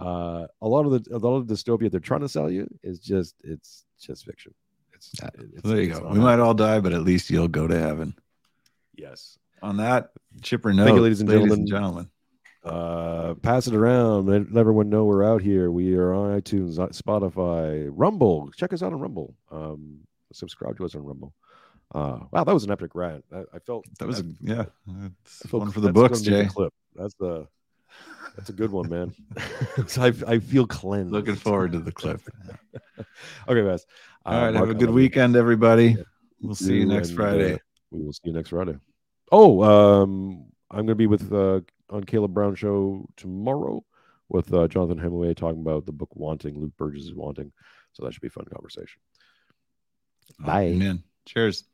uh 0.03 0.47
a 0.61 0.67
lot 0.67 0.85
of 0.85 0.91
the 0.91 1.15
a 1.15 1.17
lot 1.17 1.35
of 1.35 1.47
the 1.47 1.53
dystopia 1.53 1.89
they're 1.89 1.99
trying 1.99 2.21
to 2.21 2.29
sell 2.29 2.49
you 2.49 2.67
is 2.83 2.99
just 2.99 3.35
it's 3.43 3.85
just 3.99 4.25
fiction 4.25 4.53
it's, 4.93 5.11
it's 5.33 5.61
there 5.63 5.81
you 5.81 5.93
go 5.93 6.07
we 6.11 6.19
might 6.19 6.39
all 6.39 6.53
die 6.53 6.79
but 6.79 6.93
at 6.93 7.01
least 7.01 7.29
you'll 7.29 7.47
go 7.47 7.67
to 7.67 7.79
heaven 7.79 8.13
yes 8.95 9.37
on 9.61 9.77
that 9.77 10.11
chipper 10.41 10.73
note, 10.73 10.99
ladies 10.99 11.21
and 11.21 11.29
ladies 11.29 11.43
gentlemen, 11.43 11.59
and 11.59 11.67
gentlemen 11.67 12.09
uh, 12.65 13.33
pass 13.41 13.67
it 13.67 13.75
around. 13.75 14.27
Let 14.27 14.57
everyone 14.57 14.89
know 14.89 15.05
we're 15.05 15.23
out 15.23 15.41
here. 15.41 15.69
We 15.69 15.95
are 15.95 16.13
on 16.13 16.39
iTunes, 16.39 16.79
uh, 16.79 16.87
Spotify, 16.87 17.89
Rumble. 17.91 18.51
Check 18.55 18.73
us 18.73 18.81
out 18.81 18.93
on 18.93 18.99
Rumble. 18.99 19.35
Um, 19.51 19.99
subscribe 20.31 20.77
to 20.77 20.85
us 20.85 20.95
on 20.95 21.03
Rumble. 21.03 21.33
Uh, 21.93 22.19
wow, 22.31 22.43
that 22.43 22.53
was 22.53 22.63
an 22.63 22.71
epic 22.71 22.95
rant. 22.95 23.23
I, 23.31 23.43
I 23.53 23.59
felt 23.59 23.85
that 23.99 24.07
was 24.07 24.21
a 24.21 24.25
yeah. 24.41 24.65
It's 25.25 25.51
one 25.51 25.71
for 25.71 25.81
the 25.81 25.91
books, 25.91 26.21
Jay. 26.21 26.45
Clip. 26.45 26.73
That's 26.95 27.13
the 27.15 27.47
that's 28.35 28.49
a 28.49 28.53
good 28.53 28.71
one, 28.71 28.89
man. 28.89 29.13
I, 29.97 30.13
I 30.27 30.39
feel 30.39 30.65
cleansed. 30.65 31.11
Looking 31.11 31.35
forward 31.35 31.73
to 31.73 31.79
the 31.79 31.91
clip. 31.91 32.21
okay, 33.47 33.63
guys. 33.63 33.85
All 34.25 34.33
right, 34.33 34.55
uh, 34.55 34.59
have 34.59 34.69
a 34.69 34.73
good 34.73 34.89
weekend, 34.89 35.35
everybody. 35.35 35.97
We'll 36.41 36.55
see 36.55 36.77
you 36.77 36.85
next 36.85 37.09
and, 37.09 37.17
Friday. 37.17 37.53
Uh, 37.53 37.57
we 37.91 38.03
will 38.03 38.13
see 38.13 38.21
you 38.25 38.33
next 38.33 38.49
Friday. 38.49 38.77
Oh, 39.31 39.63
um, 39.63 40.45
I'm 40.71 40.77
going 40.77 40.87
to 40.87 40.95
be 40.95 41.07
with 41.07 41.31
uh, 41.31 41.61
on 41.89 42.03
Caleb 42.03 42.33
Brown 42.33 42.55
show 42.55 43.07
tomorrow 43.17 43.83
with 44.29 44.53
uh, 44.53 44.67
Jonathan 44.67 44.97
Hemingway 44.97 45.33
talking 45.33 45.61
about 45.61 45.85
the 45.85 45.91
book 45.91 46.09
Wanting. 46.15 46.59
Luke 46.59 46.73
Burgis 46.77 47.03
is 47.03 47.13
Wanting, 47.13 47.51
so 47.91 48.03
that 48.03 48.13
should 48.13 48.21
be 48.21 48.27
a 48.27 48.31
fun 48.31 48.45
conversation. 48.45 49.01
Bye. 50.39 50.63
Amen. 50.63 51.03
Cheers. 51.25 51.65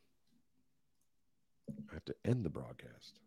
I 1.90 1.94
have 1.94 2.04
to 2.06 2.14
end 2.24 2.44
the 2.44 2.50
broadcast. 2.50 3.19